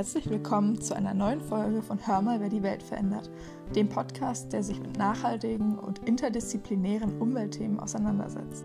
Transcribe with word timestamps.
herzlich 0.00 0.30
willkommen 0.30 0.80
zu 0.80 0.96
einer 0.96 1.12
neuen 1.12 1.42
Folge 1.42 1.82
von 1.82 1.98
Hör 2.06 2.22
mal, 2.22 2.40
wer 2.40 2.48
die 2.48 2.62
Welt 2.62 2.82
verändert, 2.82 3.28
dem 3.74 3.86
Podcast, 3.86 4.50
der 4.50 4.62
sich 4.62 4.80
mit 4.80 4.96
nachhaltigen 4.96 5.78
und 5.78 5.98
interdisziplinären 6.08 7.20
Umweltthemen 7.20 7.78
auseinandersetzt. 7.78 8.64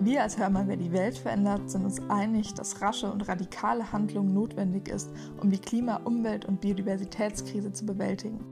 Wir 0.00 0.20
als 0.20 0.36
Hör 0.36 0.50
mal, 0.50 0.68
wer 0.68 0.76
die 0.76 0.92
Welt 0.92 1.16
verändert 1.16 1.70
sind 1.70 1.86
uns 1.86 2.02
einig, 2.10 2.52
dass 2.52 2.82
rasche 2.82 3.10
und 3.10 3.26
radikale 3.26 3.92
Handlung 3.92 4.34
notwendig 4.34 4.88
ist, 4.88 5.10
um 5.40 5.50
die 5.50 5.58
Klima-, 5.58 6.02
Umwelt- 6.04 6.44
und 6.44 6.60
Biodiversitätskrise 6.60 7.72
zu 7.72 7.86
bewältigen. 7.86 8.44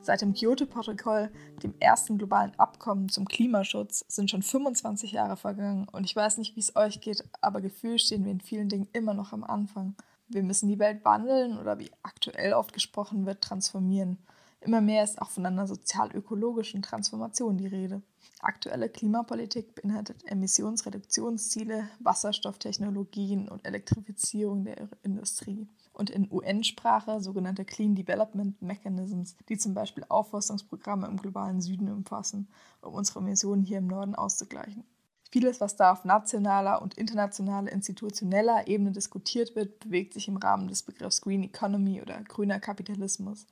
Seit 0.00 0.22
dem 0.22 0.32
Kyoto-Protokoll, 0.32 1.30
dem 1.62 1.74
ersten 1.78 2.16
globalen 2.16 2.52
Abkommen 2.56 3.10
zum 3.10 3.26
Klimaschutz, 3.28 4.06
sind 4.08 4.30
schon 4.30 4.40
25 4.40 5.12
Jahre 5.12 5.36
vergangen 5.36 5.86
und 5.92 6.04
ich 6.04 6.16
weiß 6.16 6.38
nicht, 6.38 6.56
wie 6.56 6.60
es 6.60 6.74
euch 6.74 7.02
geht, 7.02 7.22
aber 7.42 7.60
gefühlt 7.60 8.00
stehen 8.00 8.24
wir 8.24 8.32
in 8.32 8.40
vielen 8.40 8.70
Dingen 8.70 8.88
immer 8.94 9.12
noch 9.12 9.34
am 9.34 9.44
Anfang. 9.44 9.94
Wir 10.28 10.42
müssen 10.42 10.68
die 10.68 10.78
Welt 10.78 11.04
wandeln 11.04 11.58
oder 11.58 11.78
wie 11.78 11.90
aktuell 12.02 12.54
oft 12.54 12.72
gesprochen 12.72 13.26
wird, 13.26 13.42
transformieren. 13.42 14.18
Immer 14.60 14.80
mehr 14.80 15.04
ist 15.04 15.20
auch 15.20 15.28
von 15.28 15.44
einer 15.44 15.66
sozial-ökologischen 15.66 16.80
Transformation 16.80 17.58
die 17.58 17.66
Rede. 17.66 18.00
Aktuelle 18.40 18.88
Klimapolitik 18.88 19.74
beinhaltet 19.74 20.24
Emissionsreduktionsziele, 20.24 21.88
Wasserstofftechnologien 22.00 23.48
und 23.48 23.66
Elektrifizierung 23.66 24.64
der 24.64 24.88
Industrie 25.02 25.68
und 25.92 26.08
in 26.08 26.30
UN-Sprache 26.30 27.20
sogenannte 27.20 27.66
Clean 27.66 27.94
Development 27.94 28.60
Mechanisms, 28.62 29.36
die 29.48 29.58
zum 29.58 29.74
Beispiel 29.74 30.04
Aufforstungsprogramme 30.08 31.06
im 31.06 31.18
globalen 31.18 31.60
Süden 31.60 31.90
umfassen, 31.90 32.48
um 32.80 32.94
unsere 32.94 33.20
Emissionen 33.20 33.62
hier 33.62 33.78
im 33.78 33.86
Norden 33.86 34.14
auszugleichen. 34.14 34.84
Vieles, 35.34 35.60
was 35.60 35.74
da 35.74 35.90
auf 35.90 36.04
nationaler 36.04 36.80
und 36.80 36.94
internationaler 36.94 37.72
institutioneller 37.72 38.68
Ebene 38.68 38.92
diskutiert 38.92 39.56
wird, 39.56 39.80
bewegt 39.80 40.14
sich 40.14 40.28
im 40.28 40.36
Rahmen 40.36 40.68
des 40.68 40.84
Begriffs 40.84 41.22
Green 41.22 41.42
Economy 41.42 42.00
oder 42.00 42.22
grüner 42.22 42.60
Kapitalismus. 42.60 43.48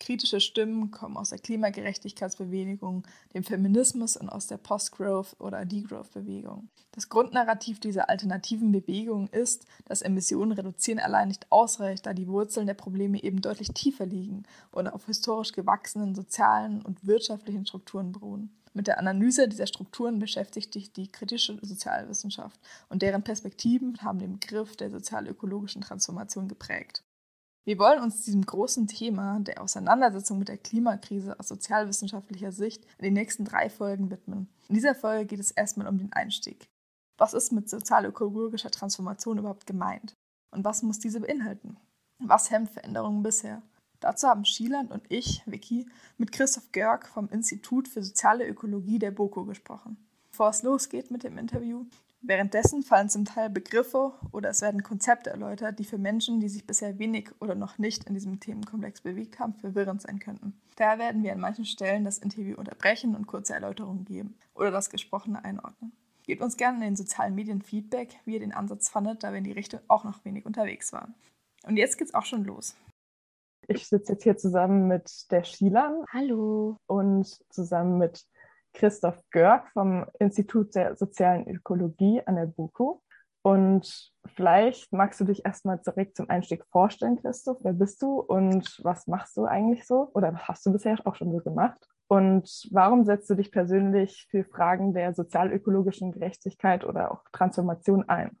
Kritische 0.00 0.40
Stimmen 0.40 0.90
kommen 0.90 1.16
aus 1.16 1.30
der 1.30 1.38
Klimagerechtigkeitsbewegung, 1.38 3.06
dem 3.32 3.44
Feminismus 3.44 4.16
und 4.16 4.28
aus 4.28 4.48
der 4.48 4.56
Post-Growth- 4.56 5.38
oder 5.38 5.64
Degrowth-Bewegung. 5.64 6.68
Das 6.90 7.08
Grundnarrativ 7.08 7.78
dieser 7.78 8.10
alternativen 8.10 8.72
Bewegungen 8.72 9.28
ist, 9.28 9.66
dass 9.84 10.02
Emissionen 10.02 10.50
reduzieren 10.50 10.98
allein 10.98 11.28
nicht 11.28 11.46
ausreicht, 11.52 12.06
da 12.06 12.12
die 12.12 12.26
Wurzeln 12.26 12.66
der 12.66 12.74
Probleme 12.74 13.22
eben 13.22 13.40
deutlich 13.40 13.68
tiefer 13.68 14.04
liegen 14.04 14.42
und 14.72 14.88
auf 14.88 15.06
historisch 15.06 15.52
gewachsenen 15.52 16.16
sozialen 16.16 16.82
und 16.82 17.06
wirtschaftlichen 17.06 17.66
Strukturen 17.66 18.10
beruhen. 18.10 18.50
Mit 18.72 18.86
der 18.86 18.98
Analyse 18.98 19.48
dieser 19.48 19.66
Strukturen 19.66 20.18
beschäftigt 20.20 20.72
sich 20.72 20.92
die 20.92 21.10
kritische 21.10 21.58
Sozialwissenschaft 21.60 22.60
und 22.88 23.02
deren 23.02 23.22
Perspektiven 23.22 24.00
haben 24.02 24.20
den 24.20 24.38
Begriff 24.38 24.76
der 24.76 24.90
sozial-ökologischen 24.90 25.82
Transformation 25.82 26.46
geprägt. 26.46 27.02
Wir 27.64 27.78
wollen 27.78 28.00
uns 28.00 28.24
diesem 28.24 28.46
großen 28.46 28.86
Thema 28.86 29.38
der 29.40 29.60
Auseinandersetzung 29.60 30.38
mit 30.38 30.48
der 30.48 30.56
Klimakrise 30.56 31.38
aus 31.38 31.48
sozialwissenschaftlicher 31.48 32.52
Sicht 32.52 32.84
in 32.98 33.04
den 33.04 33.14
nächsten 33.14 33.44
drei 33.44 33.68
Folgen 33.68 34.10
widmen. 34.10 34.48
In 34.68 34.76
dieser 34.76 34.94
Folge 34.94 35.26
geht 35.26 35.40
es 35.40 35.50
erstmal 35.50 35.86
um 35.86 35.98
den 35.98 36.12
Einstieg. 36.12 36.68
Was 37.18 37.34
ist 37.34 37.52
mit 37.52 37.68
sozial-ökologischer 37.68 38.70
Transformation 38.70 39.38
überhaupt 39.38 39.66
gemeint? 39.66 40.14
Und 40.52 40.64
was 40.64 40.82
muss 40.82 40.98
diese 40.98 41.20
beinhalten? 41.20 41.76
Was 42.18 42.50
hemmt 42.50 42.70
Veränderungen 42.70 43.22
bisher? 43.22 43.62
Dazu 44.00 44.26
haben 44.26 44.44
Schieland 44.44 44.90
und 44.90 45.02
ich, 45.08 45.42
Vicky, 45.46 45.86
mit 46.18 46.32
Christoph 46.32 46.72
Görg 46.72 47.06
vom 47.06 47.28
Institut 47.28 47.86
für 47.86 48.02
soziale 48.02 48.48
Ökologie 48.48 48.98
der 48.98 49.10
BOKO 49.10 49.44
gesprochen. 49.44 49.96
Bevor 50.30 50.50
es 50.50 50.62
losgeht 50.62 51.10
mit 51.10 51.22
dem 51.22 51.38
Interview, 51.38 51.84
Währenddessen 52.22 52.82
fallen 52.82 53.08
zum 53.08 53.24
Teil 53.24 53.48
Begriffe 53.48 54.12
oder 54.30 54.50
es 54.50 54.60
werden 54.60 54.82
Konzepte 54.82 55.30
erläutert, 55.30 55.78
die 55.78 55.84
für 55.84 55.96
Menschen, 55.96 56.38
die 56.38 56.50
sich 56.50 56.66
bisher 56.66 56.98
wenig 56.98 57.30
oder 57.40 57.54
noch 57.54 57.78
nicht 57.78 58.04
in 58.04 58.14
diesem 58.14 58.40
Themenkomplex 58.40 59.00
bewegt 59.00 59.38
haben, 59.38 59.54
verwirrend 59.54 60.02
sein 60.02 60.18
könnten. 60.18 60.52
Daher 60.76 60.98
werden 60.98 61.22
wir 61.22 61.32
an 61.32 61.40
manchen 61.40 61.64
Stellen 61.64 62.04
das 62.04 62.18
Interview 62.18 62.56
unterbrechen 62.56 63.16
und 63.16 63.26
kurze 63.26 63.54
Erläuterungen 63.54 64.04
geben 64.04 64.34
oder 64.54 64.70
das 64.70 64.90
Gesprochene 64.90 65.42
einordnen. 65.42 65.92
Gebt 66.24 66.42
uns 66.42 66.58
gerne 66.58 66.76
in 66.76 66.82
den 66.82 66.96
sozialen 66.96 67.34
Medien 67.34 67.62
Feedback, 67.62 68.20
wie 68.26 68.34
ihr 68.34 68.40
den 68.40 68.52
Ansatz 68.52 68.90
fandet, 68.90 69.24
da 69.24 69.30
wir 69.30 69.38
in 69.38 69.44
die 69.44 69.52
Richtung 69.52 69.80
auch 69.88 70.04
noch 70.04 70.22
wenig 70.24 70.44
unterwegs 70.44 70.92
waren. 70.92 71.14
Und 71.62 71.78
jetzt 71.78 71.96
geht's 71.96 72.14
auch 72.14 72.26
schon 72.26 72.44
los. 72.44 72.76
Ich 73.72 73.86
sitze 73.86 74.14
jetzt 74.14 74.24
hier 74.24 74.36
zusammen 74.36 74.88
mit 74.88 75.30
der 75.30 75.44
Shilan. 75.44 76.04
Hallo. 76.12 76.76
Und 76.86 77.38
zusammen 77.50 77.98
mit 77.98 78.24
Christoph 78.74 79.22
Görg 79.30 79.70
vom 79.70 80.06
Institut 80.18 80.74
der 80.74 80.96
sozialen 80.96 81.48
Ökologie 81.48 82.20
an 82.26 82.34
der 82.34 82.46
BUKU. 82.46 83.00
Und 83.42 84.12
vielleicht 84.34 84.92
magst 84.92 85.20
du 85.20 85.24
dich 85.24 85.44
erstmal 85.44 85.78
direkt 85.78 86.16
zum 86.16 86.28
Einstieg 86.28 86.64
vorstellen, 86.72 87.20
Christoph. 87.22 87.58
Wer 87.62 87.72
bist 87.72 88.02
du 88.02 88.18
und 88.18 88.80
was 88.82 89.06
machst 89.06 89.36
du 89.36 89.44
eigentlich 89.44 89.86
so? 89.86 90.10
Oder 90.14 90.34
was 90.34 90.48
hast 90.48 90.66
du 90.66 90.72
bisher 90.72 90.98
auch 91.04 91.14
schon 91.14 91.30
so 91.30 91.38
gemacht? 91.38 91.78
Und 92.08 92.66
warum 92.72 93.04
setzt 93.04 93.30
du 93.30 93.36
dich 93.36 93.52
persönlich 93.52 94.26
für 94.32 94.42
Fragen 94.42 94.94
der 94.94 95.14
sozialökologischen 95.14 96.10
Gerechtigkeit 96.10 96.84
oder 96.84 97.12
auch 97.12 97.22
Transformation 97.30 98.08
ein? 98.08 98.36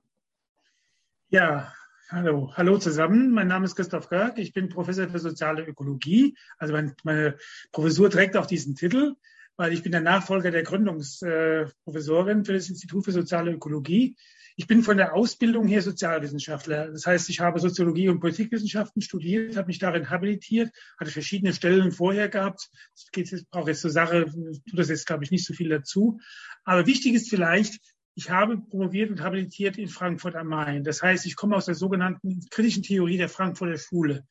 Ja, 1.28 1.72
hallo. 2.10 2.52
Hallo 2.56 2.78
zusammen. 2.78 3.30
Mein 3.30 3.48
Name 3.48 3.64
ist 3.64 3.76
Christoph 3.76 4.08
Görg. 4.08 4.38
Ich 4.38 4.52
bin 4.52 4.68
Professor 4.68 5.08
für 5.08 5.18
soziale 5.18 5.64
Ökologie. 5.64 6.36
Also 6.58 6.74
meine 7.04 7.36
Professur 7.72 8.10
trägt 8.10 8.36
auch 8.36 8.46
diesen 8.46 8.74
Titel 8.74 9.14
weil 9.60 9.74
ich 9.74 9.82
bin 9.82 9.92
der 9.92 10.00
Nachfolger 10.00 10.50
der 10.50 10.62
Gründungsprofessorin 10.62 12.46
für 12.46 12.54
das 12.54 12.70
Institut 12.70 13.04
für 13.04 13.12
soziale 13.12 13.52
Ökologie. 13.52 14.16
Ich 14.56 14.66
bin 14.66 14.82
von 14.82 14.96
der 14.96 15.14
Ausbildung 15.14 15.68
her 15.68 15.82
Sozialwissenschaftler. 15.82 16.90
Das 16.90 17.04
heißt, 17.04 17.28
ich 17.28 17.40
habe 17.40 17.60
Soziologie 17.60 18.08
und 18.08 18.20
Politikwissenschaften 18.20 19.02
studiert, 19.02 19.58
habe 19.58 19.66
mich 19.66 19.78
darin 19.78 20.08
habilitiert, 20.08 20.70
hatte 20.98 21.10
verschiedene 21.10 21.52
Stellen 21.52 21.92
vorher 21.92 22.30
gehabt. 22.30 22.70
Das 22.94 23.10
geht 23.12 23.30
jetzt 23.30 23.44
auch 23.50 23.68
jetzt 23.68 23.82
zur 23.82 23.90
Sache, 23.90 24.24
tut 24.24 24.78
das 24.78 24.88
jetzt, 24.88 25.06
glaube 25.06 25.24
ich, 25.24 25.30
nicht 25.30 25.44
so 25.44 25.52
viel 25.52 25.68
dazu. 25.68 26.20
Aber 26.64 26.86
wichtig 26.86 27.12
ist 27.12 27.28
vielleicht, 27.28 27.80
ich 28.20 28.30
habe 28.30 28.58
promoviert 28.58 29.10
und 29.10 29.20
habilitiert 29.20 29.78
in 29.78 29.88
Frankfurt 29.88 30.36
am 30.36 30.48
Main. 30.48 30.84
Das 30.84 31.02
heißt, 31.02 31.26
ich 31.26 31.36
komme 31.36 31.56
aus 31.56 31.66
der 31.66 31.74
sogenannten 31.74 32.46
kritischen 32.50 32.82
Theorie 32.82 33.16
der 33.16 33.28
Frankfurter 33.28 33.78
Schule. 33.78 34.26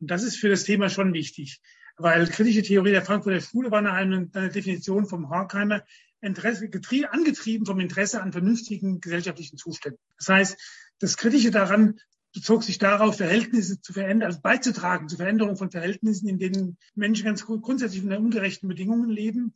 Und 0.00 0.10
das 0.10 0.22
ist 0.22 0.36
für 0.36 0.48
das 0.48 0.64
Thema 0.64 0.88
schon 0.88 1.12
wichtig 1.12 1.60
weil 1.96 2.26
kritische 2.26 2.62
Theorie 2.62 2.90
der 2.90 3.04
Frankfurter 3.04 3.40
Schule 3.40 3.70
war 3.70 3.78
eine, 3.78 4.28
eine 4.32 4.48
Definition 4.48 5.06
vom 5.06 5.30
Horkheimer 5.30 5.84
Interesse, 6.20 6.68
angetrieben 7.10 7.66
vom 7.66 7.80
Interesse 7.80 8.22
an 8.22 8.32
vernünftigen 8.32 9.00
gesellschaftlichen 9.00 9.58
Zuständen. 9.58 10.00
Das 10.18 10.28
heißt, 10.28 10.58
das 10.98 11.16
Kritische 11.16 11.50
daran 11.50 12.00
bezog 12.32 12.64
sich 12.64 12.78
darauf, 12.78 13.18
Verhältnisse 13.18 13.80
zu 13.80 13.92
verändern, 13.92 14.28
also 14.28 14.40
beizutragen 14.40 15.08
zur 15.08 15.18
Veränderung 15.18 15.56
von 15.56 15.70
Verhältnissen, 15.70 16.28
in 16.28 16.38
denen 16.38 16.78
Menschen 16.94 17.26
ganz 17.26 17.44
grundsätzlich 17.44 18.02
unter 18.02 18.18
ungerechten 18.18 18.68
Bedingungen 18.68 19.10
leben. 19.10 19.54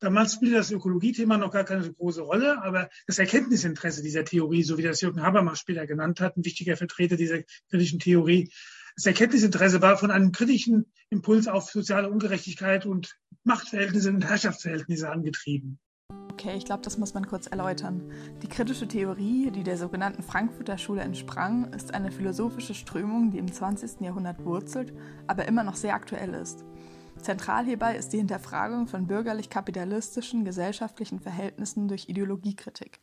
Damals 0.00 0.32
spielte 0.32 0.56
das 0.56 0.70
Ökologiethema 0.70 1.36
noch 1.36 1.50
gar 1.50 1.64
keine 1.64 1.84
so 1.84 1.92
große 1.92 2.22
Rolle, 2.22 2.62
aber 2.62 2.88
das 3.06 3.18
Erkenntnisinteresse 3.18 4.02
dieser 4.02 4.24
Theorie, 4.24 4.62
so 4.62 4.78
wie 4.78 4.82
das 4.82 5.02
Jürgen 5.02 5.22
Habermas 5.22 5.58
später 5.60 5.86
genannt 5.86 6.20
hat, 6.20 6.36
ein 6.36 6.44
wichtiger 6.44 6.76
Vertreter 6.76 7.16
dieser 7.16 7.42
kritischen 7.68 7.98
Theorie, 7.98 8.50
das 8.96 9.06
Erkenntnisinteresse 9.06 9.82
war 9.82 9.96
von 9.96 10.10
einem 10.10 10.32
kritischen 10.32 10.86
Impuls 11.10 11.48
auf 11.48 11.70
soziale 11.70 12.10
Ungerechtigkeit 12.10 12.86
und 12.86 13.16
Machtverhältnisse 13.44 14.10
und 14.10 14.24
Herrschaftsverhältnisse 14.24 15.10
angetrieben. 15.10 15.78
Okay, 16.32 16.56
ich 16.56 16.64
glaube, 16.64 16.82
das 16.82 16.96
muss 16.96 17.12
man 17.12 17.26
kurz 17.26 17.46
erläutern. 17.46 18.10
Die 18.42 18.48
kritische 18.48 18.88
Theorie, 18.88 19.50
die 19.50 19.62
der 19.62 19.76
sogenannten 19.76 20.22
Frankfurter 20.22 20.78
Schule 20.78 21.02
entsprang, 21.02 21.72
ist 21.74 21.92
eine 21.92 22.10
philosophische 22.10 22.74
Strömung, 22.74 23.30
die 23.30 23.38
im 23.38 23.52
20. 23.52 24.00
Jahrhundert 24.00 24.44
wurzelt, 24.44 24.92
aber 25.26 25.46
immer 25.46 25.64
noch 25.64 25.76
sehr 25.76 25.94
aktuell 25.94 26.32
ist. 26.32 26.64
Zentral 27.22 27.64
hierbei 27.64 27.96
ist 27.96 28.12
die 28.12 28.18
Hinterfragung 28.18 28.86
von 28.86 29.06
bürgerlich-kapitalistischen 29.06 30.44
gesellschaftlichen 30.44 31.20
Verhältnissen 31.20 31.88
durch 31.88 32.08
Ideologiekritik 32.08 33.00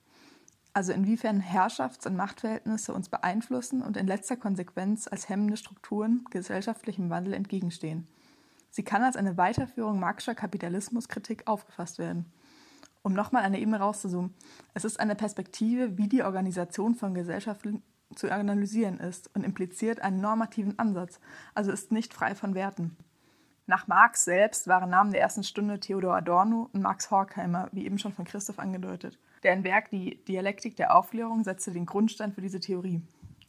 also 0.78 0.94
inwiefern 0.94 1.42
Herrschafts- 1.42 2.06
und 2.06 2.16
Machtverhältnisse 2.16 2.94
uns 2.94 3.10
beeinflussen 3.10 3.82
und 3.82 3.98
in 3.98 4.06
letzter 4.06 4.38
Konsequenz 4.38 5.08
als 5.08 5.28
hemmende 5.28 5.58
Strukturen 5.58 6.24
gesellschaftlichem 6.30 7.10
Wandel 7.10 7.34
entgegenstehen. 7.34 8.08
Sie 8.70 8.84
kann 8.84 9.02
als 9.02 9.16
eine 9.16 9.38
Weiterführung 9.38 10.00
marxischer 10.00 10.36
Kapitalismuskritik 10.36 11.48
aufgefasst 11.48 11.98
werden. 11.98 12.32
Um 13.02 13.14
nochmal 13.14 13.42
eine 13.42 13.60
Ebene 13.60 13.80
rauszuzoomen, 13.80 14.36
es 14.76 14.86
ist 14.86 15.00
eine 15.00 15.16
Perspektive, 15.16 15.98
wie 15.98 16.08
die 16.08 16.22
Organisation 16.22 16.94
von 16.94 17.16
Gesellschaften 17.16 17.82
zu 18.14 18.32
analysieren 18.32 19.00
ist 19.00 19.34
und 19.36 19.44
impliziert 19.44 20.02
einen 20.02 20.22
normativen 20.22 20.78
Ansatz, 20.78 21.20
also 21.56 21.72
ist 21.72 21.92
nicht 21.92 22.14
frei 22.14 22.36
von 22.36 22.54
Werten. 22.54 22.96
Nach 23.70 23.86
Marx 23.86 24.24
selbst 24.24 24.70
waren 24.70 24.90
Namen 24.90 25.12
der 25.12 25.20
ersten 25.20 25.44
Stunde 25.44 25.82
Theodor 25.82 26.16
Adorno 26.16 26.70
und 26.72 26.82
Max 26.82 27.12
Horkheimer, 27.12 27.68
wie 27.74 27.86
eben 27.86 28.00
schon 28.00 28.14
von 28.14 28.24
Christoph 28.24 28.60
angedeutet. 28.60 29.20
Deren 29.44 29.66
Werk 29.66 29.90
Die 29.90 30.24
Dialektik 30.24 30.78
der 30.78 30.96
Aufklärung 30.96 31.44
setzte 31.44 31.72
den 31.72 31.86
Grundstein 31.86 32.32
für 32.32 32.40
diese 32.40 32.62
Theorie. 32.62 33.02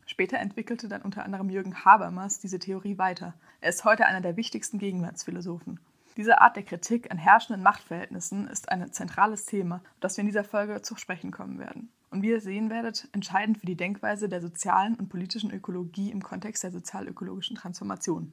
Später 0.07 0.39
entwickelte 0.39 0.89
dann 0.89 1.03
unter 1.03 1.25
anderem 1.25 1.51
Jürgen 1.51 1.85
Habermas 1.85 2.41
diese 2.41 2.59
Theorie 2.59 2.99
weiter. 2.99 3.35
Er 3.61 3.69
ist 3.69 3.85
heute 3.85 4.07
einer 4.07 4.21
der 4.21 4.37
wichtigsten 4.37 4.81
Gegenwartsphilosophen. 4.81 5.79
Diese 6.17 6.41
Art 6.41 6.57
der 6.57 6.65
Kritik 6.65 7.13
an 7.13 7.19
herrschenden 7.19 7.63
Machtverhältnissen 7.63 8.49
ist 8.49 8.73
ein 8.73 8.93
zentrales 8.93 9.47
Thema, 9.47 9.83
das 10.01 10.17
wir 10.17 10.23
in 10.23 10.27
dieser 10.27 10.43
Folge 10.43 10.83
zu 10.83 10.97
sprechen 10.97 11.31
kommen 11.31 11.61
werden. 11.61 11.93
und 12.11 12.23
wie 12.23 12.31
ihr 12.31 12.41
sehen 12.41 12.71
werdet, 12.71 13.07
entscheidend 13.13 13.59
für 13.59 13.67
die 13.67 13.77
Denkweise 13.77 14.29
der 14.29 14.41
sozialen 14.41 14.97
und 14.97 15.11
politischen 15.11 15.53
Ökologie 15.53 16.11
im 16.11 16.25
Kontext 16.25 16.65
der 16.65 16.73
sozialökologischen 16.73 17.55
Transformation. 17.55 18.33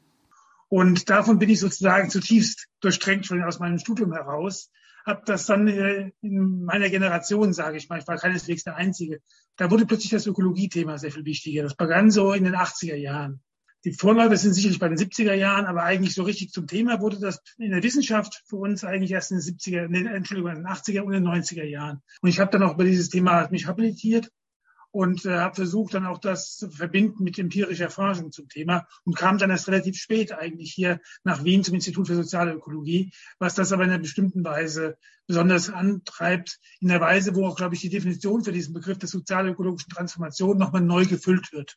Und 0.69 1.09
davon 1.09 1.39
bin 1.39 1.49
ich 1.49 1.59
sozusagen 1.59 2.09
zutiefst 2.09 2.67
durchdrängt 2.81 3.25
schon 3.25 3.43
aus 3.43 3.59
meinem 3.59 3.79
Studium 3.79 4.13
heraus. 4.13 4.71
Habe 5.05 5.21
das 5.25 5.45
dann 5.45 5.67
äh, 5.67 6.11
in 6.21 6.63
meiner 6.65 6.89
Generation, 6.89 7.53
sage 7.53 7.77
ich 7.77 7.89
mal, 7.89 7.99
ich 7.99 8.07
war 8.07 8.17
keineswegs 8.17 8.63
der 8.63 8.75
Einzige, 8.75 9.19
da 9.55 9.69
wurde 9.69 9.85
plötzlich 9.85 10.11
das 10.11 10.25
Ökologiethema 10.25 10.97
sehr 10.97 11.11
viel 11.11 11.25
wichtiger. 11.25 11.63
Das 11.63 11.75
begann 11.75 12.09
so 12.09 12.33
in 12.33 12.43
den 12.43 12.55
80er 12.55 12.95
Jahren. 12.95 13.41
Die 13.83 13.93
Vorläufer 13.93 14.35
sind 14.35 14.53
sicherlich 14.53 14.79
bei 14.79 14.89
den 14.89 14.97
70er 14.97 15.35
Jahren, 15.35 15.67
aber 15.67 15.83
eigentlich 15.83 16.15
so 16.15 16.23
richtig 16.23 16.51
zum 16.51 16.65
Thema 16.65 17.01
wurde 17.01 17.19
das 17.19 17.39
in 17.59 17.69
der 17.69 17.83
Wissenschaft 17.83 18.41
für 18.47 18.55
uns 18.55 18.83
eigentlich 18.83 19.11
erst 19.11 19.29
in 19.29 19.37
den 19.37 19.43
70er, 19.43 19.87
nee, 19.87 20.09
Entschuldigung, 20.09 20.49
in 20.51 20.57
den 20.57 20.67
80er 20.67 21.01
und 21.01 21.13
den 21.13 21.27
90er 21.27 21.63
Jahren. 21.63 22.01
Und 22.21 22.29
ich 22.29 22.39
habe 22.39 22.49
dann 22.49 22.63
auch 22.63 22.73
über 22.73 22.83
dieses 22.83 23.09
Thema 23.09 23.47
mich 23.51 23.67
habilitiert 23.67 24.31
und 24.95 25.25
äh, 25.25 25.39
habe 25.39 25.55
versucht, 25.55 25.93
dann 25.93 26.05
auch 26.05 26.19
das 26.19 26.55
zu 26.55 26.69
verbinden 26.69 27.25
mit 27.25 27.37
empirischer 27.37 27.89
Forschung 27.89 28.31
zum 28.31 28.47
Thema 28.47 28.87
und 29.03 29.17
kam 29.17 29.37
dann 29.37 29.49
erst 29.49 29.67
relativ 29.67 29.97
spät 29.97 30.31
eigentlich 30.31 30.71
hier 30.71 31.01
nach 31.25 31.43
Wien 31.43 31.65
zum 31.65 31.75
Institut 31.75 32.07
für 32.07 32.15
Soziale 32.15 32.53
Ökologie, 32.53 33.11
was 33.37 33.55
das 33.55 33.73
aber 33.73 33.83
in 33.83 33.89
einer 33.89 33.99
bestimmten 33.99 34.45
Weise 34.45 34.97
besonders 35.27 35.69
antreibt, 35.69 36.61
in 36.79 36.87
der 36.87 37.01
Weise, 37.01 37.35
wo 37.35 37.45
auch, 37.45 37.57
glaube 37.57 37.75
ich, 37.75 37.81
die 37.81 37.89
Definition 37.89 38.45
für 38.45 38.53
diesen 38.53 38.73
Begriff 38.73 38.97
der 38.97 39.09
sozialökologischen 39.09 39.89
Transformation 39.89 40.57
nochmal 40.57 40.81
neu 40.81 41.05
gefüllt 41.05 41.51
wird. 41.51 41.75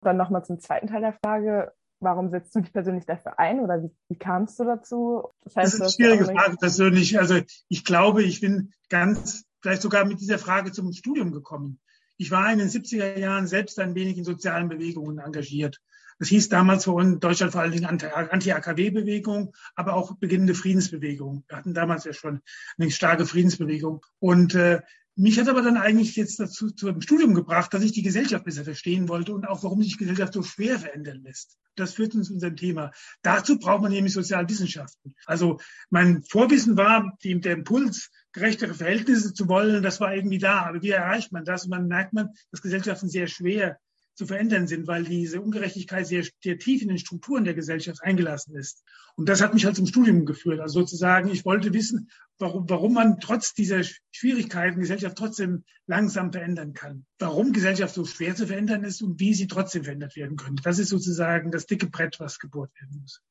Dann 0.00 0.16
nochmal 0.16 0.44
zum 0.44 0.58
zweiten 0.58 0.88
Teil 0.88 1.02
der 1.02 1.16
Frage. 1.24 1.72
Warum 2.00 2.30
setzt 2.30 2.56
du 2.56 2.60
dich 2.60 2.72
persönlich 2.72 3.06
dafür 3.06 3.38
ein 3.38 3.60
oder 3.60 3.84
wie, 3.84 3.90
wie 4.08 4.18
kamst 4.18 4.58
du 4.58 4.64
dazu? 4.64 5.28
Das, 5.44 5.54
heißt, 5.54 5.66
das 5.66 5.74
ist 5.74 5.80
eine 5.80 5.90
schwierige 5.90 6.24
Frage 6.24 6.56
persönlich. 6.56 7.20
Also 7.20 7.38
ich 7.68 7.84
glaube, 7.84 8.24
ich 8.24 8.40
bin 8.40 8.72
ganz, 8.88 9.44
vielleicht 9.60 9.82
sogar 9.82 10.04
mit 10.04 10.20
dieser 10.20 10.38
Frage 10.38 10.72
zum 10.72 10.92
Studium 10.92 11.30
gekommen. 11.30 11.78
Ich 12.18 12.30
war 12.30 12.52
in 12.52 12.58
den 12.58 12.68
70er 12.68 13.16
Jahren 13.18 13.46
selbst 13.46 13.78
ein 13.78 13.94
wenig 13.94 14.18
in 14.18 14.24
sozialen 14.24 14.68
Bewegungen 14.68 15.18
engagiert. 15.18 15.80
Das 16.18 16.28
hieß 16.28 16.48
damals 16.48 16.84
für 16.84 16.92
uns 16.92 17.20
Deutschland 17.20 17.52
vor 17.52 17.60
allen 17.60 17.70
Dingen 17.70 17.86
Anti-AKW-Bewegung, 17.86 19.54
aber 19.76 19.94
auch 19.94 20.16
beginnende 20.16 20.54
Friedensbewegung. 20.54 21.44
Wir 21.46 21.56
hatten 21.56 21.74
damals 21.74 22.04
ja 22.04 22.12
schon 22.12 22.40
eine 22.76 22.90
starke 22.90 23.24
Friedensbewegung. 23.24 24.04
Und 24.18 24.56
äh, 24.56 24.80
mich 25.18 25.38
hat 25.38 25.48
aber 25.48 25.62
dann 25.62 25.76
eigentlich 25.76 26.14
jetzt 26.14 26.38
dazu 26.38 26.70
zum 26.70 27.00
Studium 27.00 27.34
gebracht, 27.34 27.74
dass 27.74 27.82
ich 27.82 27.90
die 27.90 28.02
Gesellschaft 28.02 28.44
besser 28.44 28.62
verstehen 28.62 29.08
wollte 29.08 29.34
und 29.34 29.48
auch, 29.48 29.64
warum 29.64 29.82
sich 29.82 29.98
Gesellschaft 29.98 30.32
so 30.32 30.44
schwer 30.44 30.78
verändern 30.78 31.22
lässt. 31.22 31.58
Das 31.74 31.94
führt 31.94 32.14
uns 32.14 32.28
zu 32.28 32.34
unserem 32.34 32.54
Thema. 32.54 32.92
Dazu 33.22 33.58
braucht 33.58 33.82
man 33.82 33.90
nämlich 33.90 34.12
Sozialwissenschaften. 34.12 35.16
Also 35.26 35.58
mein 35.90 36.22
Vorwissen 36.22 36.76
war, 36.76 37.16
die, 37.24 37.40
der 37.40 37.54
Impuls, 37.54 38.10
gerechtere 38.32 38.74
Verhältnisse 38.74 39.34
zu 39.34 39.48
wollen, 39.48 39.82
das 39.82 40.00
war 40.00 40.14
irgendwie 40.14 40.38
da. 40.38 40.66
Aber 40.66 40.82
wie 40.82 40.90
erreicht 40.90 41.32
man 41.32 41.44
das? 41.44 41.64
Und 41.64 41.70
man 41.70 41.88
merkt 41.88 42.12
man, 42.12 42.30
dass 42.52 42.62
Gesellschaften 42.62 43.08
sehr 43.08 43.26
schwer 43.26 43.80
zu 44.18 44.26
verändern 44.26 44.66
sind, 44.66 44.88
weil 44.88 45.04
diese 45.04 45.40
Ungerechtigkeit 45.40 46.04
sehr, 46.04 46.24
sehr 46.42 46.58
tief 46.58 46.82
in 46.82 46.88
den 46.88 46.98
Strukturen 46.98 47.44
der 47.44 47.54
Gesellschaft 47.54 48.02
eingelassen 48.02 48.56
ist. 48.56 48.84
Und 49.14 49.28
das 49.28 49.40
hat 49.40 49.54
mich 49.54 49.64
halt 49.64 49.76
zum 49.76 49.86
Studium 49.86 50.26
geführt. 50.26 50.58
Also 50.58 50.80
sozusagen, 50.80 51.28
ich 51.28 51.44
wollte 51.44 51.72
wissen, 51.72 52.10
warum, 52.40 52.68
warum 52.68 52.94
man 52.94 53.20
trotz 53.20 53.54
dieser 53.54 53.84
Schwierigkeiten 54.10 54.80
Gesellschaft 54.80 55.16
trotzdem 55.16 55.62
langsam 55.86 56.32
verändern 56.32 56.74
kann. 56.74 57.06
Warum 57.20 57.52
Gesellschaft 57.52 57.94
so 57.94 58.04
schwer 58.04 58.34
zu 58.34 58.48
verändern 58.48 58.82
ist 58.82 59.02
und 59.02 59.20
wie 59.20 59.34
sie 59.34 59.46
trotzdem 59.46 59.84
verändert 59.84 60.16
werden 60.16 60.36
könnte. 60.36 60.64
Das 60.64 60.80
ist 60.80 60.88
sozusagen 60.88 61.52
das 61.52 61.66
dicke 61.66 61.86
Brett, 61.86 62.18
was 62.18 62.40
gebohrt 62.40 62.72
werden 62.80 62.98
muss. 63.00 63.22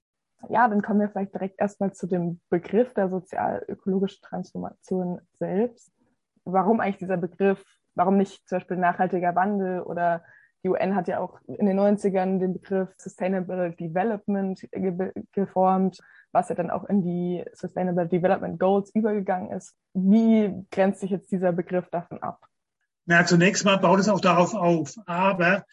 Ja, 0.47 0.69
dann 0.69 0.81
kommen 0.81 1.01
wir 1.01 1.09
vielleicht 1.09 1.33
direkt 1.33 1.59
erstmal 1.59 1.91
zu 1.93 2.07
dem 2.07 2.39
Begriff 2.49 2.93
der 2.93 3.09
sozial-ökologischen 3.09 4.21
Transformation 4.21 5.19
selbst. 5.33 5.91
Warum 6.45 6.79
eigentlich 6.79 6.99
dieser 6.99 7.17
Begriff? 7.17 7.61
Warum 7.93 8.15
nicht 8.15 8.47
zum 8.47 8.59
Beispiel 8.59 8.77
nachhaltiger 8.77 9.35
Wandel 9.35 9.81
oder 9.81 10.23
UN 10.67 10.95
hat 10.95 11.07
ja 11.07 11.19
auch 11.19 11.39
in 11.47 11.65
den 11.65 11.79
90ern 11.79 12.39
den 12.39 12.53
Begriff 12.53 12.89
Sustainable 12.97 13.71
Development 13.79 14.59
ge 14.71 15.11
geformt, 15.31 15.99
was 16.31 16.49
ja 16.49 16.55
dann 16.55 16.69
auch 16.69 16.85
in 16.85 17.01
die 17.01 17.43
Sustainable 17.53 18.07
Development 18.07 18.59
Goals 18.59 18.93
übergegangen 18.93 19.51
ist. 19.51 19.75
Wie 19.93 20.53
grenzt 20.71 21.01
sich 21.01 21.11
jetzt 21.11 21.31
dieser 21.31 21.51
Begriff 21.51 21.89
davon 21.89 22.21
ab? 22.21 22.45
Na, 23.05 23.25
zunächst 23.25 23.63
mal 23.63 23.77
baut 23.77 23.99
es 23.99 24.09
auch 24.09 24.19
darauf 24.19 24.53
auf. 24.53 24.95
Aber 25.05 25.63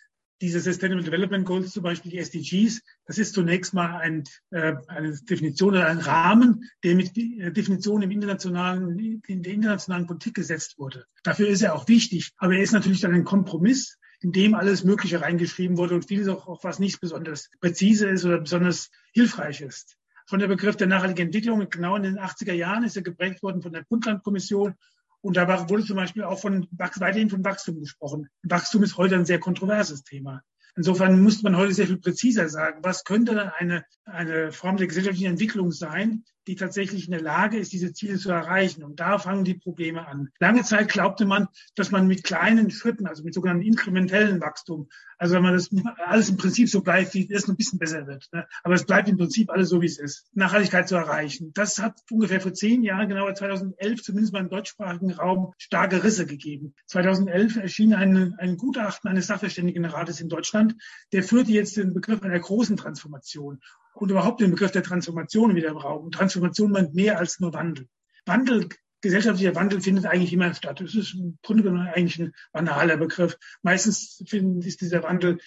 diese 0.41 0.61
Sustainable 0.61 1.05
Development 1.05 1.47
Goals, 1.47 1.73
zum 1.73 1.83
Beispiel 1.83 2.11
die 2.11 2.19
SDGs, 2.19 2.83
das 3.07 3.19
ist 3.19 3.35
zunächst 3.35 3.73
mal 3.73 3.99
ein, 3.99 4.25
äh, 4.51 4.75
eine 4.89 5.13
Definition 5.13 5.71
oder 5.71 5.87
ein 5.87 5.99
Rahmen, 5.99 6.69
der 6.83 6.95
mit 6.95 7.17
äh, 7.17 7.51
Definitionen 7.51 8.03
im 8.03 8.11
internationalen, 8.11 9.21
in 9.27 9.43
der 9.43 9.53
internationalen 9.53 10.07
Politik 10.07 10.35
gesetzt 10.35 10.79
wurde. 10.79 11.07
Dafür 11.23 11.49
ist 11.49 11.63
er 11.63 11.75
auch 11.75 11.89
wichtig, 11.89 12.33
aber 12.37 12.55
er 12.55 12.63
ist 12.63 12.73
natürlich 12.73 13.01
dann 13.01 13.15
ein 13.15 13.25
Kompromiss, 13.25 13.99
in 14.25 14.33
dem 14.33 14.55
alles 14.55 14.85
Mögliche 14.85 15.21
reingeschrieben 15.21 15.77
wurde 15.77 15.95
und 15.95 16.07
vieles 16.07 16.29
auch, 16.29 16.49
auch 16.49 16.65
was 16.65 16.79
nicht 16.79 16.99
besonders 16.99 17.51
präzise 17.61 18.09
ist 18.09 18.25
oder 18.25 18.41
besonders 18.41 18.91
hilfreich 19.13 19.61
ist. 19.61 19.99
Von 20.27 20.39
der 20.39 20.49
Begriff 20.49 20.77
der 20.77 20.87
nachhaltigen 20.87 21.27
Entwicklung, 21.27 21.69
genau 21.69 21.97
in 21.97 22.05
den 22.05 22.19
80er 22.19 22.55
Jahren 22.55 22.85
ist 22.85 22.97
er 22.97 23.03
geprägt 23.03 23.43
worden 23.43 23.61
von 23.61 23.75
der 23.75 23.83
Brundtland-Kommission 23.83 24.77
und 25.21 25.37
da 25.37 25.69
wurde 25.69 25.85
zum 25.85 25.97
Beispiel 25.97 26.25
auch 26.25 26.41
von, 26.41 26.67
weiterhin 26.73 27.29
von 27.29 27.45
Wachstum 27.45 27.81
gesprochen. 27.81 28.29
Wachstum 28.43 28.83
ist 28.83 28.97
heute 28.97 29.15
ein 29.15 29.27
sehr 29.27 29.41
kontroverses 29.41 30.05
Thema. 30.05 30.41
Insofern 30.75 31.23
muss 31.23 31.43
man 31.43 31.59
heute 31.59 31.75
sehr 31.75 31.87
viel 31.87 31.99
präziser 31.99 32.49
sagen, 32.49 32.83
was 32.83 33.05
könnte 33.05 33.35
dann 33.35 33.51
eine, 33.51 33.85
eine 34.07 34.53
Form 34.53 34.79
der 34.79 34.87
gesellschaftlichen 34.87 35.33
Entwicklung 35.33 35.71
sein, 35.71 36.25
die 36.47 36.57
tatsächlich 36.57 37.07
in 37.07 37.13
der 37.13 37.21
Lage 37.21 37.59
ist, 37.59 37.73
diese 37.73 37.93
Ziele 37.93 38.19
zu 38.19 38.31
erreichen. 38.31 38.85
Und 38.85 39.01
da 39.01 39.19
fangen 39.19 39.45
die 39.45 39.55
Probleme 39.55 40.07
an. 40.07 40.31
Lange 40.39 40.63
Zeit 40.63 40.89
glaubte 40.89 41.27
man, 41.27 41.49
dass 41.75 41.91
man 41.91 42.07
mit 42.07 42.25
kleinen 42.25 42.71
Schritten, 42.71 43.07
also 43.07 43.25
mit 43.25 43.35
sogenannten 43.35 43.65
inkrementellen 43.65 44.41
Wachstum, 44.41 44.89
also 45.19 45.37
wenn 45.37 45.43
man 45.43 45.55
das 45.55 45.71
alles 46.05 46.29
im 46.29 46.37
Prinzip 46.37 46.69
so 46.69 46.83
bleibt, 46.83 47.15
wie 47.15 47.33
es 47.33 47.49
ein 47.49 47.57
bisschen 47.57 47.79
besser 47.79 48.07
wird. 48.07 48.29
Ne? 48.33 48.47
Aber 48.63 48.75
es 48.75 48.85
bleibt 48.85 49.09
im 49.09 49.17
Prinzip 49.17 49.51
alles 49.51 49.69
so, 49.69 49.81
wie 49.81 49.87
es 49.87 49.99
ist. 49.99 50.29
Nachhaltigkeit 50.35 50.89
zu 50.89 50.97
erreichen. 50.97 51.53
Das 51.55 51.81
hat 51.81 52.01
ungefähr 52.11 52.41
vor 52.41 52.53
zehn 52.53 52.83
Jahren, 52.83 53.09
genauer 53.09 53.35
2011, 53.35 54.03
zumindest 54.03 54.33
mal 54.33 54.41
im 54.41 54.51
deutschsprachigen 54.51 55.13
Raum, 55.13 55.55
starke 55.59 56.03
Risse 56.03 56.27
gegeben. 56.27 56.75
2011 56.87 57.57
erschien 57.57 57.95
ein, 57.95 58.35
ein 58.39 58.57
Gutachten 58.57 59.09
eines 59.09 59.27
Sachverständigenrates 59.29 60.21
in 60.21 60.29
Deutschland, 60.29 60.75
der 61.13 61.23
führte 61.23 61.53
jetzt 61.53 61.77
den 61.77 61.95
Begriff 61.95 62.23
einer 62.23 62.39
großen 62.39 62.77
Transformation 62.77 63.61
und 63.95 64.11
überhaupt 64.11 64.41
den 64.41 64.51
Begriff 64.51 64.73
der 64.73 64.83
Transformation 64.83 65.55
wieder 65.55 65.73
Raum. 65.73 66.11
Transformation 66.11 66.73
meint 66.73 66.95
mehr 66.95 67.19
als 67.19 67.41
nur 67.41 67.53
Wandel. 67.53 67.89
Wandel, 68.27 68.69
gesellschaftlicher 69.01 69.55
Wandel 69.55 69.81
findet 69.81 70.07
eigentlich 70.07 70.33
immer 70.33 70.53
statt. 70.55 70.81
Das 70.81 70.95
ist 70.95 71.15
im 71.15 71.39
Grunde 71.43 71.63
genommen 71.63 71.89
eigentlich 71.89 72.19
ein 72.19 72.33
banaler 72.53 72.97
Begriff. 72.97 73.37
Meistens 73.63 74.21
ist 74.21 74.81
dieser 74.81 75.03
Wandel 75.03 75.39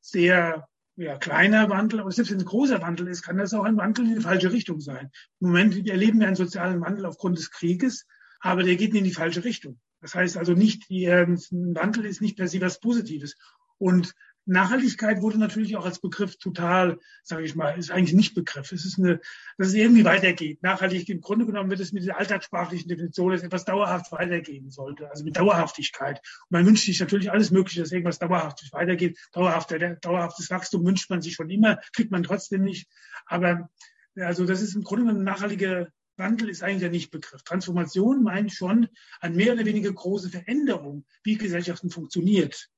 sehr 0.00 0.68
ja, 0.96 1.18
kleiner 1.18 1.68
Wandel, 1.68 2.00
aber 2.00 2.10
selbst 2.10 2.30
wenn 2.30 2.38
es 2.38 2.44
ein 2.44 2.48
großer 2.48 2.80
Wandel 2.80 3.08
ist, 3.08 3.22
kann 3.22 3.36
das 3.36 3.52
auch 3.52 3.64
ein 3.64 3.76
Wandel 3.76 4.06
in 4.06 4.14
die 4.16 4.20
falsche 4.20 4.52
Richtung 4.52 4.80
sein. 4.80 5.10
Im 5.40 5.48
Moment 5.48 5.88
erleben 5.88 6.20
wir 6.20 6.26
einen 6.26 6.36
sozialen 6.36 6.80
Wandel 6.80 7.04
aufgrund 7.04 7.38
des 7.38 7.50
Krieges, 7.50 8.06
aber 8.40 8.62
der 8.62 8.76
geht 8.76 8.94
in 8.94 9.04
die 9.04 9.12
falsche 9.12 9.44
Richtung. 9.44 9.78
Das 10.00 10.14
heißt 10.14 10.36
also 10.36 10.52
nicht, 10.52 10.90
äh, 10.90 11.24
ein 11.24 11.38
Wandel 11.74 12.06
ist 12.06 12.22
nicht 12.22 12.36
per 12.36 12.48
se 12.48 12.60
was 12.60 12.80
Positives. 12.80 13.36
Und 13.78 14.14
Nachhaltigkeit 14.46 15.22
wurde 15.22 15.38
natürlich 15.38 15.76
auch 15.76 15.84
als 15.84 15.98
Begriff 15.98 16.38
total, 16.38 16.98
sage 17.22 17.44
ich 17.44 17.56
mal, 17.56 17.76
ist 17.78 17.90
eigentlich 17.90 18.14
nicht 18.14 18.34
Begriff. 18.34 18.72
Es 18.72 18.84
ist 18.84 18.98
eine, 18.98 19.20
dass 19.58 19.68
es 19.68 19.74
irgendwie 19.74 20.04
weitergeht. 20.04 20.62
Nachhaltig 20.62 21.08
im 21.08 21.20
Grunde 21.20 21.46
genommen 21.46 21.68
wird 21.68 21.80
es 21.80 21.92
mit 21.92 22.06
der 22.06 22.16
alltagssprachlichen 22.18 22.88
Definition, 22.88 23.32
dass 23.32 23.42
etwas 23.42 23.64
dauerhaft 23.64 24.12
weitergehen 24.12 24.70
sollte, 24.70 25.10
also 25.10 25.24
mit 25.24 25.36
Dauerhaftigkeit. 25.36 26.20
Und 26.48 26.50
man 26.50 26.66
wünscht 26.66 26.86
sich 26.86 27.00
natürlich 27.00 27.30
alles 27.30 27.50
Mögliche, 27.50 27.80
dass 27.80 27.92
irgendwas 27.92 28.18
dauerhaft 28.18 28.62
weitergeht. 28.72 29.18
Dauerhaft, 29.32 29.74
dauerhaftes 30.02 30.50
Wachstum 30.50 30.84
wünscht 30.86 31.10
man 31.10 31.22
sich 31.22 31.34
schon 31.34 31.50
immer, 31.50 31.78
kriegt 31.92 32.12
man 32.12 32.22
trotzdem 32.22 32.62
nicht. 32.62 32.88
Aber 33.26 33.68
also 34.14 34.46
das 34.46 34.62
ist 34.62 34.74
im 34.74 34.82
Grunde 34.82 35.04
genommen 35.04 35.22
ein 35.22 35.24
nachhaltiger 35.24 35.88
Wandel 36.16 36.48
ist 36.48 36.62
eigentlich 36.62 36.80
der 36.80 36.90
Nicht-Begriff. 36.90 37.42
Transformation 37.42 38.22
meint 38.22 38.52
schon 38.52 38.88
eine 39.20 39.34
mehr 39.34 39.52
oder 39.52 39.66
weniger 39.66 39.92
große 39.92 40.30
Veränderung, 40.30 41.04
wie 41.22 41.36
Gesellschaften 41.36 41.90
funktioniert. 41.90 42.70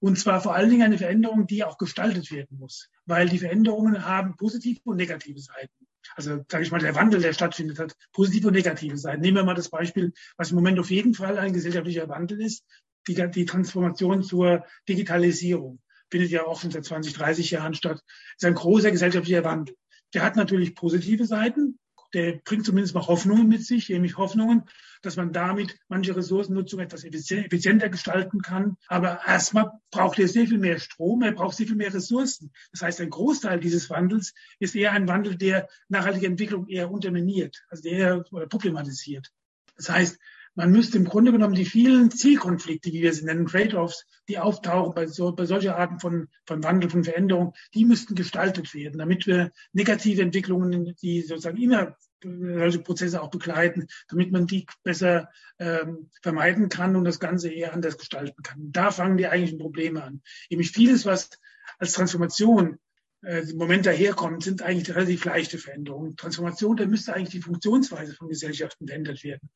Und 0.00 0.18
zwar 0.18 0.40
vor 0.40 0.54
allen 0.54 0.70
Dingen 0.70 0.82
eine 0.82 0.98
Veränderung, 0.98 1.46
die 1.46 1.64
auch 1.64 1.78
gestaltet 1.78 2.30
werden 2.30 2.58
muss, 2.58 2.88
weil 3.06 3.28
die 3.28 3.38
Veränderungen 3.38 4.04
haben 4.04 4.36
positive 4.36 4.80
und 4.84 4.96
negative 4.96 5.38
Seiten. 5.38 5.86
Also 6.14 6.44
sage 6.48 6.64
ich 6.64 6.70
mal, 6.70 6.78
der 6.78 6.94
Wandel, 6.94 7.20
der 7.20 7.32
stattfindet, 7.32 7.78
hat 7.78 7.96
positive 8.12 8.48
und 8.48 8.54
negative 8.54 8.96
Seiten. 8.96 9.20
Nehmen 9.20 9.38
wir 9.38 9.44
mal 9.44 9.54
das 9.54 9.70
Beispiel, 9.70 10.12
was 10.36 10.50
im 10.50 10.56
Moment 10.56 10.78
auf 10.78 10.90
jeden 10.90 11.14
Fall 11.14 11.38
ein 11.38 11.52
gesellschaftlicher 11.52 12.08
Wandel 12.08 12.40
ist, 12.40 12.64
die, 13.08 13.14
die 13.30 13.44
Transformation 13.44 14.22
zur 14.22 14.64
Digitalisierung. 14.88 15.80
Findet 16.10 16.30
ja 16.30 16.44
auch 16.44 16.60
schon 16.60 16.70
seit 16.70 16.84
20, 16.84 17.14
30 17.14 17.50
Jahren 17.50 17.74
statt. 17.74 18.00
Ist 18.36 18.44
ein 18.44 18.54
großer 18.54 18.90
gesellschaftlicher 18.90 19.44
Wandel. 19.44 19.76
Der 20.14 20.22
hat 20.22 20.36
natürlich 20.36 20.74
positive 20.74 21.26
Seiten, 21.26 21.78
der 22.14 22.40
bringt 22.44 22.64
zumindest 22.64 22.94
mal 22.94 23.06
Hoffnungen 23.06 23.48
mit 23.48 23.64
sich, 23.64 23.88
nämlich 23.88 24.16
Hoffnungen, 24.16 24.62
dass 25.02 25.16
man 25.16 25.32
damit 25.32 25.78
manche 25.88 26.16
Ressourcennutzung 26.16 26.80
etwas 26.80 27.04
effizienter 27.04 27.88
gestalten 27.88 28.42
kann. 28.42 28.76
Aber 28.88 29.20
erstmal 29.26 29.70
braucht 29.90 30.18
er 30.18 30.28
sehr 30.28 30.46
viel 30.46 30.58
mehr 30.58 30.78
Strom, 30.78 31.22
er 31.22 31.32
braucht 31.32 31.56
sehr 31.56 31.66
viel 31.66 31.76
mehr 31.76 31.92
Ressourcen. 31.92 32.52
Das 32.72 32.82
heißt, 32.82 33.00
ein 33.00 33.10
Großteil 33.10 33.60
dieses 33.60 33.90
Wandels 33.90 34.34
ist 34.58 34.74
eher 34.74 34.92
ein 34.92 35.08
Wandel, 35.08 35.36
der 35.36 35.68
nachhaltige 35.88 36.26
Entwicklung 36.26 36.68
eher 36.68 36.90
unterminiert, 36.90 37.64
also 37.68 37.82
der 37.82 37.92
eher 37.92 38.24
problematisiert. 38.48 39.32
Das 39.76 39.90
heißt, 39.90 40.18
man 40.56 40.72
müsste 40.72 40.96
im 40.96 41.04
Grunde 41.04 41.32
genommen 41.32 41.54
die 41.54 41.66
vielen 41.66 42.10
Zielkonflikte, 42.10 42.90
wie 42.92 43.02
wir 43.02 43.12
sie 43.12 43.24
nennen, 43.24 43.46
Trade-offs, 43.46 44.06
die 44.28 44.38
auftauchen 44.38 44.94
bei, 44.94 45.06
so, 45.06 45.32
bei 45.32 45.44
solcher 45.44 45.76
Arten 45.76 46.00
von, 46.00 46.28
von 46.46 46.64
Wandel, 46.64 46.90
von 46.90 47.04
Veränderung, 47.04 47.54
die 47.74 47.84
müssten 47.84 48.14
gestaltet 48.14 48.74
werden, 48.74 48.98
damit 48.98 49.26
wir 49.26 49.52
negative 49.72 50.22
Entwicklungen, 50.22 50.96
die 51.02 51.20
sozusagen 51.20 51.58
immer 51.58 51.96
solche 52.22 52.80
Prozesse 52.80 53.22
auch 53.22 53.30
begleiten, 53.30 53.86
damit 54.08 54.32
man 54.32 54.46
die 54.46 54.66
besser 54.82 55.28
ähm, 55.58 56.10
vermeiden 56.22 56.70
kann 56.70 56.96
und 56.96 57.04
das 57.04 57.20
Ganze 57.20 57.50
eher 57.50 57.74
anders 57.74 57.98
gestalten 57.98 58.42
kann. 58.42 58.72
Da 58.72 58.90
fangen 58.90 59.18
die 59.18 59.28
eigentlichen 59.28 59.58
Probleme 59.58 60.02
an. 60.02 60.22
Nämlich 60.50 60.72
vieles, 60.72 61.04
was 61.04 61.30
als 61.78 61.92
Transformation 61.92 62.78
äh, 63.22 63.48
im 63.48 63.58
Moment 63.58 63.84
daherkommt, 63.84 64.42
sind 64.42 64.62
eigentlich 64.62 64.94
relativ 64.96 65.24
leichte 65.26 65.58
Veränderungen. 65.58 66.16
Transformation, 66.16 66.76
da 66.76 66.86
müsste 66.86 67.14
eigentlich 67.14 67.30
die 67.30 67.42
Funktionsweise 67.42 68.14
von 68.14 68.28
Gesellschaften 68.28 68.86
verändert 68.86 69.22
werden. 69.22 69.50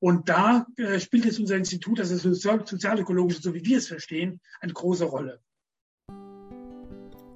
Und 0.00 0.30
da 0.30 0.66
äh, 0.76 0.98
spielt 0.98 1.26
jetzt 1.26 1.38
unser 1.38 1.56
Institut, 1.56 2.00
also 2.00 2.14
das 2.14 2.40
Sozialökologische, 2.40 3.42
so 3.42 3.54
wie 3.54 3.64
wir 3.64 3.78
es 3.78 3.88
verstehen, 3.88 4.40
eine 4.60 4.72
große 4.72 5.04
Rolle. 5.04 5.40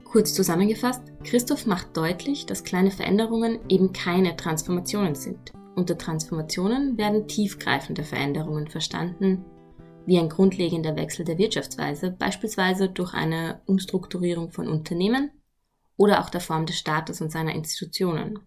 Kurz 0.04 0.32
zusammengefasst, 0.32 1.02
Christoph 1.24 1.66
macht 1.66 1.96
deutlich, 1.96 2.46
dass 2.46 2.64
kleine 2.64 2.90
Veränderungen 2.90 3.58
eben 3.68 3.92
keine 3.92 4.36
Transformationen 4.36 5.14
sind. 5.14 5.52
Unter 5.74 5.98
Transformationen 5.98 6.96
werden 6.96 7.28
tiefgreifende 7.28 8.04
Veränderungen 8.04 8.68
verstanden, 8.68 9.44
wie 10.06 10.18
ein 10.18 10.28
grundlegender 10.28 10.96
Wechsel 10.96 11.24
der 11.24 11.36
Wirtschaftsweise, 11.36 12.12
beispielsweise 12.12 12.88
durch 12.88 13.12
eine 13.12 13.60
Umstrukturierung 13.66 14.52
von 14.52 14.68
Unternehmen 14.68 15.32
oder 15.96 16.20
auch 16.20 16.30
der 16.30 16.40
Form 16.40 16.64
des 16.64 16.78
Staates 16.78 17.20
und 17.20 17.32
seiner 17.32 17.54
Institutionen. 17.54 18.38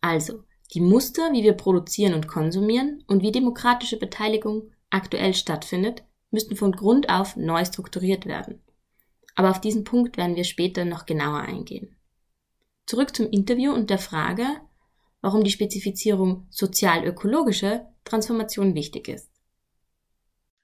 Also, 0.00 0.44
die 0.72 0.80
Muster, 0.80 1.32
wie 1.32 1.42
wir 1.42 1.54
produzieren 1.54 2.14
und 2.14 2.28
konsumieren 2.28 3.02
und 3.06 3.22
wie 3.22 3.32
demokratische 3.32 3.98
Beteiligung 3.98 4.70
aktuell 4.90 5.34
stattfindet, 5.34 6.04
müssten 6.30 6.56
von 6.56 6.72
Grund 6.72 7.08
auf 7.08 7.36
neu 7.36 7.64
strukturiert 7.64 8.26
werden. 8.26 8.62
Aber 9.34 9.50
auf 9.50 9.60
diesen 9.60 9.84
Punkt 9.84 10.16
werden 10.16 10.36
wir 10.36 10.44
später 10.44 10.84
noch 10.84 11.06
genauer 11.06 11.40
eingehen. 11.40 11.96
Zurück 12.86 13.14
zum 13.14 13.30
Interview 13.30 13.72
und 13.72 13.90
der 13.90 13.98
Frage, 13.98 14.44
warum 15.20 15.44
die 15.44 15.50
Spezifizierung 15.50 16.46
sozial-ökologische 16.50 17.86
Transformation 18.04 18.74
wichtig 18.74 19.08
ist. 19.08 19.30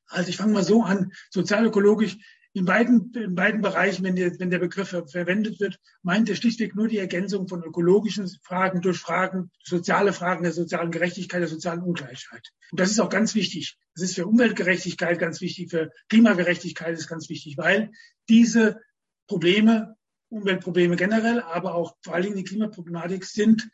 Also 0.09 0.31
ich 0.31 0.37
fange 0.37 0.53
mal 0.53 0.65
so 0.65 0.83
an. 0.83 1.13
Sozialökologisch 1.31 2.19
in 2.57 2.65
beiden, 2.65 3.13
in 3.13 3.35
beiden 3.35 3.61
Bereichen, 3.61 4.03
wenn 4.03 4.17
der, 4.17 4.41
wenn 4.41 4.49
der 4.49 4.59
Begriff 4.59 4.89
verwendet 4.89 5.61
wird, 5.61 5.79
meint 6.03 6.31
er 6.31 6.37
schlichtweg 6.37 6.75
nur 6.75 6.89
die 6.89 6.97
Ergänzung 6.97 7.49
von 7.49 7.63
ökologischen 7.63 8.31
Fragen 8.43 8.81
durch 8.81 8.97
Fragen, 8.97 9.51
soziale 9.63 10.15
Fragen 10.15 10.43
der 10.43 10.53
sozialen 10.53 10.91
Gerechtigkeit, 10.91 11.43
der 11.43 11.49
sozialen 11.49 11.83
Ungleichheit. 11.83 12.49
Und 12.71 12.81
das 12.81 12.91
ist 12.91 12.99
auch 12.99 13.11
ganz 13.11 13.35
wichtig. 13.35 13.77
Das 13.95 14.05
ist 14.05 14.15
für 14.15 14.27
Umweltgerechtigkeit 14.27 15.19
ganz 15.19 15.43
wichtig, 15.43 15.69
für 15.69 15.93
Klimagerechtigkeit 16.09 16.97
ist 16.97 17.09
ganz 17.09 17.29
wichtig, 17.29 17.59
weil 17.59 17.91
diese 18.31 18.81
Probleme, 19.27 19.95
Umweltprobleme 20.31 20.97
generell, 20.97 21.43
aber 21.43 21.75
auch 21.75 21.95
vor 22.03 22.15
allen 22.15 22.25
Dingen 22.25 22.37
die 22.37 22.45
Klimaproblematik 22.45 23.27
sind 23.27 23.69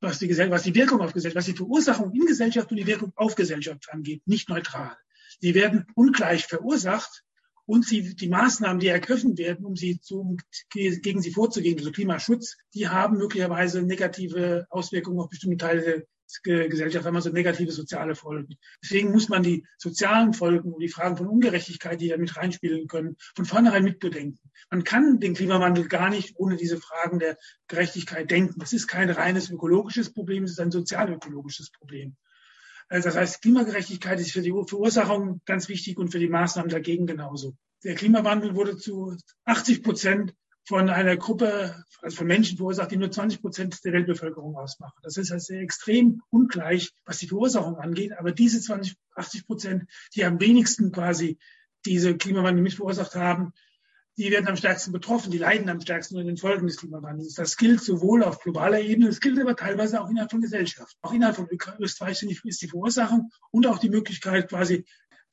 was 0.00 0.18
die, 0.18 0.28
was 0.28 0.62
die 0.62 0.74
Wirkung 0.74 1.00
auf 1.00 1.12
Gesellschaft, 1.12 1.36
was 1.36 1.46
die 1.46 1.56
Verursachung 1.56 2.12
in 2.12 2.26
Gesellschaft 2.26 2.70
und 2.70 2.76
die 2.76 2.86
Wirkung 2.86 3.12
auf 3.16 3.34
Gesellschaft 3.34 3.88
angeht, 3.90 4.22
nicht 4.26 4.48
neutral. 4.48 4.96
Sie 5.40 5.54
werden 5.54 5.86
ungleich 5.94 6.46
verursacht 6.46 7.24
und 7.68 7.84
sie, 7.84 8.14
die 8.14 8.28
Maßnahmen, 8.30 8.80
die 8.80 8.86
ergriffen 8.86 9.36
werden, 9.36 9.66
um 9.66 9.76
sie 9.76 10.00
zu, 10.00 10.38
gegen 10.70 11.20
sie 11.20 11.30
vorzugehen, 11.30 11.76
also 11.76 11.92
Klimaschutz, 11.92 12.56
die 12.72 12.88
haben 12.88 13.18
möglicherweise 13.18 13.82
negative 13.82 14.66
Auswirkungen 14.70 15.20
auf 15.20 15.28
bestimmte 15.28 15.58
Teile 15.58 16.06
der 16.46 16.68
Gesellschaft, 16.68 17.04
haben 17.04 17.16
also 17.16 17.28
negative 17.28 17.70
soziale 17.70 18.14
Folgen. 18.14 18.56
Deswegen 18.82 19.12
muss 19.12 19.28
man 19.28 19.42
die 19.42 19.66
sozialen 19.76 20.32
Folgen 20.32 20.72
und 20.72 20.80
die 20.80 20.88
Fragen 20.88 21.18
von 21.18 21.26
Ungerechtigkeit, 21.26 22.00
die 22.00 22.08
da 22.08 22.16
mit 22.16 22.34
reinspielen 22.38 22.88
können, 22.88 23.16
von 23.36 23.44
vornherein 23.44 23.84
mitbedenken. 23.84 24.50
Man 24.70 24.84
kann 24.84 25.20
den 25.20 25.34
Klimawandel 25.34 25.88
gar 25.88 26.08
nicht 26.08 26.36
ohne 26.36 26.56
diese 26.56 26.78
Fragen 26.78 27.18
der 27.18 27.36
Gerechtigkeit 27.66 28.30
denken. 28.30 28.58
Das 28.60 28.72
ist 28.72 28.88
kein 28.88 29.10
reines 29.10 29.50
ökologisches 29.50 30.14
Problem, 30.14 30.44
es 30.44 30.52
ist 30.52 30.60
ein 30.60 30.70
sozialökologisches 30.70 31.70
Problem. 31.70 32.16
Also 32.88 33.08
das 33.08 33.16
heißt, 33.16 33.42
Klimagerechtigkeit 33.42 34.18
ist 34.20 34.32
für 34.32 34.42
die 34.42 34.50
Verursachung 34.50 35.40
ganz 35.44 35.68
wichtig 35.68 35.98
und 35.98 36.10
für 36.10 36.18
die 36.18 36.28
Maßnahmen 36.28 36.70
dagegen 36.70 37.06
genauso. 37.06 37.54
Der 37.84 37.94
Klimawandel 37.94 38.54
wurde 38.54 38.76
zu 38.76 39.16
80 39.44 39.82
Prozent 39.82 40.34
von 40.68 40.90
einer 40.90 41.16
Gruppe, 41.16 41.82
also 42.02 42.18
von 42.18 42.26
Menschen 42.26 42.58
verursacht, 42.58 42.90
die 42.90 42.96
nur 42.96 43.10
20 43.10 43.40
Prozent 43.40 43.84
der 43.84 43.92
Weltbevölkerung 43.92 44.56
ausmachen. 44.56 44.98
Das 45.02 45.16
ist 45.16 45.32
also 45.32 45.54
extrem 45.54 46.20
ungleich, 46.30 46.92
was 47.06 47.18
die 47.18 47.28
Verursachung 47.28 47.76
angeht. 47.76 48.12
Aber 48.18 48.32
diese 48.32 48.60
20, 48.60 48.94
80 49.14 49.46
Prozent, 49.46 49.84
die 50.14 50.24
am 50.24 50.40
wenigsten 50.40 50.92
quasi 50.92 51.38
diese 51.86 52.16
Klimawandel 52.16 52.62
mit 52.62 52.74
verursacht 52.74 53.14
haben, 53.14 53.52
die 54.18 54.32
werden 54.32 54.48
am 54.48 54.56
stärksten 54.56 54.90
betroffen, 54.90 55.30
die 55.30 55.38
leiden 55.38 55.68
am 55.68 55.80
stärksten 55.80 56.16
unter 56.16 56.26
den 56.26 56.36
Folgen 56.36 56.66
des 56.66 56.78
Klimawandels. 56.78 57.34
Das 57.34 57.56
gilt 57.56 57.80
sowohl 57.80 58.24
auf 58.24 58.40
globaler 58.40 58.80
Ebene, 58.80 59.06
das 59.06 59.20
gilt 59.20 59.40
aber 59.40 59.54
teilweise 59.54 60.02
auch 60.02 60.10
innerhalb 60.10 60.32
von 60.32 60.40
Gesellschaft. 60.40 60.96
Auch 61.02 61.12
innerhalb 61.12 61.36
von 61.36 61.48
Österreich 61.78 62.22
ist 62.22 62.62
die 62.62 62.68
Verursachung 62.68 63.30
und 63.52 63.66
auch 63.68 63.78
die 63.78 63.90
Möglichkeit, 63.90 64.48
quasi 64.48 64.84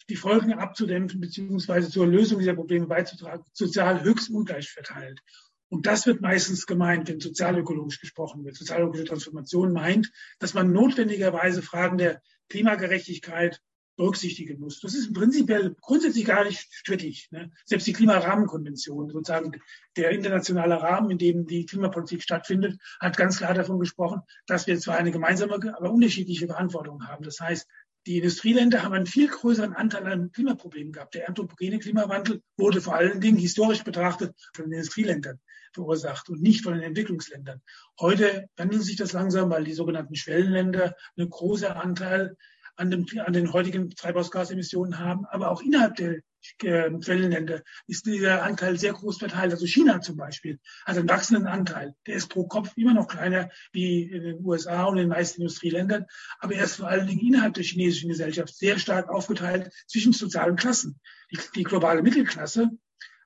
die 0.08 0.16
Folgen 0.16 0.54
abzudämpfen 0.54 1.20
beziehungsweise 1.20 1.90
zur 1.90 2.06
Lösung 2.06 2.38
dieser 2.38 2.54
Probleme 2.54 2.86
beizutragen, 2.86 3.44
sozial 3.54 4.04
höchst 4.04 4.30
ungleich 4.30 4.70
verteilt. 4.70 5.20
Und 5.68 5.88
das 5.88 6.06
wird 6.06 6.22
meistens 6.22 6.68
gemeint, 6.68 7.10
wenn 7.10 7.20
sozialökologisch 7.20 8.00
gesprochen 8.00 8.46
wird. 8.46 8.56
Sozialökologische 8.56 9.06
Transformation 9.06 9.74
meint, 9.74 10.12
dass 10.38 10.54
man 10.54 10.72
notwendigerweise 10.72 11.64
Fragen 11.64 11.98
der 11.98 12.22
Klimagerechtigkeit 12.50 13.60
berücksichtigen 13.96 14.60
muss. 14.60 14.80
Das 14.82 14.94
ist 14.94 15.14
prinzipiell 15.14 15.76
grundsätzlich 15.82 16.26
gar 16.26 16.44
nicht 16.44 16.68
strittig. 16.72 17.30
Ne? 17.32 17.52
Selbst 17.66 17.88
die 17.88 17.94
Klimarahmenkonvention, 17.94 19.10
sozusagen 19.10 19.60
der 19.96 20.12
internationale 20.12 20.82
Rahmen, 20.82 21.12
in 21.12 21.18
dem 21.18 21.46
die 21.46 21.66
Klimapolitik 21.66 22.22
stattfindet, 22.22 22.80
hat 23.00 23.18
ganz 23.18 23.38
klar 23.38 23.54
davon 23.54 23.80
gesprochen, 23.80 24.22
dass 24.48 24.68
wir 24.68 24.80
zwar 24.80 24.98
eine 24.98 25.12
gemeinsame, 25.12 25.56
aber 25.56 25.92
unterschiedliche 25.92 26.48
Verantwortung 26.48 27.08
haben. 27.08 27.24
Das 27.24 27.40
heißt, 27.40 27.68
die 28.08 28.18
Industrieländer 28.18 28.84
haben 28.84 28.94
einen 28.94 29.08
viel 29.08 29.28
größeren 29.28 29.74
Anteil 29.74 30.06
an 30.06 30.32
Klimaproblemen 30.32 30.94
gehabt. 30.94 31.16
Der 31.16 31.28
anthropogene 31.28 31.80
Klimawandel 31.80 32.44
wurde 32.56 32.80
vor 32.82 32.96
allen 32.96 33.20
Dingen 33.20 33.38
historisch 33.38 33.84
betrachtet 33.84 34.36
von 34.54 34.66
den 34.66 34.74
Industrieländern 34.74 35.40
verursacht 35.76 36.30
und 36.30 36.42
nicht 36.42 36.64
von 36.64 36.74
den 36.74 36.84
Entwicklungsländern. 36.84 37.62
Heute 38.00 38.50
wandelt 38.56 38.84
sich 38.84 38.96
das 38.96 39.14
langsam, 39.14 39.50
weil 39.50 39.66
die 39.66 39.74
sogenannten 39.74 40.16
Schwellenländer 40.16 40.96
einen 41.18 41.30
großen 41.30 41.68
Anteil 41.68 42.38
an, 42.76 42.92
dem, 42.92 43.06
an 43.26 43.34
den 43.34 43.54
heutigen 43.54 43.90
Treibhausgasemissionen 43.90 45.00
haben, 45.00 45.26
aber 45.26 45.52
auch 45.52 45.62
innerhalb 45.62 45.96
der 45.96 46.20
äh, 46.62 46.92
Schwellenländer 47.02 47.64
ist 47.88 48.06
dieser 48.06 48.44
Anteil 48.44 48.78
sehr 48.78 48.94
groß 48.94 49.18
verteilt. 49.18 49.52
Also 49.52 49.66
China 49.66 50.02
zum 50.02 50.18
Beispiel 50.18 50.60
hat 50.86 50.98
einen 50.98 51.10
wachsenden 51.10 51.48
Anteil. 51.48 51.96
Der 52.06 52.16
ist 52.16 52.30
pro 52.30 52.46
Kopf 52.46 52.74
immer 52.76 52.94
noch 52.94 53.08
kleiner 53.08 53.50
wie 53.72 54.04
in 54.04 54.24
den 54.24 54.46
USA 54.46 54.86
und 54.86 54.98
in 54.98 55.04
den 55.04 55.10
meisten 55.10 55.42
Industrieländern, 55.42 56.06
aber 56.40 56.56
er 56.56 56.66
ist 56.66 56.76
vor 56.76 56.88
allen 56.88 57.08
Dingen 57.08 57.22
innerhalb 57.26 57.56
der 57.56 57.64
chinesischen 57.64 58.10
Gesellschaft 58.10 58.56
sehr 58.56 58.78
stark 58.78 59.10
aufgeteilt 59.10 59.72
zwischen 59.88 60.14
sozialen 60.14 60.56
Klassen. 60.56 61.00
Die, 61.32 61.40
die 61.56 61.64
globale 61.64 62.04
Mittelklasse, 62.04 62.70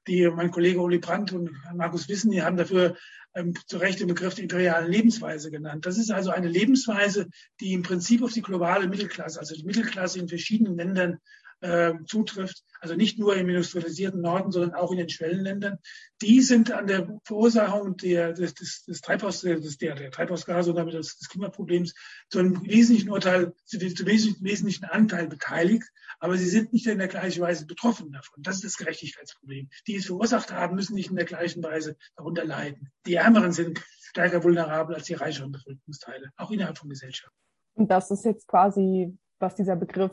die 0.07 0.29
mein 0.29 0.51
Kollege 0.51 0.79
Uli 0.79 0.99
Brandt 0.99 1.33
und 1.33 1.51
Markus 1.75 2.07
Wissen, 2.07 2.31
die 2.31 2.41
haben 2.41 2.57
dafür 2.57 2.95
ähm, 3.35 3.53
zu 3.67 3.77
Recht 3.77 3.99
den 3.99 4.07
Begriff 4.07 4.35
der 4.35 4.43
imperialen 4.43 4.91
Lebensweise 4.91 5.51
genannt. 5.51 5.85
Das 5.85 5.97
ist 5.97 6.11
also 6.11 6.31
eine 6.31 6.47
Lebensweise, 6.47 7.27
die 7.59 7.73
im 7.73 7.83
Prinzip 7.83 8.23
auf 8.23 8.33
die 8.33 8.41
globale 8.41 8.87
Mittelklasse, 8.87 9.39
also 9.39 9.55
die 9.55 9.65
Mittelklasse 9.65 10.19
in 10.19 10.27
verschiedenen 10.27 10.75
Ländern 10.75 11.19
äh, 11.61 11.93
zutrifft, 12.05 12.63
also 12.79 12.95
nicht 12.95 13.19
nur 13.19 13.35
im 13.35 13.49
industrialisierten 13.49 14.21
Norden, 14.21 14.51
sondern 14.51 14.73
auch 14.73 14.91
in 14.91 14.97
den 14.97 15.09
Schwellenländern, 15.09 15.79
die 16.21 16.41
sind 16.41 16.71
an 16.71 16.87
der 16.87 17.19
Verursachung 17.23 17.97
der, 17.97 18.33
des, 18.33 18.53
des, 18.53 18.83
des 18.85 19.01
Treibhaus, 19.01 19.41
des, 19.41 19.77
der, 19.77 19.95
der 19.95 20.11
Treibhausgase 20.11 20.69
und 20.69 20.77
damit 20.77 20.93
des, 20.93 21.17
des 21.17 21.29
Klimaproblems 21.29 21.93
zu 22.29 22.39
einem 22.39 22.65
wesentlichen 22.65 23.09
Urteil, 23.09 23.53
zu, 23.65 23.77
zu 23.77 24.05
wesentlichen, 24.05 24.43
wesentlichen 24.43 24.85
Anteil 24.85 25.27
beteiligt, 25.27 25.89
aber 26.19 26.37
sie 26.37 26.49
sind 26.49 26.73
nicht 26.73 26.87
in 26.87 26.97
der 26.97 27.07
gleichen 27.07 27.41
Weise 27.41 27.65
betroffen 27.65 28.11
davon. 28.11 28.43
Das 28.43 28.55
ist 28.55 28.65
das 28.65 28.77
Gerechtigkeitsproblem. 28.77 29.69
Die 29.87 29.95
es 29.95 30.05
verursacht 30.05 30.51
haben, 30.51 30.75
müssen 30.75 30.95
nicht 30.95 31.09
in 31.09 31.15
der 31.15 31.25
gleichen 31.25 31.63
Weise 31.63 31.97
darunter 32.15 32.45
leiden. 32.45 32.91
Die 33.05 33.15
Ärmeren 33.15 33.51
sind 33.51 33.81
stärker 34.01 34.43
vulnerabel 34.43 34.95
als 34.95 35.05
die 35.05 35.13
reicheren 35.13 35.51
Bevölkerungsteile, 35.51 36.31
auch 36.37 36.51
innerhalb 36.51 36.77
von 36.77 36.89
Gesellschaften. 36.89 37.37
Und 37.75 37.89
das 37.91 38.11
ist 38.11 38.25
jetzt 38.25 38.47
quasi, 38.47 39.17
was 39.39 39.55
dieser 39.55 39.75
Begriff 39.75 40.11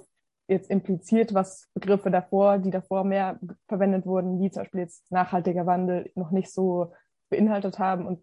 jetzt 0.49 0.71
impliziert, 0.71 1.35
was 1.35 1.69
Begriffe 1.75 2.11
davor, 2.11 2.59
die 2.59 2.71
davor 2.71 3.05
mehr 3.05 3.39
verwendet 3.69 4.07
wurden, 4.07 4.41
wie 4.41 4.51
zum 4.51 4.63
Beispiel 4.63 4.81
jetzt 4.81 5.11
nachhaltiger 5.11 5.67
Wandel, 5.67 6.11
noch 6.15 6.31
nicht 6.31 6.53
so 6.53 6.93
beinhaltet 7.31 7.79
haben. 7.79 8.07
Und 8.07 8.21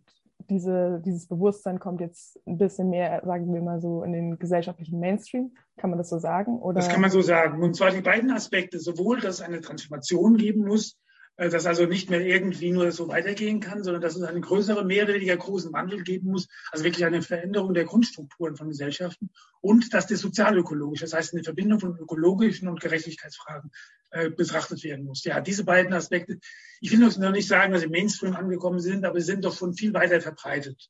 diese, 0.49 1.01
dieses 1.05 1.27
Bewusstsein 1.27 1.79
kommt 1.79 2.01
jetzt 2.01 2.39
ein 2.45 2.57
bisschen 2.57 2.89
mehr, 2.89 3.21
sagen 3.25 3.53
wir 3.53 3.61
mal 3.61 3.81
so, 3.81 4.03
in 4.03 4.13
den 4.13 4.39
gesellschaftlichen 4.39 4.99
Mainstream. 4.99 5.53
Kann 5.77 5.89
man 5.89 5.99
das 5.99 6.09
so 6.09 6.19
sagen? 6.19 6.59
Oder? 6.59 6.75
Das 6.75 6.89
kann 6.89 7.01
man 7.01 7.11
so 7.11 7.21
sagen. 7.21 7.61
Und 7.61 7.75
zwar 7.75 7.91
die 7.91 8.01
beiden 8.01 8.31
Aspekte, 8.31 8.79
sowohl, 8.79 9.19
dass 9.19 9.35
es 9.35 9.41
eine 9.41 9.61
Transformation 9.61 10.37
geben 10.37 10.65
muss, 10.65 10.97
dass 11.37 11.65
also 11.65 11.85
nicht 11.85 12.09
mehr 12.09 12.21
irgendwie 12.21 12.71
nur 12.71 12.91
so 12.91 13.07
weitergehen 13.07 13.59
kann, 13.59 13.83
sondern 13.83 14.01
dass 14.01 14.15
es 14.15 14.21
einen 14.21 14.41
größeren, 14.41 14.85
mehr 14.85 15.05
oder 15.05 15.15
weniger 15.15 15.35
großen 15.35 15.73
Wandel 15.73 16.03
geben 16.03 16.29
muss, 16.29 16.47
also 16.71 16.83
wirklich 16.83 17.05
eine 17.05 17.21
Veränderung 17.21 17.73
der 17.73 17.85
Grundstrukturen 17.85 18.55
von 18.55 18.69
Gesellschaften 18.69 19.31
und 19.61 19.93
dass 19.93 20.07
das 20.07 20.19
sozialökologisch, 20.19 21.01
das 21.01 21.13
heißt 21.13 21.33
eine 21.33 21.43
Verbindung 21.43 21.79
von 21.79 21.97
ökologischen 21.97 22.67
und 22.67 22.81
Gerechtigkeitsfragen 22.81 23.71
äh, 24.11 24.29
betrachtet 24.29 24.83
werden 24.83 25.05
muss. 25.05 25.23
Ja, 25.23 25.41
diese 25.41 25.65
beiden 25.65 25.93
Aspekte, 25.93 26.37
ich 26.81 26.91
will 26.91 26.99
noch 26.99 27.31
nicht 27.31 27.47
sagen, 27.47 27.73
dass 27.73 27.81
sie 27.81 27.87
Mainstream 27.87 28.35
angekommen 28.35 28.79
sind, 28.79 29.03
aber 29.05 29.19
sie 29.19 29.25
sind 29.25 29.43
doch 29.43 29.55
schon 29.55 29.73
viel 29.73 29.93
weiter 29.93 30.21
verbreitet. 30.21 30.89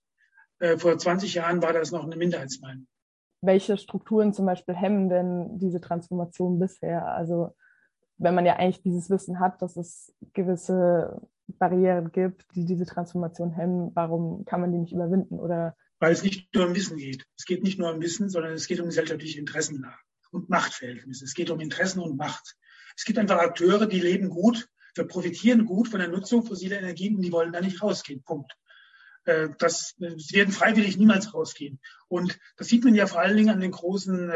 Äh, 0.60 0.78
vor 0.78 0.98
20 0.98 1.34
Jahren 1.36 1.62
war 1.62 1.72
das 1.72 1.92
noch 1.92 2.04
eine 2.04 2.18
Minderheitsmeinung. 2.18 2.88
Welche 3.42 3.78
Strukturen 3.78 4.34
zum 4.34 4.46
Beispiel 4.46 4.76
hemmen 4.76 5.10
denn 5.10 5.60
diese 5.60 5.80
Transformation 5.82 6.60
bisher? 6.60 7.08
Also 7.08 7.56
wenn 8.18 8.36
man 8.36 8.46
ja 8.46 8.58
eigentlich 8.58 8.82
dieses 8.82 9.10
Wissen 9.10 9.40
hat, 9.40 9.62
dass 9.62 9.78
es 9.78 10.14
gewisse 10.34 11.22
Barrieren 11.48 12.12
gibt, 12.12 12.46
die 12.56 12.66
diese 12.66 12.86
Transformation 12.86 13.52
hemmen, 13.52 13.92
warum 13.94 14.46
kann 14.46 14.62
man 14.62 14.72
die 14.72 14.80
nicht 14.80 14.94
überwinden? 14.94 15.40
Oder 15.40 15.76
weil 16.00 16.12
es 16.12 16.24
nicht 16.24 16.54
nur 16.54 16.68
um 16.68 16.76
Wissen 16.76 16.98
geht. 16.98 17.26
Es 17.38 17.46
geht 17.46 17.64
nicht 17.64 17.80
nur 17.80 17.94
um 17.94 18.02
Wissen, 18.02 18.30
sondern 18.30 18.54
es 18.54 18.68
geht 18.68 18.80
um 18.82 18.88
gesellschaftliche 18.88 19.40
Interessen 19.40 19.86
und 20.32 20.50
Machtverhältnisse. 20.50 21.24
Es 21.24 21.34
geht 21.34 21.50
um 21.50 21.62
Interessen 21.62 22.02
und 22.02 22.18
Macht. 22.18 22.56
Es 22.98 23.06
gibt 23.06 23.20
einfach 23.20 23.38
Akteure, 23.38 23.88
die 23.88 24.02
leben 24.02 24.30
gut, 24.30 24.68
wir 24.96 25.06
profitieren 25.06 25.66
gut 25.66 25.88
von 25.88 26.00
der 26.00 26.10
Nutzung 26.10 26.46
fossiler 26.46 26.80
Energien 26.80 27.16
und 27.16 27.22
die 27.22 27.32
wollen 27.32 27.52
da 27.52 27.62
nicht 27.62 27.82
rausgehen. 27.82 28.24
Punkt. 28.24 28.52
Äh, 29.26 29.50
das, 29.58 29.96
sie 29.98 30.36
werden 30.36 30.52
freiwillig 30.52 30.98
niemals 30.98 31.34
rausgehen. 31.34 31.80
Und 32.08 32.38
das 32.58 32.68
sieht 32.68 32.84
man 32.84 32.96
ja 32.96 33.08
vor 33.08 33.22
allen 33.22 33.38
Dingen 33.38 33.50
an 33.50 33.62
den 33.62 33.72
großen 33.72 34.30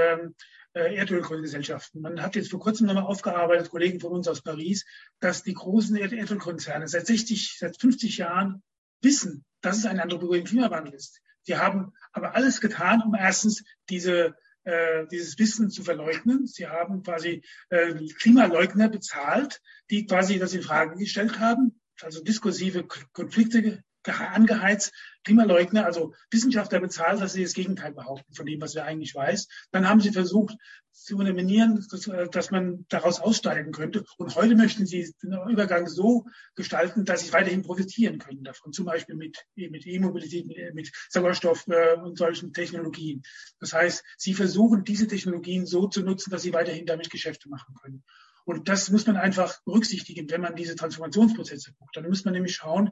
äh, 0.78 0.96
Erdölgesellschaften. 0.96 2.02
Man 2.02 2.22
hat 2.22 2.36
jetzt 2.36 2.52
vor 2.52 2.60
kurzem 2.60 2.88
nochmal 2.88 3.04
aufgearbeitet, 3.04 3.70
Kollegen 3.70 4.00
von 4.00 4.12
uns 4.12 4.28
aus 4.28 4.42
Paris, 4.42 4.86
dass 5.20 5.44
die 5.44 5.54
großen 5.54 5.96
Erdölkonzerne 5.96 6.88
seit 6.88 7.08
60, 7.08 7.58
seit 7.58 7.80
50 7.80 8.18
Jahren 8.18 8.62
wissen, 9.02 9.44
dass 9.62 9.78
es 9.78 9.86
ein 9.86 10.00
anthropogenen 10.00 10.46
Klimawandel 10.46 10.94
ist. 10.94 11.20
Die 11.48 11.58
haben 11.58 11.94
aber 12.12 12.36
alles 12.36 12.62
getan, 12.62 13.02
um 13.02 13.16
erstens 13.16 13.64
diese 13.90 14.36
äh, 14.66 15.08
dieses 15.08 15.40
Wissen 15.40 15.70
zu 15.70 15.82
verleugnen. 15.84 16.46
Sie 16.46 16.68
haben 16.68 17.02
quasi 17.02 17.42
äh, 17.70 17.94
Klimaleugner 18.20 18.90
bezahlt, 18.90 19.62
die 19.90 20.06
quasi 20.06 20.40
das 20.40 20.54
in 20.54 20.62
Frage 20.62 20.98
gestellt 20.98 21.40
haben, 21.40 21.80
also 22.02 22.22
diskursive 22.22 22.86
Konflikte 23.14 23.82
angeheizt, 24.08 24.94
Klimaleugner, 25.24 25.86
also 25.86 26.14
Wissenschaftler 26.32 26.80
bezahlt, 26.80 27.22
dass 27.22 27.34
sie 27.34 27.44
das 27.44 27.54
Gegenteil 27.54 27.94
behaupten 27.94 28.34
von 28.34 28.46
dem, 28.46 28.62
was 28.62 28.76
wir 28.76 28.86
eigentlich 28.86 29.14
weiß. 29.14 29.48
Dann 29.72 29.88
haben 29.88 30.02
sie 30.02 30.12
versucht 30.12 30.56
zu 30.92 31.18
unterminieren, 31.18 31.86
dass, 31.92 32.08
äh, 32.08 32.28
dass 32.30 32.52
man 32.52 32.86
daraus 32.90 33.20
aussteigen 33.20 33.72
könnte. 33.72 34.04
Und 34.18 34.36
heute 34.36 34.56
möchten 34.56 34.86
sie 34.86 35.14
den 35.22 35.34
Übergang 35.50 35.88
so 35.88 36.26
gestalten, 36.56 37.06
dass 37.06 37.22
sie 37.22 37.34
weiterhin 37.34 37.62
profitieren 37.62 38.20
können 38.20 38.44
davon, 38.44 38.74
zum 38.74 38.86
Beispiel 38.86 39.16
mit 39.16 39.38
mit 39.56 39.86
E-Mobilität, 39.86 40.74
mit 40.74 40.92
Sauerstoff 41.10 41.68
äh, 41.68 41.96
und 41.96 42.18
solchen 42.18 42.54
Technologien. 42.54 43.22
Das 43.60 43.74
heißt, 43.74 44.04
sie 44.18 44.34
versuchen, 44.34 44.84
diese 44.84 45.08
Technologien 45.08 45.66
so 45.66 45.88
zu 45.88 46.02
nutzen, 46.02 46.32
dass 46.32 46.42
sie 46.42 46.54
weiterhin 46.54 46.86
damit 46.86 47.10
Geschäfte 47.10 47.50
machen 47.50 47.76
können. 47.82 48.04
Und 48.48 48.70
das 48.70 48.90
muss 48.90 49.06
man 49.06 49.18
einfach 49.18 49.62
berücksichtigen, 49.66 50.30
wenn 50.30 50.40
man 50.40 50.56
diese 50.56 50.78
Transformationsprozesse 50.78 51.74
guckt. 51.78 51.98
Dann 51.98 52.08
muss 52.08 52.24
man 52.24 52.34
nämlich 52.34 52.56
schauen, 52.56 52.92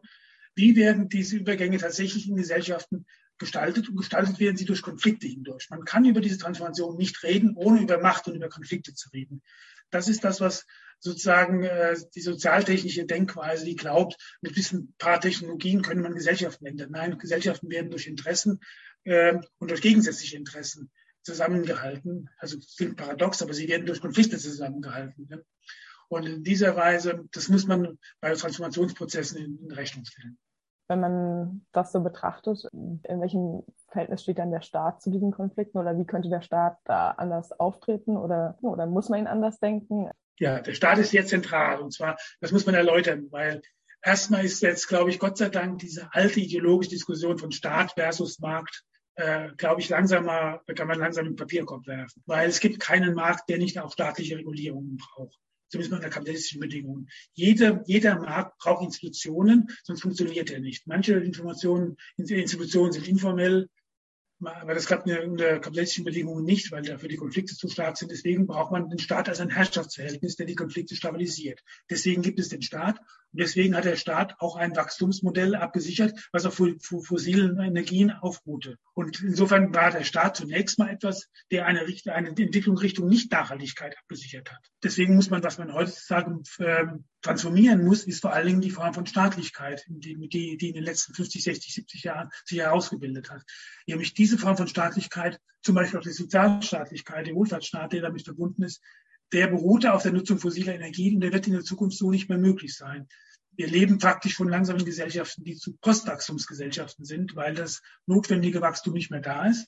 wie 0.55 0.75
werden 0.75 1.09
diese 1.09 1.37
Übergänge 1.37 1.77
tatsächlich 1.77 2.27
in 2.27 2.35
Gesellschaften 2.35 3.05
gestaltet 3.37 3.89
und 3.89 3.97
gestaltet 3.97 4.39
werden 4.39 4.57
sie 4.57 4.65
durch 4.65 4.81
Konflikte 4.81 5.27
hindurch. 5.27 5.69
Man 5.69 5.83
kann 5.83 6.05
über 6.05 6.21
diese 6.21 6.37
Transformation 6.37 6.97
nicht 6.97 7.21
reden, 7.23 7.53
ohne 7.55 7.81
über 7.81 7.99
Macht 7.99 8.27
und 8.27 8.35
über 8.35 8.49
Konflikte 8.49 8.93
zu 8.93 9.09
reden. 9.09 9.41
Das 9.91 10.07
ist 10.07 10.23
das, 10.23 10.41
was 10.41 10.65
sozusagen 10.99 11.63
äh, 11.63 11.95
die 12.15 12.21
sozialtechnische 12.21 13.05
Denkweise, 13.05 13.65
die 13.65 13.75
glaubt, 13.75 14.15
mit 14.41 14.57
ein 14.71 14.93
paar 14.97 15.19
Technologien 15.19 15.81
könne 15.81 16.01
man 16.01 16.15
Gesellschaften 16.15 16.65
ändern. 16.65 16.91
Nein, 16.91 17.17
Gesellschaften 17.17 17.69
werden 17.69 17.91
durch 17.91 18.07
Interessen 18.07 18.61
äh, 19.03 19.37
und 19.57 19.69
durch 19.69 19.81
gegensätzliche 19.81 20.37
Interessen 20.37 20.89
zusammengehalten. 21.21 22.29
Also 22.37 22.57
klingt 22.77 22.95
paradox, 22.95 23.41
aber 23.41 23.53
sie 23.53 23.67
werden 23.67 23.85
durch 23.85 23.99
Konflikte 23.99 24.37
zusammengehalten. 24.37 25.27
Ne? 25.29 25.45
Und 26.07 26.25
in 26.25 26.43
dieser 26.43 26.75
Weise, 26.75 27.25
das 27.31 27.49
muss 27.49 27.67
man 27.67 27.99
bei 28.21 28.33
Transformationsprozessen 28.33 29.37
in, 29.37 29.59
in 29.59 29.71
Rechnung 29.71 30.05
stellen 30.05 30.37
wenn 30.87 30.99
man 30.99 31.65
das 31.71 31.91
so 31.91 32.01
betrachtet, 32.01 32.67
in 32.73 33.21
welchem 33.21 33.63
Verhältnis 33.87 34.23
steht 34.23 34.37
dann 34.37 34.51
der 34.51 34.61
Staat 34.61 35.01
zu 35.01 35.09
diesen 35.09 35.31
Konflikten 35.31 35.77
oder 35.77 35.97
wie 35.97 36.05
könnte 36.05 36.29
der 36.29 36.41
Staat 36.41 36.77
da 36.85 37.11
anders 37.11 37.51
auftreten 37.59 38.17
oder, 38.17 38.57
oder 38.61 38.85
muss 38.85 39.09
man 39.09 39.19
ihn 39.19 39.27
anders 39.27 39.59
denken? 39.59 40.09
Ja, 40.37 40.59
der 40.59 40.73
Staat 40.73 40.97
ist 40.97 41.11
sehr 41.11 41.25
zentral 41.25 41.79
und 41.79 41.93
zwar, 41.93 42.17
das 42.41 42.51
muss 42.51 42.65
man 42.65 42.75
erläutern, 42.75 43.27
weil 43.31 43.61
erstmal 44.03 44.43
ist 44.43 44.61
jetzt, 44.61 44.87
glaube 44.87 45.09
ich, 45.09 45.19
Gott 45.19 45.37
sei 45.37 45.49
Dank 45.49 45.79
diese 45.79 46.09
alte 46.11 46.39
ideologische 46.39 46.91
Diskussion 46.91 47.37
von 47.37 47.51
Staat 47.51 47.93
versus 47.93 48.39
Markt 48.39 48.83
äh, 49.17 49.49
glaube 49.55 49.79
ich, 49.79 49.87
langsamer, 49.87 50.61
kann 50.75 50.89
man 50.89 50.99
langsam 50.99 51.25
im 51.25 51.37
Papierkorb 51.37 51.87
werfen. 51.87 52.21
Weil 52.25 52.49
es 52.49 52.59
gibt 52.59 52.81
keinen 52.81 53.13
Markt, 53.13 53.49
der 53.49 53.57
nicht 53.57 53.79
auch 53.79 53.93
staatliche 53.93 54.37
Regulierungen 54.37 54.97
braucht 54.97 55.39
zumindest 55.75 55.93
unter 55.93 56.09
kapitalistischen 56.09 56.61
Bedingungen. 56.61 57.09
Jeder, 57.33 57.83
jeder 57.85 58.19
Markt 58.19 58.57
braucht 58.59 58.83
Institutionen, 58.83 59.67
sonst 59.83 60.01
funktioniert 60.01 60.49
er 60.51 60.59
nicht. 60.59 60.87
Manche 60.87 61.13
Informationen, 61.13 61.97
Institutionen 62.17 62.91
sind 62.91 63.07
informell, 63.07 63.69
aber 64.43 64.73
das 64.73 64.85
klappt 64.85 65.07
unter 65.07 65.59
kapitalistischen 65.59 66.03
Bedingungen 66.03 66.43
nicht, 66.43 66.71
weil 66.71 66.81
dafür 66.81 67.09
die 67.09 67.15
Konflikte 67.15 67.55
zu 67.55 67.69
stark 67.69 67.97
sind. 67.97 68.11
Deswegen 68.11 68.47
braucht 68.47 68.71
man 68.71 68.89
den 68.89 68.99
Staat 68.99 69.29
als 69.29 69.39
ein 69.39 69.49
Herrschaftsverhältnis, 69.49 70.35
der 70.35 70.45
die 70.45 70.55
Konflikte 70.55 70.95
stabilisiert. 70.95 71.61
Deswegen 71.89 72.21
gibt 72.21 72.39
es 72.39 72.49
den 72.49 72.61
Staat 72.61 72.99
und 72.99 73.41
deswegen 73.41 73.75
hat 73.75 73.85
der 73.85 73.95
Staat 73.95 74.35
auch 74.39 74.55
ein 74.55 74.75
Wachstumsmodell 74.75 75.55
abgesichert, 75.55 76.27
was 76.31 76.45
auf 76.45 76.61
fossilen 77.01 77.59
Energien 77.59 78.11
aufruhte. 78.11 78.77
Und 78.93 79.21
insofern 79.21 79.73
war 79.73 79.91
der 79.91 80.03
Staat 80.03 80.37
zunächst 80.37 80.79
mal 80.79 80.89
etwas, 80.89 81.29
der 81.51 81.65
eine, 81.65 81.85
eine 82.05 82.29
Entwicklung 82.29 82.77
Richtung 82.77 83.07
Nicht-Nachhaltigkeit 83.07 83.97
abgesichert 83.97 84.51
hat. 84.51 84.65
Deswegen 84.83 85.15
muss 85.15 85.29
man, 85.29 85.43
was 85.43 85.57
man 85.57 85.73
heutzutage 85.73 86.41
äh, 86.59 86.85
transformieren 87.25 87.83
muss, 87.83 88.03
ist 88.03 88.21
vor 88.21 88.33
allen 88.33 88.47
Dingen 88.47 88.61
die 88.61 88.71
Form 88.71 88.93
von 88.93 89.05
Staatlichkeit, 89.05 89.83
die, 89.87 90.15
die, 90.29 90.69
in 90.69 90.75
den 90.75 90.83
letzten 90.83 91.13
50, 91.13 91.43
60, 91.43 91.73
70 91.73 92.03
Jahren 92.03 92.29
sich 92.45 92.59
herausgebildet 92.59 93.31
hat. 93.31 93.43
Nämlich 93.87 94.13
diese 94.13 94.37
Form 94.37 94.55
von 94.55 94.67
Staatlichkeit, 94.67 95.39
zum 95.61 95.75
Beispiel 95.75 95.99
auch 95.99 96.03
die 96.03 96.11
Sozialstaatlichkeit, 96.11 97.27
der 97.27 97.35
Wohlfahrtsstaat, 97.35 97.93
der 97.93 98.01
damit 98.01 98.23
verbunden 98.23 98.63
ist, 98.63 98.81
der 99.33 99.47
beruhte 99.47 99.93
auf 99.93 100.03
der 100.03 100.13
Nutzung 100.13 100.37
fossiler 100.37 100.75
Energien 100.75 101.15
und 101.15 101.21
der 101.21 101.33
wird 101.33 101.47
in 101.47 101.53
der 101.53 101.63
Zukunft 101.63 101.97
so 101.97 102.11
nicht 102.11 102.29
mehr 102.29 102.37
möglich 102.37 102.75
sein. 102.75 103.07
Wir 103.57 103.67
leben 103.67 103.99
faktisch 103.99 104.35
von 104.35 104.49
langsamen 104.49 104.85
Gesellschaften, 104.85 105.43
die 105.43 105.55
zu 105.55 105.75
Postwachstumsgesellschaften 105.77 107.05
sind, 107.05 107.35
weil 107.35 107.55
das 107.55 107.81
notwendige 108.05 108.61
Wachstum 108.61 108.93
nicht 108.93 109.11
mehr 109.11 109.21
da 109.21 109.47
ist. 109.47 109.67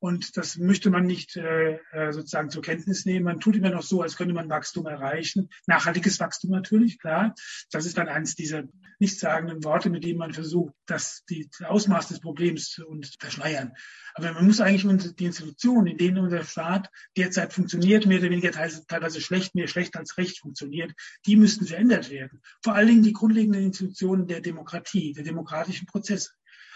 Und 0.00 0.38
das 0.38 0.56
möchte 0.56 0.88
man 0.88 1.04
nicht 1.04 1.36
äh, 1.36 1.78
äh, 1.92 2.12
sozusagen 2.12 2.48
zur 2.48 2.62
Kenntnis 2.62 3.04
nehmen. 3.04 3.26
Man 3.26 3.38
tut 3.38 3.56
immer 3.56 3.68
noch 3.68 3.82
so, 3.82 4.00
als 4.00 4.16
könnte 4.16 4.32
man 4.32 4.48
Wachstum 4.48 4.86
erreichen. 4.86 5.50
Nachhaltiges 5.66 6.18
Wachstum 6.18 6.50
natürlich, 6.50 6.98
klar. 6.98 7.34
Das 7.70 7.84
ist 7.84 7.98
dann 7.98 8.08
eines 8.08 8.34
dieser 8.34 8.64
nichtssagenden 8.98 9.62
Worte, 9.62 9.90
mit 9.90 10.04
denen 10.04 10.18
man 10.18 10.32
versucht, 10.32 10.74
das 10.86 11.22
die 11.28 11.48
Ausmaß 11.62 12.08
des 12.08 12.20
Problems 12.20 12.70
zu 12.70 12.84
verschleiern. 13.18 13.74
Aber 14.14 14.32
man 14.32 14.46
muss 14.46 14.60
eigentlich 14.60 15.14
die 15.16 15.26
Institutionen, 15.26 15.88
in 15.88 15.98
denen 15.98 16.18
unser 16.18 16.44
Staat 16.44 16.90
derzeit 17.16 17.52
funktioniert, 17.52 18.06
mehr 18.06 18.18
oder 18.18 18.30
weniger 18.30 18.52
teilweise 18.52 19.20
schlecht, 19.20 19.54
mehr 19.54 19.68
schlecht 19.68 19.96
als 19.96 20.16
recht 20.16 20.40
funktioniert, 20.40 20.92
die 21.26 21.36
müssten 21.36 21.66
verändert 21.66 22.10
werden. 22.10 22.40
Vor 22.62 22.74
allen 22.74 22.88
Dingen 22.88 23.02
die 23.02 23.12
grundlegenden 23.12 23.64
Institutionen 23.64 24.26
der 24.26 24.40
Demokratie, 24.40 25.12
der 25.12 25.24
demokratischen 25.24 25.86
Prozesse 25.86 26.30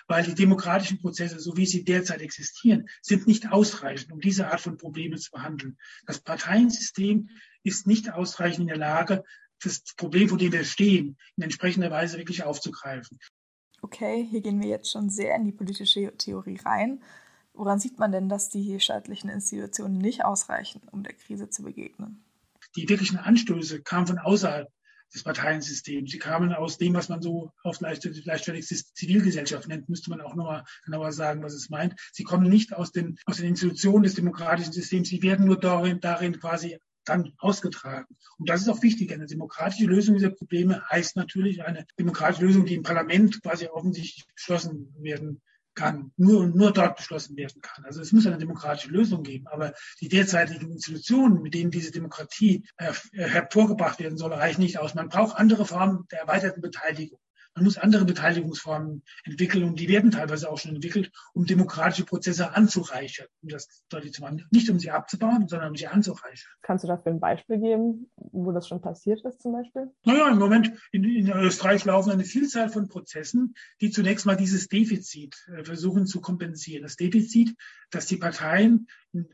weil 0.06 0.24
die 0.24 0.34
demokratischen 0.34 1.00
Prozesse, 1.00 1.40
so 1.40 1.56
wie 1.56 1.66
sie 1.66 1.84
derzeit 1.84 2.20
existieren, 2.20 2.88
sind 3.02 3.26
nicht 3.26 3.50
ausreichend, 3.50 4.12
um 4.12 4.20
diese 4.20 4.50
Art 4.50 4.60
von 4.60 4.76
Problemen 4.76 5.18
zu 5.18 5.30
behandeln. 5.30 5.78
Das 6.06 6.20
Parteiensystem 6.20 7.28
ist 7.62 7.86
nicht 7.86 8.12
ausreichend 8.12 8.62
in 8.62 8.68
der 8.68 8.76
Lage, 8.76 9.24
das 9.62 9.82
Problem, 9.96 10.28
vor 10.28 10.38
dem 10.38 10.52
wir 10.52 10.64
stehen, 10.64 11.16
in 11.36 11.42
entsprechender 11.42 11.90
Weise 11.90 12.18
wirklich 12.18 12.42
aufzugreifen. 12.42 13.18
Okay, 13.82 14.26
hier 14.30 14.40
gehen 14.40 14.60
wir 14.60 14.68
jetzt 14.68 14.90
schon 14.90 15.10
sehr 15.10 15.34
in 15.36 15.44
die 15.44 15.52
politische 15.52 16.16
Theorie 16.16 16.58
rein. 16.64 17.02
Woran 17.52 17.78
sieht 17.78 17.98
man 17.98 18.12
denn, 18.12 18.28
dass 18.28 18.48
die 18.48 18.80
staatlichen 18.80 19.30
Institutionen 19.30 19.98
nicht 19.98 20.24
ausreichen, 20.24 20.82
um 20.90 21.02
der 21.02 21.12
Krise 21.12 21.50
zu 21.50 21.62
begegnen? 21.62 22.24
Die 22.76 22.88
wirklichen 22.88 23.18
Anstöße 23.18 23.82
kamen 23.82 24.06
von 24.06 24.18
außerhalb 24.18 24.68
des 25.14 25.22
Parteiensystems. 25.22 26.10
Sie 26.10 26.18
kamen 26.18 26.52
aus 26.52 26.78
dem, 26.78 26.94
was 26.94 27.08
man 27.08 27.22
so 27.22 27.52
auf 27.62 27.80
leichtfertig 27.80 28.66
Zivilgesellschaft 28.94 29.68
nennt, 29.68 29.88
müsste 29.88 30.10
man 30.10 30.20
auch 30.20 30.34
nochmal 30.34 30.64
genauer 30.84 31.12
sagen, 31.12 31.42
was 31.42 31.54
es 31.54 31.70
meint. 31.70 31.94
Sie 32.12 32.24
kommen 32.24 32.48
nicht 32.48 32.74
aus 32.74 32.92
den, 32.92 33.18
aus 33.24 33.36
den 33.36 33.46
Institutionen 33.46 34.02
des 34.02 34.14
demokratischen 34.14 34.72
Systems. 34.72 35.08
Sie 35.08 35.22
werden 35.22 35.46
nur 35.46 35.58
darin, 35.58 36.00
darin 36.00 36.38
quasi 36.38 36.78
dann 37.04 37.32
ausgetragen. 37.38 38.16
Und 38.38 38.48
das 38.48 38.62
ist 38.62 38.68
auch 38.68 38.82
wichtig. 38.82 39.12
Eine 39.12 39.26
demokratische 39.26 39.86
Lösung 39.86 40.14
dieser 40.14 40.30
Probleme 40.30 40.82
heißt 40.90 41.16
natürlich 41.16 41.62
eine 41.62 41.86
demokratische 41.98 42.46
Lösung, 42.46 42.64
die 42.64 42.74
im 42.74 42.82
Parlament 42.82 43.42
quasi 43.42 43.66
offensichtlich 43.66 44.26
beschlossen 44.34 44.94
werden 44.98 45.42
kann, 45.74 46.12
nur, 46.16 46.46
nur 46.46 46.72
dort 46.72 46.96
beschlossen 46.96 47.36
werden 47.36 47.60
kann. 47.60 47.84
Also 47.84 48.00
es 48.00 48.12
muss 48.12 48.26
eine 48.26 48.38
demokratische 48.38 48.90
Lösung 48.90 49.22
geben. 49.22 49.46
Aber 49.48 49.72
die 50.00 50.08
derzeitigen 50.08 50.70
Institutionen, 50.70 51.42
mit 51.42 51.54
denen 51.54 51.70
diese 51.70 51.90
Demokratie 51.90 52.66
äh, 52.76 52.92
hervorgebracht 53.12 53.98
werden 54.00 54.18
soll, 54.18 54.32
reichen 54.32 54.62
nicht 54.62 54.78
aus. 54.78 54.94
Man 54.94 55.08
braucht 55.08 55.36
andere 55.36 55.66
Formen 55.66 56.06
der 56.10 56.20
erweiterten 56.20 56.60
Beteiligung. 56.60 57.18
Man 57.54 57.64
muss 57.64 57.78
andere 57.78 58.04
Beteiligungsformen 58.04 59.02
entwickeln 59.24 59.64
und 59.64 59.78
die 59.78 59.88
werden 59.88 60.10
teilweise 60.10 60.50
auch 60.50 60.58
schon 60.58 60.74
entwickelt, 60.74 61.12
um 61.34 61.46
demokratische 61.46 62.04
Prozesse 62.04 62.54
anzureichern, 62.54 63.28
um 63.42 63.48
das 63.48 63.84
deutlich 63.88 64.12
zu 64.12 64.22
machen. 64.22 64.44
Nicht 64.50 64.68
um 64.70 64.78
sie 64.78 64.90
abzubauen, 64.90 65.46
sondern 65.46 65.70
um 65.70 65.76
sie 65.76 65.86
anzureichern. 65.86 66.50
Kannst 66.62 66.84
du 66.84 66.88
dafür 66.88 67.12
ein 67.12 67.20
Beispiel 67.20 67.60
geben, 67.60 68.10
wo 68.16 68.50
das 68.50 68.66
schon 68.66 68.80
passiert 68.80 69.24
ist 69.24 69.40
zum 69.40 69.52
Beispiel? 69.52 69.90
Naja, 70.04 70.30
im 70.30 70.38
Moment 70.38 70.72
in, 70.90 71.04
in 71.04 71.30
Österreich 71.30 71.84
laufen 71.84 72.10
eine 72.10 72.24
Vielzahl 72.24 72.68
von 72.68 72.88
Prozessen, 72.88 73.54
die 73.80 73.90
zunächst 73.90 74.26
mal 74.26 74.36
dieses 74.36 74.68
Defizit 74.68 75.36
äh, 75.56 75.64
versuchen 75.64 76.06
zu 76.06 76.20
kompensieren. 76.20 76.82
Das 76.82 76.96
Defizit, 76.96 77.54
dass 77.90 78.06
die 78.06 78.16
Parteien, 78.16 78.88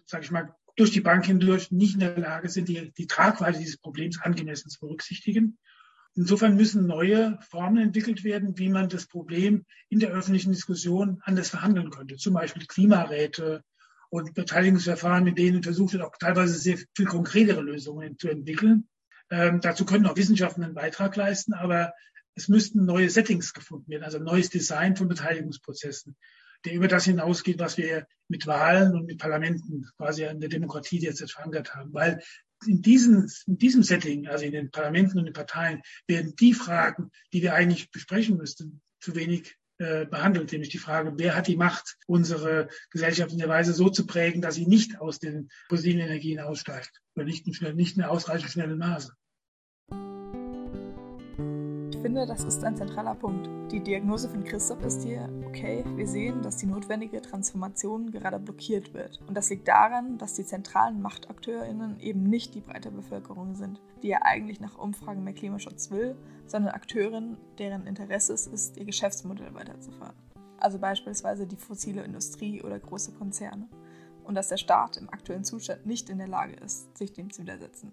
sage 0.05 0.25
ich 0.25 0.31
mal, 0.31 0.55
durch 0.77 0.91
die 0.91 1.01
Bank 1.01 1.27
hindurch 1.27 1.71
nicht 1.71 1.95
in 1.95 2.01
der 2.01 2.17
Lage 2.17 2.49
sind, 2.49 2.69
die, 2.69 2.93
die 2.93 3.07
Tragweite 3.07 3.59
dieses 3.59 3.79
Problems 3.79 4.21
angemessen 4.21 4.71
zu 4.71 4.81
berücksichtigen. 4.81 5.59
Insofern 6.14 6.57
müssen 6.57 6.87
neue 6.87 7.38
Formen 7.49 7.79
entwickelt 7.79 8.25
werden, 8.25 8.59
wie 8.59 8.68
man 8.68 8.88
das 8.88 9.07
Problem 9.07 9.64
in 9.88 10.01
der 10.01 10.11
öffentlichen 10.11 10.53
Diskussion 10.53 11.20
anders 11.23 11.51
verhandeln 11.51 11.90
könnte. 11.90 12.16
Zum 12.16 12.35
Beispiel 12.35 12.66
Klimaräte 12.66 13.62
und 14.11 14.35
Beteiligungsverfahren, 14.35 15.25
mit 15.25 15.38
denen 15.38 15.62
versucht 15.62 15.92
wird, 15.92 16.03
auch 16.03 16.16
teilweise 16.18 16.59
sehr 16.59 16.79
viel 16.96 17.07
konkretere 17.07 17.61
Lösungen 17.61 18.18
zu 18.18 18.29
entwickeln. 18.29 18.88
Ähm, 19.31 19.61
dazu 19.61 19.85
können 19.85 20.07
auch 20.07 20.16
Wissenschaften 20.16 20.64
einen 20.64 20.75
Beitrag 20.75 21.14
leisten, 21.14 21.55
aber 21.55 21.92
es 22.35 22.49
müssten 22.49 22.85
neue 22.85 23.09
Settings 23.09 23.53
gefunden 23.53 23.90
werden, 23.90 24.03
also 24.03 24.18
ein 24.18 24.25
neues 24.25 24.51
Design 24.51 24.96
von 24.96 25.09
Beteiligungsprozessen, 25.09 26.16
der 26.64 26.73
über 26.73 26.88
das 26.88 27.05
hinausgeht, 27.05 27.61
was 27.61 27.77
wir 27.77 28.07
mit 28.29 28.46
Wahlen 28.46 28.94
und 28.94 29.07
mit 29.07 29.18
Parlamenten 29.18 29.88
quasi 29.96 30.25
in 30.25 30.40
der 30.40 30.49
Demokratie 30.49 30.99
derzeit 30.99 31.31
verankert 31.31 31.75
haben. 31.75 31.92
Weil 31.94 32.20
in 32.66 32.83
diesem, 32.83 33.29
in 33.46 33.59
diesem 33.59 33.83
Setting, 33.83 34.29
also 34.29 34.44
in 34.44 34.53
den 34.53 34.70
Parlamenten 34.70 35.18
und 35.18 35.25
den 35.25 35.33
Parteien, 35.33 35.83
werden 36.07 36.35
die 36.37 36.55
Fragen, 36.55 37.11
die 37.33 37.42
wir 37.42 37.55
eigentlich 37.55 37.90
besprechen 37.90 38.37
müssten, 38.37 38.83
zu 39.01 39.14
wenig 39.14 39.57
äh, 39.79 40.05
behandelt, 40.05 40.53
nämlich 40.53 40.68
die 40.68 40.79
Frage, 40.79 41.14
wer 41.16 41.35
hat 41.35 41.46
die 41.46 41.57
Macht, 41.57 41.96
unsere 42.07 42.68
Gesellschaft 42.90 43.33
in 43.33 43.38
der 43.38 43.49
Weise 43.49 43.73
so 43.73 43.88
zu 43.88 44.07
prägen, 44.07 44.42
dass 44.42 44.57
sie 44.57 44.66
nicht 44.66 45.01
aus 45.01 45.18
den 45.18 45.49
fossilen 45.68 46.01
Energien 46.01 46.38
aussteigt 46.38 47.01
oder 47.14 47.25
nicht 47.25 47.46
in, 47.46 47.55
schnell, 47.55 47.75
nicht 47.75 47.96
in 47.96 48.03
ausreichend 48.03 48.51
schnellem 48.51 48.79
Maße 48.79 49.14
finde, 52.01 52.25
das 52.27 52.45
ist 52.45 52.65
ein 52.65 52.77
zentraler 52.77 53.15
Punkt. 53.15 53.51
Die 53.71 53.81
Diagnose 53.81 54.31
von 54.31 54.43
Christoph 54.43 54.83
ist 54.85 55.03
hier, 55.03 55.29
okay, 55.47 55.85
wir 55.97 56.07
sehen, 56.07 56.41
dass 56.41 56.57
die 56.57 56.67
notwendige 56.67 57.21
Transformation 57.21 58.11
gerade 58.11 58.39
blockiert 58.39 58.95
wird. 58.95 59.21
Und 59.27 59.37
das 59.37 59.51
liegt 59.51 59.69
daran, 59.69 60.17
dass 60.17 60.33
die 60.33 60.47
zentralen 60.47 61.03
MachtakteurInnen 61.03 62.01
eben 62.01 62.23
nicht 62.23 62.55
die 62.55 62.63
breite 62.63 62.91
Bevölkerung 62.91 63.55
sind, 63.55 63.83
die 64.03 64.09
ja 64.09 64.21
eigentlich 64.23 64.61
nach 64.61 64.79
Umfragen 64.79 65.25
mehr 65.25 65.35
Klimaschutz 65.35 65.91
will, 65.91 66.17
sondern 66.47 66.75
Akteurinnen, 66.75 67.37
deren 67.59 67.87
Interesse 67.87 68.33
es 68.33 68.47
ist, 68.47 68.79
ihr 68.79 68.87
Geschäftsmodell 68.87 69.55
weiterzufahren. 69.55 70.17
Also 70.59 70.79
beispielsweise 70.79 71.47
die 71.47 71.57
fossile 71.57 72.03
Industrie 72.03 72.63
oder 72.63 72.79
große 72.79 73.13
Konzerne. 73.13 73.69
Und 74.25 74.37
dass 74.37 74.49
der 74.49 74.59
Staat 74.59 74.97
im 74.97 75.11
aktuellen 75.11 75.45
Zustand 75.45 75.85
nicht 75.85 76.09
in 76.09 76.19
der 76.19 76.29
Lage 76.29 76.55
ist, 76.55 76.97
sich 76.97 77.13
dem 77.13 77.31
zu 77.31 77.43
widersetzen. 77.43 77.93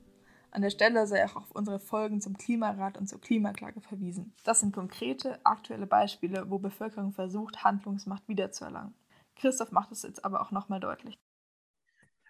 An 0.58 0.64
der 0.64 0.72
Stelle 0.72 1.06
sei 1.06 1.24
auch 1.24 1.36
auf 1.36 1.52
unsere 1.52 1.80
Folgen 1.80 2.20
zum 2.20 2.36
Klimarat 2.36 2.98
und 2.98 3.06
zur 3.06 3.22
Klimaklage 3.22 3.80
verwiesen. 3.80 4.34
Das 4.44 4.60
sind 4.60 4.74
konkrete, 4.74 5.40
aktuelle 5.46 5.86
Beispiele, 5.86 6.50
wo 6.50 6.58
Bevölkerung 6.58 7.14
versucht, 7.14 7.64
Handlungsmacht 7.64 8.28
wiederzuerlangen. 8.28 8.96
Christoph 9.36 9.72
macht 9.72 9.92
es 9.92 10.02
jetzt 10.02 10.26
aber 10.26 10.42
auch 10.42 10.50
nochmal 10.50 10.80
deutlich. 10.80 11.20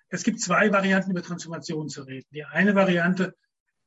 Es 0.09 0.23
gibt 0.23 0.41
zwei 0.41 0.73
Varianten, 0.73 1.11
über 1.11 1.23
Transformation 1.23 1.87
zu 1.87 2.01
reden. 2.01 2.27
Die 2.31 2.43
eine 2.43 2.75
Variante, 2.75 3.33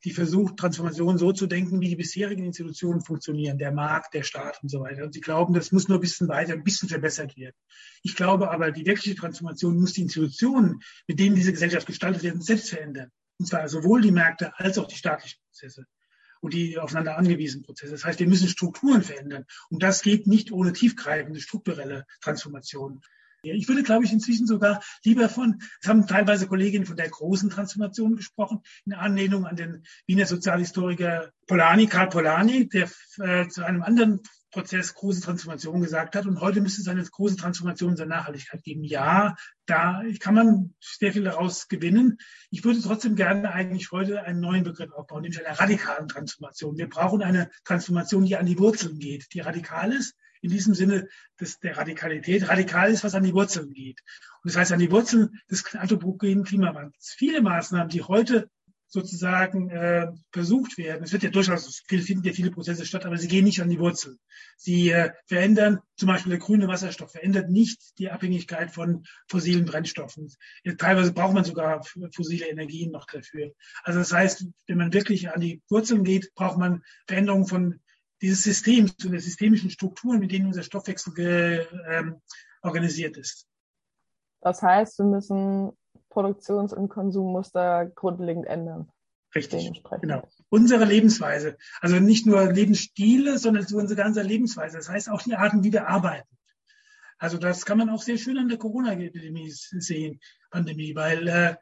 die 0.04 0.12
versucht, 0.12 0.56
Transformation 0.56 1.18
so 1.18 1.32
zu 1.32 1.46
denken, 1.46 1.82
wie 1.82 1.90
die 1.90 1.96
bisherigen 1.96 2.46
Institutionen 2.46 3.02
funktionieren, 3.02 3.58
der 3.58 3.72
Markt, 3.72 4.14
der 4.14 4.22
Staat 4.22 4.58
und 4.62 4.70
so 4.70 4.80
weiter. 4.80 5.04
Und 5.04 5.12
sie 5.12 5.20
glauben, 5.20 5.52
das 5.52 5.70
muss 5.70 5.88
nur 5.88 5.98
ein 5.98 6.00
bisschen 6.00 6.28
weiter, 6.28 6.54
ein 6.54 6.64
bisschen 6.64 6.88
verbessert 6.88 7.36
werden. 7.36 7.56
Ich 8.02 8.16
glaube 8.16 8.50
aber, 8.50 8.70
die 8.70 8.86
wirkliche 8.86 9.16
Transformation 9.16 9.78
muss 9.78 9.92
die 9.92 10.00
Institutionen, 10.00 10.80
mit 11.06 11.18
denen 11.18 11.36
diese 11.36 11.52
Gesellschaft 11.52 11.86
gestaltet 11.86 12.22
werden, 12.22 12.40
selbst 12.40 12.70
verändern. 12.70 13.10
Und 13.40 13.46
zwar 13.46 13.66
sowohl 13.70 14.02
die 14.02 14.12
Märkte 14.12 14.52
als 14.58 14.76
auch 14.76 14.86
die 14.86 14.96
staatlichen 14.96 15.40
Prozesse 15.46 15.86
und 16.42 16.52
die 16.52 16.78
aufeinander 16.78 17.16
angewiesenen 17.16 17.64
Prozesse. 17.64 17.92
Das 17.92 18.04
heißt, 18.04 18.20
wir 18.20 18.28
müssen 18.28 18.48
Strukturen 18.48 19.00
verändern. 19.00 19.46
Und 19.70 19.82
das 19.82 20.02
geht 20.02 20.26
nicht 20.26 20.52
ohne 20.52 20.74
tiefgreifende 20.74 21.40
strukturelle 21.40 22.04
Transformationen. 22.20 23.00
Ich 23.42 23.66
würde, 23.66 23.82
glaube 23.82 24.04
ich, 24.04 24.12
inzwischen 24.12 24.46
sogar 24.46 24.82
lieber 25.04 25.30
von, 25.30 25.62
es 25.80 25.88
haben 25.88 26.06
teilweise 26.06 26.48
Kolleginnen 26.48 26.84
von 26.84 26.96
der 26.96 27.08
großen 27.08 27.48
Transformation 27.48 28.16
gesprochen, 28.16 28.60
in 28.84 28.92
Anlehnung 28.92 29.46
an 29.46 29.56
den 29.56 29.86
Wiener 30.06 30.26
Sozialhistoriker 30.26 31.32
Polanyi, 31.46 31.86
Karl 31.86 32.10
Polanyi, 32.10 32.68
der 32.68 32.90
äh, 33.20 33.48
zu 33.48 33.64
einem 33.64 33.82
anderen 33.82 34.20
Prozess 34.50 34.94
große 34.94 35.20
Transformation 35.20 35.80
gesagt 35.80 36.16
hat. 36.16 36.26
Und 36.26 36.40
heute 36.40 36.60
müsste 36.60 36.82
es 36.82 36.88
eine 36.88 37.02
große 37.02 37.36
Transformation 37.36 37.96
der 37.96 38.06
Nachhaltigkeit 38.06 38.62
geben. 38.62 38.84
Ja, 38.84 39.36
da 39.66 40.02
kann 40.18 40.34
man 40.34 40.74
sehr 40.80 41.12
viel 41.12 41.24
daraus 41.24 41.68
gewinnen. 41.68 42.18
Ich 42.50 42.64
würde 42.64 42.80
trotzdem 42.80 43.16
gerne 43.16 43.52
eigentlich 43.52 43.92
heute 43.92 44.22
einen 44.24 44.40
neuen 44.40 44.64
Begriff 44.64 44.92
aufbauen, 44.92 45.22
nämlich 45.22 45.44
eine 45.44 45.58
radikalen 45.58 46.08
Transformation. 46.08 46.76
Wir 46.76 46.88
brauchen 46.88 47.22
eine 47.22 47.50
Transformation, 47.64 48.24
die 48.24 48.36
an 48.36 48.46
die 48.46 48.58
Wurzeln 48.58 48.98
geht, 48.98 49.32
die 49.32 49.40
radikal 49.40 49.92
ist, 49.92 50.16
in 50.42 50.50
diesem 50.50 50.74
Sinne 50.74 51.08
des, 51.38 51.58
der 51.60 51.76
Radikalität. 51.76 52.48
Radikal 52.48 52.90
ist, 52.90 53.04
was 53.04 53.14
an 53.14 53.22
die 53.22 53.34
Wurzeln 53.34 53.72
geht. 53.72 54.00
Und 54.42 54.52
das 54.52 54.56
heißt, 54.56 54.72
an 54.72 54.78
die 54.78 54.90
Wurzeln 54.90 55.40
des 55.50 55.74
anthropogenen 55.74 56.44
Klimawandels. 56.44 57.14
Viele 57.16 57.42
Maßnahmen, 57.42 57.88
die 57.88 58.02
heute 58.02 58.50
sozusagen 58.90 59.70
äh, 59.70 60.08
versucht 60.32 60.76
werden. 60.76 61.04
Es 61.04 61.12
wird 61.12 61.22
ja 61.22 61.30
durchaus, 61.30 61.82
finden 61.86 62.24
ja 62.24 62.32
viele 62.32 62.50
Prozesse 62.50 62.84
statt, 62.84 63.06
aber 63.06 63.16
sie 63.16 63.28
gehen 63.28 63.44
nicht 63.44 63.62
an 63.62 63.68
die 63.68 63.78
Wurzeln. 63.78 64.18
Sie 64.56 64.90
äh, 64.90 65.12
verändern, 65.26 65.78
zum 65.96 66.08
Beispiel 66.08 66.30
der 66.30 66.40
grüne 66.40 66.66
Wasserstoff 66.66 67.12
verändert 67.12 67.50
nicht 67.50 67.98
die 67.98 68.10
Abhängigkeit 68.10 68.72
von 68.72 69.04
fossilen 69.28 69.64
Brennstoffen. 69.64 70.32
Ja, 70.64 70.74
teilweise 70.74 71.12
braucht 71.12 71.34
man 71.34 71.44
sogar 71.44 71.84
fossile 72.12 72.48
Energien 72.48 72.90
noch 72.90 73.06
dafür. 73.06 73.52
Also 73.84 74.00
das 74.00 74.12
heißt, 74.12 74.46
wenn 74.66 74.78
man 74.78 74.92
wirklich 74.92 75.30
an 75.30 75.40
die 75.40 75.62
Wurzeln 75.68 76.02
geht, 76.02 76.34
braucht 76.34 76.58
man 76.58 76.82
Veränderungen 77.06 77.46
von 77.46 77.80
dieses 78.20 78.42
Systems, 78.42 78.96
zu 78.96 79.08
der 79.08 79.20
systemischen 79.20 79.70
Strukturen, 79.70 80.18
mit 80.18 80.32
denen 80.32 80.46
unser 80.46 80.64
Stoffwechsel 80.64 81.14
ge, 81.14 81.66
ähm, 81.88 82.20
organisiert 82.60 83.16
ist. 83.16 83.46
Das 84.42 84.62
heißt, 84.62 84.98
wir 84.98 85.06
müssen 85.06 85.72
Produktions- 86.08 86.72
und 86.72 86.88
Konsummuster 86.88 87.86
grundlegend 87.86 88.46
ändern. 88.46 88.90
Richtig, 89.34 89.70
genau. 90.00 90.28
Unsere 90.48 90.84
Lebensweise. 90.84 91.56
Also 91.80 92.00
nicht 92.00 92.26
nur 92.26 92.52
Lebensstile, 92.52 93.38
sondern 93.38 93.64
unsere 93.72 93.96
ganze 93.96 94.22
Lebensweise. 94.22 94.76
Das 94.76 94.88
heißt 94.88 95.08
auch 95.08 95.22
die 95.22 95.36
Arten, 95.36 95.62
wie 95.62 95.72
wir 95.72 95.86
arbeiten. 95.86 96.28
Also 97.18 97.38
das 97.38 97.64
kann 97.64 97.78
man 97.78 97.90
auch 97.90 98.02
sehr 98.02 98.18
schön 98.18 98.38
an 98.38 98.48
der 98.48 98.58
Corona-Epidemie 98.58 99.50
sehen, 99.50 100.20
Pandemie, 100.50 100.94
weil 100.96 101.28
äh, 101.28 101.54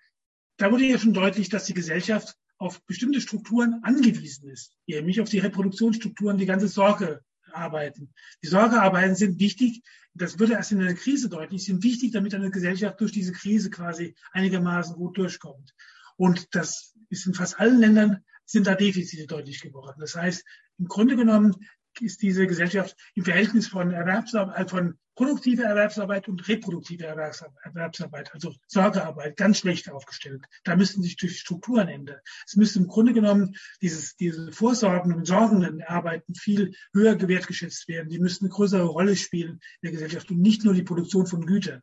da 0.57 0.71
wurde 0.71 0.87
ja 0.87 0.99
schon 0.99 1.13
deutlich, 1.13 1.49
dass 1.49 1.65
die 1.65 1.75
Gesellschaft 1.75 2.37
auf 2.59 2.85
bestimmte 2.87 3.21
Strukturen 3.21 3.81
angewiesen 3.83 4.49
ist, 4.49 4.77
nämlich 4.87 5.21
auf 5.21 5.29
die 5.29 5.39
Reproduktionsstrukturen, 5.39 6.39
die 6.39 6.47
ganze 6.47 6.69
Sorge 6.69 7.23
arbeiten. 7.53 8.13
Die 8.43 8.49
Sorgearbeiten 8.49 9.15
sind 9.15 9.39
wichtig. 9.39 9.83
Das 10.15 10.39
würde 10.39 10.55
erst 10.55 10.73
in 10.73 10.81
einer 10.81 10.95
Krise 10.95 11.29
deutlich, 11.29 11.65
sind 11.65 11.83
wichtig, 11.83 12.13
damit 12.13 12.35
eine 12.35 12.51
Gesellschaft 12.51 13.01
durch 13.01 13.13
diese 13.13 13.33
Krise 13.33 13.71
quasi 13.71 14.15
einigermaßen 14.33 14.97
gut 14.97 15.17
durchkommt. 15.19 15.75
Und 16.17 16.55
das 16.55 16.95
ist 17.11 17.27
in 17.27 17.35
fast 17.35 17.59
allen 17.61 17.79
Ländern 17.79 18.25
sind 18.45 18.67
da 18.67 18.75
Defizite 18.75 19.27
deutlich 19.27 19.61
geworden. 19.61 20.01
Das 20.01 20.15
heißt, 20.15 20.45
im 20.79 20.87
Grunde 20.87 21.17
genommen 21.17 21.55
ist 22.01 22.23
diese 22.23 22.47
Gesellschaft 22.47 22.97
im 23.15 23.25
Verhältnis 23.25 23.69
von 23.69 23.93
Erwerbsarbeit, 23.93 24.67
äh, 24.67 24.69
von 24.69 24.99
produktiver 25.15 25.65
Erwerbsarbeit 25.65 26.29
und 26.29 26.47
reproduktiver 26.47 27.07
Erwerbsarbeit, 27.07 28.33
also 28.33 28.55
Sorgearbeit, 28.69 29.37
ganz 29.37 29.59
schlecht 29.59 29.91
aufgestellt. 29.91 30.45
Da 30.63 30.77
müssten 30.77 31.03
sich 31.03 31.17
durch 31.17 31.41
Strukturen 31.41 31.89
ändern. 31.89 32.21
Es 32.47 32.55
müsste 32.55 32.79
im 32.79 32.87
Grunde 32.87 33.13
genommen 33.13 33.57
dieses, 33.83 34.15
diese 34.15 34.53
vorsorgenden 34.53 35.19
und 35.19 35.27
sorgenden 35.27 35.83
Arbeiten 35.83 36.37
viel 36.37 36.73
höher 36.95 37.17
gewertgeschätzt 37.17 37.89
werden. 37.89 38.11
Die 38.11 38.21
müssten 38.21 38.45
eine 38.45 38.55
größere 38.55 38.85
Rolle 38.85 39.17
spielen 39.17 39.55
in 39.55 39.61
der 39.83 39.91
Gesellschaft 39.91 40.31
und 40.31 40.41
nicht 40.41 40.65
nur 40.65 40.75
die 40.75 40.85
Produktion 40.85 41.27
von 41.27 41.45
Gütern. 41.45 41.83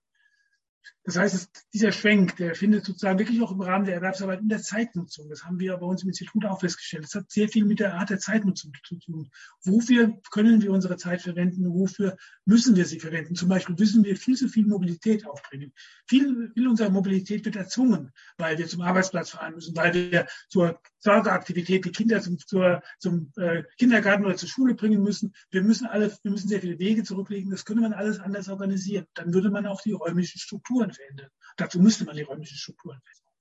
Das 1.05 1.17
heißt, 1.17 1.67
dieser 1.71 1.91
Schwenk, 1.91 2.35
der 2.37 2.55
findet 2.55 2.83
sozusagen 2.83 3.19
wirklich 3.19 3.39
auch 3.41 3.51
im 3.51 3.61
Rahmen 3.61 3.85
der 3.85 3.93
Erwerbsarbeit 3.93 4.41
in 4.41 4.49
der 4.49 4.61
Zeitnutzung. 4.61 5.29
Das 5.29 5.43
haben 5.43 5.59
wir 5.59 5.77
bei 5.77 5.85
uns 5.85 6.01
im 6.01 6.09
Institut 6.09 6.45
auch 6.45 6.59
festgestellt. 6.59 7.03
Das 7.03 7.13
hat 7.13 7.31
sehr 7.31 7.47
viel 7.47 7.63
mit 7.65 7.79
der 7.79 7.93
Art 7.93 8.09
der 8.09 8.17
Zeitnutzung 8.17 8.71
zu 8.83 8.95
tun. 8.97 9.29
Wofür 9.63 10.19
können 10.31 10.63
wir 10.63 10.71
unsere 10.71 10.97
Zeit 10.97 11.21
verwenden? 11.21 11.71
Wofür 11.71 12.17
müssen 12.45 12.75
wir 12.75 12.85
sie 12.85 12.99
verwenden? 12.99 13.35
Zum 13.35 13.49
Beispiel 13.49 13.75
müssen 13.77 14.03
wir 14.03 14.17
viel 14.17 14.35
zu 14.35 14.49
viel 14.49 14.65
Mobilität 14.65 15.27
aufbringen. 15.27 15.73
Viel, 16.07 16.51
viel 16.53 16.67
unserer 16.67 16.89
Mobilität 16.89 17.45
wird 17.45 17.55
erzwungen, 17.55 18.11
weil 18.37 18.57
wir 18.57 18.67
zum 18.67 18.81
Arbeitsplatz 18.81 19.29
fahren 19.29 19.53
müssen, 19.53 19.75
weil 19.75 19.93
wir 19.93 20.25
zur 20.49 20.79
Sorgeaktivität 21.01 21.85
die 21.85 21.91
Kinder 21.91 22.19
zum, 22.19 22.39
zur, 22.39 22.81
zum 22.97 23.31
äh, 23.37 23.63
Kindergarten 23.77 24.25
oder 24.25 24.37
zur 24.37 24.49
Schule 24.49 24.73
bringen 24.73 25.03
müssen. 25.03 25.35
Wir 25.51 25.61
müssen 25.61 25.85
alle, 25.85 26.11
wir 26.23 26.31
müssen 26.31 26.47
sehr 26.47 26.61
viele 26.61 26.79
Wege 26.79 27.03
zurücklegen. 27.03 27.51
Das 27.51 27.63
könnte 27.63 27.83
man 27.83 27.93
alles 27.93 28.19
anders 28.19 28.49
organisieren. 28.49 29.05
Dann 29.13 29.35
würde 29.35 29.51
man 29.51 29.67
auch 29.67 29.81
die 29.81 29.91
räumlichen 29.91 30.39
Strukturen 30.39 30.74
verändern. 30.83 31.29
Dazu 31.57 31.79
müsste 31.79 32.05
man 32.05 32.15
die 32.15 32.23
räumlichen 32.23 32.57
Strukturen 32.57 32.99
verändern. 33.01 33.33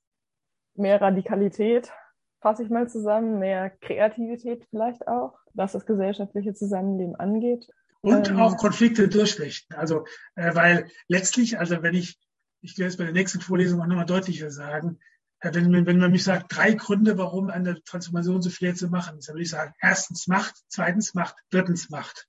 Mehr 0.77 1.01
Radikalität, 1.01 1.92
fasse 2.40 2.62
ich 2.62 2.70
mal 2.70 2.88
zusammen, 2.88 3.38
mehr 3.38 3.70
Kreativität 3.70 4.66
vielleicht 4.68 5.09
auch, 5.09 5.38
was 5.55 5.73
das 5.73 5.87
gesellschaftliche 5.87 6.53
Zusammenleben 6.53 7.16
angeht. 7.16 7.68
Und 8.03 8.29
ähm, 8.29 8.38
auch 8.38 8.59
Konflikte 8.59 9.09
durchflechten. 9.09 9.75
Also, 9.77 10.05
äh, 10.35 10.55
weil 10.55 10.90
letztlich, 11.09 11.59
also 11.59 11.83
wenn 11.83 11.94
ich, 11.94 12.18
ich 12.61 12.77
werde 12.77 12.88
es 12.88 12.99
bei 12.99 13.05
der 13.05 13.14
nächsten 13.14 13.40
Vorlesung 13.40 13.81
auch 13.81 13.87
nochmal 13.87 14.05
deutlicher 14.05 14.51
sagen, 14.51 14.99
äh, 15.40 15.55
wenn, 15.55 15.87
wenn 15.87 15.99
man 15.99 16.11
mich 16.11 16.25
sagt, 16.25 16.55
drei 16.55 16.73
Gründe, 16.73 17.16
warum 17.16 17.49
eine 17.49 17.83
Transformation 17.83 18.42
so 18.42 18.51
schwer 18.51 18.75
zu 18.75 18.88
machen 18.88 19.16
ist, 19.16 19.29
dann 19.29 19.37
würde 19.37 19.44
ich 19.44 19.51
sagen, 19.51 19.73
erstens 19.81 20.27
Macht, 20.27 20.55
zweitens 20.68 21.14
Macht, 21.14 21.37
drittens 21.51 21.88
Macht. 21.88 22.29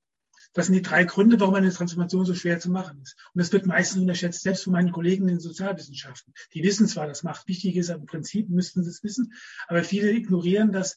Das 0.55 0.67
sind 0.67 0.75
die 0.75 0.81
drei 0.81 1.03
Gründe, 1.03 1.37
warum 1.41 1.53
eine 1.55 1.69
Transformation 1.69 2.25
so 2.25 2.33
schwer 2.33 2.59
zu 2.61 2.71
machen 2.71 3.01
ist. 3.01 3.17
Und 3.33 3.39
das 3.39 3.51
wird 3.51 3.65
meistens 3.65 4.01
unterschätzt, 4.01 4.41
selbst 4.41 4.63
von 4.63 4.71
meinen 4.71 4.93
Kollegen 4.93 5.23
in 5.23 5.35
den 5.35 5.39
Sozialwissenschaften. 5.41 6.33
Die 6.53 6.63
wissen 6.63 6.87
zwar, 6.87 7.07
dass 7.07 7.23
Macht 7.23 7.49
wichtig 7.49 7.75
ist, 7.75 7.89
aber 7.89 7.99
im 7.99 8.05
Prinzip 8.05 8.49
müssten 8.49 8.81
sie 8.81 8.89
es 8.89 9.03
wissen, 9.03 9.33
aber 9.67 9.83
viele 9.83 10.11
ignorieren 10.11 10.71
das, 10.71 10.95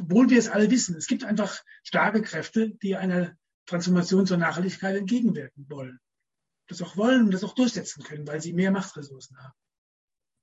obwohl 0.00 0.30
wir 0.30 0.38
es 0.38 0.48
alle 0.48 0.70
wissen. 0.70 0.96
Es 0.96 1.06
gibt 1.06 1.24
einfach 1.24 1.62
starke 1.84 2.22
Kräfte, 2.22 2.70
die 2.82 2.96
einer 2.96 3.36
Transformation 3.66 4.26
zur 4.26 4.38
Nachhaltigkeit 4.38 4.96
entgegenwirken 4.96 5.66
wollen. 5.68 6.00
Das 6.66 6.80
auch 6.80 6.96
wollen 6.96 7.24
und 7.24 7.34
das 7.34 7.44
auch 7.44 7.54
durchsetzen 7.54 8.04
können, 8.04 8.26
weil 8.26 8.40
sie 8.40 8.54
mehr 8.54 8.70
Machtressourcen 8.70 9.36
haben. 9.36 9.52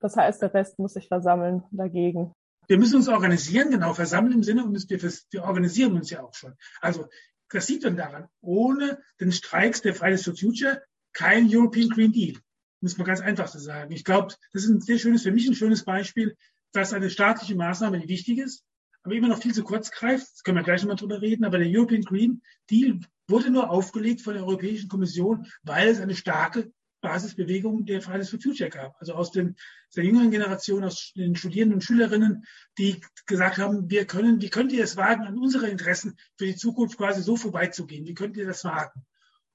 Das 0.02 0.15
heißt, 0.15 0.39
der 0.39 0.54
Rest 0.54 0.78
muss 0.78 0.93
sich 0.93 1.08
versammeln 1.08 1.63
dagegen. 1.71 2.32
Wir 2.67 2.78
müssen 2.78 2.97
uns 2.97 3.08
organisieren, 3.08 3.71
genau, 3.71 3.93
versammeln 3.93 4.34
im 4.34 4.43
Sinne, 4.43 4.63
und 4.63 4.89
wir, 4.89 5.02
wir 5.02 5.43
organisieren 5.43 5.95
uns 5.95 6.10
ja 6.12 6.21
auch 6.21 6.34
schon. 6.34 6.56
Also 6.80 7.08
das 7.54 7.68
sieht 7.68 7.84
man 7.84 7.96
daran. 7.96 8.28
Ohne 8.42 9.02
den 9.20 9.32
Streiks 9.32 9.82
der 9.82 9.96
Fridays 9.96 10.24
for 10.24 10.36
Future 10.36 10.84
kein 11.13 11.48
European 11.50 11.89
Green 11.89 12.12
Deal. 12.12 12.38
Muss 12.82 12.98
man 12.98 13.08
ganz 13.08 13.22
einfach 13.22 13.48
so 13.48 13.60
sagen. 13.60 13.94
Ich 13.94 14.04
glaube, 14.04 14.34
das 14.52 14.63
ist 14.63 14.70
ein 14.70 14.82
sehr 14.82 14.98
schönes, 14.98 15.24
für 15.24 15.32
mich 15.32 15.48
ein 15.48 15.56
schönes 15.56 15.86
Beispiel, 15.86 16.36
dass 16.74 16.94
eine 16.94 17.10
staatliche 17.10 17.56
Maßnahme, 17.56 18.00
die 18.00 18.10
wichtig 18.10 18.39
ist, 18.39 18.63
aber 19.04 19.16
immer 19.16 19.28
noch 19.28 19.42
viel 19.42 19.54
zu 19.54 19.63
kurz 19.63 19.92
greift. 19.92 20.28
Das 20.34 20.44
können 20.44 20.58
wir 20.58 20.63
gleich 20.63 20.82
nochmal 20.82 20.98
drüber 20.98 21.22
reden. 21.22 21.46
Aber 21.46 21.60
der 21.60 21.68
European 21.70 22.02
Green 22.02 22.42
Deal 22.70 23.00
wurde 23.28 23.52
nur 23.52 23.70
aufgelegt 23.70 24.22
von 24.22 24.34
der 24.34 24.44
Europäischen 24.44 24.89
Kommission, 24.89 25.46
weil 25.62 25.88
es 25.88 26.00
eine 26.00 26.16
starke 26.16 26.72
Basisbewegung 27.04 27.86
der 27.86 28.02
Fridays 28.02 28.30
for 28.30 28.39
Future 28.39 28.70
gab. 28.70 28.96
Also 29.00 29.13
aus 29.13 29.32
den, 29.32 29.56
der 29.96 30.06
jüngeren 30.06 30.32
Generation, 30.32 30.84
aus 30.84 31.12
den 31.16 31.36
Studierenden 31.36 31.76
und 31.76 31.84
Schülerinnen, 31.84 32.46
die 32.80 33.02
gesagt 33.28 33.58
haben, 33.58 33.89
wir 33.92 34.06
können, 34.06 34.42
wie 34.42 34.50
könnt 34.50 34.72
ihr 34.72 34.84
es 34.84 34.98
wagen, 34.98 35.24
an 35.24 35.38
unsere 35.38 35.68
Interessen 35.68 36.18
für 36.38 36.46
die 36.46 36.56
Zukunft 36.56 36.98
quasi 36.98 37.22
so 37.22 37.36
vorbeizugehen? 37.36 38.08
Wie 38.08 38.16
könnt 38.16 38.38
ihr 38.38 38.48
das 38.48 38.63
wagen? 38.63 39.06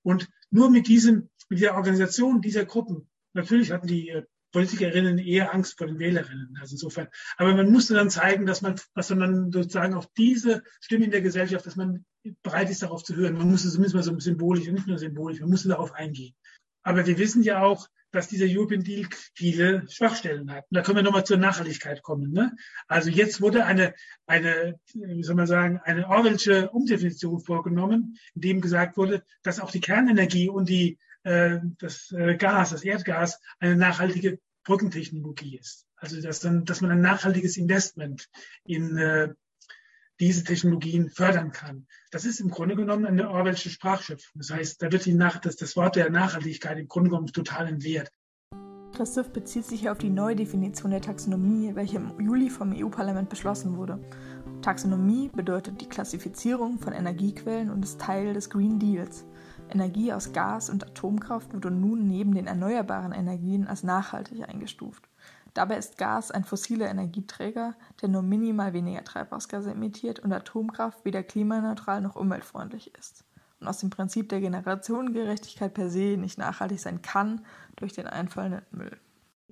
Und 0.02 0.28
nur 0.50 0.70
mit 0.70 0.86
diesem, 0.86 1.30
mit 1.48 1.60
der 1.60 1.74
Organisation 1.74 2.42
dieser 2.42 2.66
Gruppen, 2.66 3.08
natürlich 3.32 3.72
hatten 3.72 3.88
die 3.88 4.10
äh, 4.10 4.22
Politikerinnen 4.52 5.18
eher 5.18 5.52
Angst 5.54 5.76
vor 5.76 5.86
den 5.86 5.98
Wählerinnen. 5.98 6.56
Also 6.60 6.74
insofern. 6.74 7.08
Aber 7.36 7.54
man 7.54 7.70
musste 7.70 7.94
dann 7.94 8.10
zeigen, 8.10 8.46
dass 8.46 8.62
man, 8.62 8.78
dass 8.94 9.10
man 9.10 9.52
sozusagen 9.52 9.94
auf 9.94 10.06
diese 10.16 10.62
Stimme 10.80 11.06
in 11.06 11.10
der 11.10 11.22
Gesellschaft, 11.22 11.66
dass 11.66 11.76
man 11.76 12.04
bereit 12.42 12.70
ist, 12.70 12.82
darauf 12.82 13.04
zu 13.04 13.16
hören. 13.16 13.36
Man 13.36 13.50
musste 13.50 13.68
zumindest 13.68 13.94
mal 13.94 14.02
so 14.02 14.18
symbolisch, 14.18 14.66
nicht 14.68 14.86
nur 14.86 14.98
symbolisch, 14.98 15.40
man 15.40 15.50
musste 15.50 15.68
darauf 15.68 15.92
eingehen. 15.92 16.34
Aber 16.88 17.06
wir 17.06 17.18
wissen 17.18 17.42
ja 17.42 17.60
auch, 17.60 17.86
dass 18.12 18.28
dieser 18.28 18.46
European 18.48 18.82
Deal 18.82 19.06
viele 19.34 19.84
Schwachstellen 19.90 20.50
hat. 20.50 20.64
Und 20.70 20.74
da 20.74 20.80
können 20.80 20.96
wir 20.96 21.02
nochmal 21.02 21.26
zur 21.26 21.36
Nachhaltigkeit 21.36 22.02
kommen. 22.02 22.32
Ne? 22.32 22.56
Also 22.86 23.10
jetzt 23.10 23.42
wurde 23.42 23.66
eine, 23.66 23.92
eine, 24.26 24.80
wie 24.94 25.22
soll 25.22 25.34
man 25.34 25.46
sagen, 25.46 25.82
eine 25.84 26.08
Orwellsche 26.08 26.70
Umdefinition 26.70 27.40
vorgenommen, 27.40 28.16
in 28.34 28.40
dem 28.40 28.60
gesagt 28.62 28.96
wurde, 28.96 29.22
dass 29.42 29.60
auch 29.60 29.70
die 29.70 29.82
Kernenergie 29.82 30.48
und 30.48 30.70
die, 30.70 30.98
äh, 31.24 31.58
das 31.78 32.10
äh, 32.12 32.36
Gas, 32.36 32.70
das 32.70 32.84
Erdgas, 32.84 33.38
eine 33.58 33.76
nachhaltige 33.76 34.38
Brückentechnologie 34.64 35.58
ist. 35.58 35.84
Also 35.96 36.22
dass 36.22 36.40
dann, 36.40 36.64
dass 36.64 36.80
man 36.80 36.90
ein 36.90 37.02
nachhaltiges 37.02 37.58
Investment 37.58 38.30
in 38.64 38.96
äh, 38.96 39.34
diese 40.20 40.44
Technologien 40.44 41.10
fördern 41.10 41.52
kann. 41.52 41.86
Das 42.10 42.24
ist 42.24 42.40
im 42.40 42.50
Grunde 42.50 42.76
genommen 42.76 43.06
eine 43.06 43.30
Orwellsche 43.30 43.70
Sprachschöpfung. 43.70 44.32
Das 44.40 44.50
heißt, 44.50 44.82
da 44.82 44.90
wird 44.90 45.04
die 45.06 45.14
Nach 45.14 45.38
das, 45.38 45.56
das 45.56 45.76
Wort 45.76 45.96
der 45.96 46.10
Nachhaltigkeit 46.10 46.78
im 46.78 46.88
Grunde 46.88 47.10
genommen 47.10 47.28
total 47.28 47.68
entwehrt. 47.68 48.10
Christoph 48.94 49.32
bezieht 49.32 49.64
sich 49.64 49.88
auf 49.90 49.98
die 49.98 50.10
Neudefinition 50.10 50.90
der 50.90 51.00
Taxonomie, 51.00 51.74
welche 51.74 51.98
im 51.98 52.18
Juli 52.18 52.50
vom 52.50 52.74
EU-Parlament 52.74 53.28
beschlossen 53.28 53.76
wurde. 53.76 54.00
Taxonomie 54.60 55.30
bedeutet 55.32 55.80
die 55.80 55.88
Klassifizierung 55.88 56.80
von 56.80 56.92
Energiequellen 56.92 57.70
und 57.70 57.84
ist 57.84 58.00
Teil 58.00 58.34
des 58.34 58.50
Green 58.50 58.80
Deals. 58.80 59.24
Energie 59.70 60.12
aus 60.12 60.32
Gas 60.32 60.68
und 60.68 60.84
Atomkraft 60.84 61.54
wurde 61.54 61.70
nun 61.70 62.08
neben 62.08 62.34
den 62.34 62.48
erneuerbaren 62.48 63.12
Energien 63.12 63.68
als 63.68 63.84
nachhaltig 63.84 64.48
eingestuft. 64.48 65.07
Dabei 65.58 65.76
ist 65.76 65.98
Gas 65.98 66.30
ein 66.30 66.44
fossiler 66.44 66.88
Energieträger, 66.88 67.74
der 68.00 68.08
nur 68.08 68.22
minimal 68.22 68.74
weniger 68.74 69.02
Treibhausgase 69.02 69.72
emittiert 69.72 70.20
und 70.20 70.32
Atomkraft 70.32 71.04
weder 71.04 71.24
klimaneutral 71.24 72.00
noch 72.00 72.14
umweltfreundlich 72.14 72.94
ist. 72.96 73.24
Und 73.58 73.66
aus 73.66 73.78
dem 73.78 73.90
Prinzip 73.90 74.28
der 74.28 74.38
Generationengerechtigkeit 74.38 75.74
per 75.74 75.90
se 75.90 76.16
nicht 76.16 76.38
nachhaltig 76.38 76.78
sein 76.78 77.02
kann 77.02 77.44
durch 77.74 77.92
den 77.92 78.06
einfallenden 78.06 78.62
Müll 78.70 79.00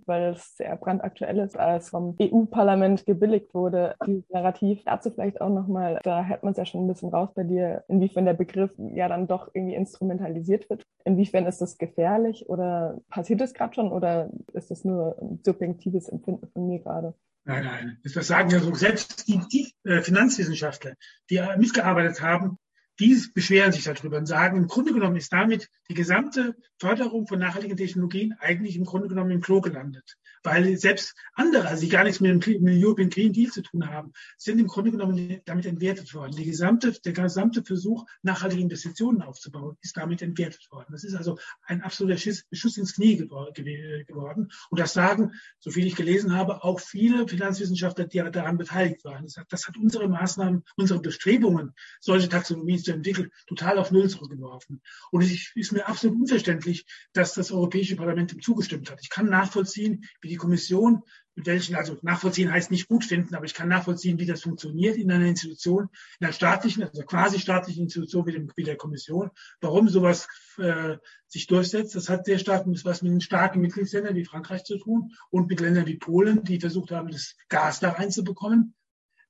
weil 0.06 0.32
es 0.32 0.56
sehr 0.56 0.76
brandaktuell 0.76 1.38
ist, 1.38 1.58
als 1.58 1.90
vom 1.90 2.16
EU-Parlament 2.20 3.06
gebilligt 3.06 3.54
wurde, 3.54 3.94
dieses 4.06 4.28
Narrativ. 4.30 4.82
Dazu 4.84 5.10
vielleicht 5.10 5.40
auch 5.40 5.48
nochmal, 5.48 6.00
da 6.02 6.24
hört 6.24 6.42
man 6.42 6.52
es 6.52 6.58
ja 6.58 6.66
schon 6.66 6.84
ein 6.84 6.88
bisschen 6.88 7.10
raus 7.10 7.30
bei 7.34 7.44
dir, 7.44 7.84
inwiefern 7.88 8.24
der 8.24 8.34
Begriff 8.34 8.70
ja 8.94 9.08
dann 9.08 9.26
doch 9.26 9.50
irgendwie 9.54 9.74
instrumentalisiert 9.74 10.68
wird. 10.70 10.82
Inwiefern 11.04 11.46
ist 11.46 11.60
das 11.60 11.78
gefährlich 11.78 12.48
oder 12.48 12.98
passiert 13.08 13.40
das 13.40 13.54
gerade 13.54 13.74
schon 13.74 13.92
oder 13.92 14.30
ist 14.52 14.70
das 14.70 14.84
nur 14.84 15.16
ein 15.20 15.40
subjektives 15.44 16.08
Empfinden 16.08 16.46
von 16.48 16.66
mir 16.66 16.80
gerade? 16.80 17.14
Nein, 17.44 17.64
nein. 17.64 17.98
Das 18.02 18.26
sagen 18.26 18.50
ja 18.50 18.58
so 18.58 18.74
selbst 18.74 19.28
die, 19.28 19.40
die 19.52 19.72
äh, 19.88 20.02
Finanzwissenschaftler, 20.02 20.94
die 21.30 21.40
mitgearbeitet 21.56 22.20
haben, 22.20 22.58
die 22.98 23.22
beschweren 23.34 23.72
sich 23.72 23.84
darüber 23.84 24.18
und 24.18 24.26
sagen, 24.26 24.56
im 24.56 24.66
Grunde 24.66 24.92
genommen 24.92 25.16
ist 25.16 25.32
damit 25.32 25.68
die 25.88 25.94
gesamte 25.94 26.56
Förderung 26.78 27.26
von 27.26 27.38
nachhaltigen 27.38 27.76
Technologien 27.76 28.34
eigentlich 28.38 28.76
im 28.76 28.84
Grunde 28.84 29.08
genommen 29.08 29.30
im 29.30 29.40
Klo 29.40 29.60
gelandet 29.60 30.16
weil 30.46 30.76
selbst 30.78 31.14
andere, 31.34 31.66
also 31.66 31.82
die 31.82 31.88
gar 31.88 32.04
nichts 32.04 32.20
mit 32.20 32.46
dem, 32.46 32.66
European 32.66 33.10
Green 33.10 33.32
Deal 33.32 33.50
zu 33.50 33.62
tun 33.62 33.88
haben, 33.88 34.12
sind 34.38 34.60
im 34.60 34.68
Grunde 34.68 34.92
genommen 34.92 35.40
damit 35.44 35.66
entwertet 35.66 36.14
worden. 36.14 36.36
Gesamte, 36.36 36.92
der 36.92 37.12
gesamte 37.12 37.64
Versuch, 37.64 38.06
nachhaltige 38.22 38.62
Investitionen 38.62 39.22
aufzubauen, 39.22 39.76
ist 39.82 39.96
damit 39.96 40.22
entwertet 40.22 40.68
worden. 40.70 40.86
Das 40.92 41.02
ist 41.02 41.14
also 41.14 41.36
ein 41.64 41.82
absoluter 41.82 42.16
Schuss, 42.16 42.44
Schuss 42.52 42.76
ins 42.78 42.94
Knie 42.94 43.16
geworden. 43.16 44.52
Und 44.70 44.78
das 44.78 44.92
sagen, 44.92 45.32
so 45.58 45.70
viel 45.70 45.86
ich 45.86 45.96
gelesen 45.96 46.32
habe, 46.32 46.62
auch 46.62 46.78
viele 46.78 47.26
Finanzwissenschaftler, 47.26 48.06
die 48.06 48.18
daran 48.18 48.56
beteiligt 48.56 49.04
waren. 49.04 49.24
Das 49.24 49.36
hat, 49.36 49.46
das 49.50 49.66
hat 49.66 49.76
unsere 49.76 50.08
Maßnahmen, 50.08 50.62
unsere 50.76 51.00
Bestrebungen, 51.00 51.72
solche 52.00 52.28
Taxonomien 52.28 52.78
zu 52.86 52.92
entwickeln, 52.92 53.30
total 53.46 53.78
auf 53.78 53.90
Null 53.90 54.08
zurückgeworfen. 54.08 54.80
Und 55.10 55.22
es 55.22 55.52
ist 55.54 55.72
mir 55.72 55.86
absolut 55.86 56.18
unverständlich, 56.20 56.86
dass 57.12 57.34
das 57.34 57.52
Europäische 57.52 57.96
Parlament 57.96 58.32
dem 58.32 58.40
zugestimmt 58.40 58.90
hat. 58.90 59.00
Ich 59.02 59.10
kann 59.10 59.28
nachvollziehen, 59.28 60.04
wie 60.20 60.28
die 60.28 60.36
Kommission, 60.36 61.02
mit 61.36 61.44
welchen, 61.44 61.76
also 61.76 61.98
nachvollziehen 62.00 62.50
heißt 62.50 62.70
nicht 62.70 62.88
gut 62.88 63.04
finden, 63.04 63.34
aber 63.34 63.44
ich 63.44 63.52
kann 63.52 63.68
nachvollziehen, 63.68 64.18
wie 64.18 64.24
das 64.24 64.42
funktioniert 64.42 64.96
in 64.96 65.12
einer 65.12 65.26
Institution, 65.26 65.90
in 66.18 66.26
einer 66.26 66.32
staatlichen, 66.32 66.82
also 66.82 67.02
quasi 67.02 67.38
staatlichen 67.38 67.84
Institution 67.84 68.26
wie, 68.26 68.32
dem, 68.32 68.50
wie 68.56 68.64
der 68.64 68.76
Kommission, 68.76 69.30
warum 69.60 69.88
sowas 69.88 70.28
äh, 70.56 70.96
sich 71.26 71.46
durchsetzt. 71.46 71.94
Das 71.94 72.08
hat 72.08 72.24
sehr 72.24 72.38
stark 72.38 72.64
was 72.66 73.02
mit 73.02 73.12
den 73.12 73.20
starken 73.20 73.60
Mitgliedsländern 73.60 74.16
wie 74.16 74.24
Frankreich 74.24 74.64
zu 74.64 74.78
tun 74.78 75.12
und 75.28 75.48
mit 75.48 75.60
Ländern 75.60 75.86
wie 75.86 75.98
Polen, 75.98 76.42
die 76.42 76.58
versucht 76.58 76.90
haben, 76.90 77.10
das 77.10 77.36
Gas 77.50 77.80
da 77.80 77.90
reinzubekommen. 77.90 78.74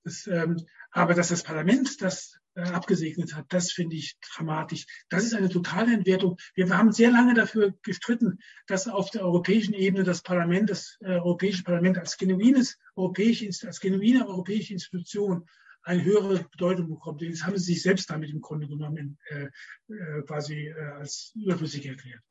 Das, 0.05 0.29
ähm, 0.29 0.65
aber 0.93 1.15
dass 1.15 1.29
das 1.29 1.43
Parlament 1.43 2.01
das 2.01 2.39
abgesegnet 2.63 3.35
hat, 3.35 3.47
das 3.51 3.73
finde 3.73 3.97
ich 3.97 4.17
dramatisch. 4.21 4.87
Das 5.09 5.25
ist 5.25 5.35
eine 5.35 5.49
totale 5.49 5.93
Entwertung. 5.93 6.39
Wir 6.55 6.69
haben 6.71 6.93
sehr 6.93 7.11
lange 7.11 7.35
dafür 7.35 7.75
gestritten, 7.83 8.39
dass 8.67 8.89
auf 8.89 9.11
der 9.11 9.23
europäischen 9.23 9.75
Ebene 9.75 10.05
das 10.05 10.23
Parlament, 10.23 10.71
das 10.71 10.97
äh, 11.01 11.17
Europäische 11.17 11.63
Parlament 11.63 11.99
als 11.99 12.17
genuines 12.17 12.79
europäische, 12.95 13.47
als 13.67 13.81
genuine 13.81 14.27
europäische 14.27 14.73
Institution 14.73 15.47
eine 15.83 16.05
höhere 16.05 16.45
Bedeutung 16.51 16.89
bekommt. 16.89 17.23
Jetzt 17.23 17.47
haben 17.47 17.57
sie 17.57 17.75
sich 17.75 17.83
selbst 17.83 18.11
damit 18.11 18.31
im 18.31 18.41
Grunde 18.41 18.67
genommen 18.67 19.19
äh, 19.29 19.49
äh, 19.89 20.23
quasi 20.23 20.69
äh, 20.69 20.75
als 20.99 21.33
überflüssig 21.37 21.87
erklärt. 21.87 22.23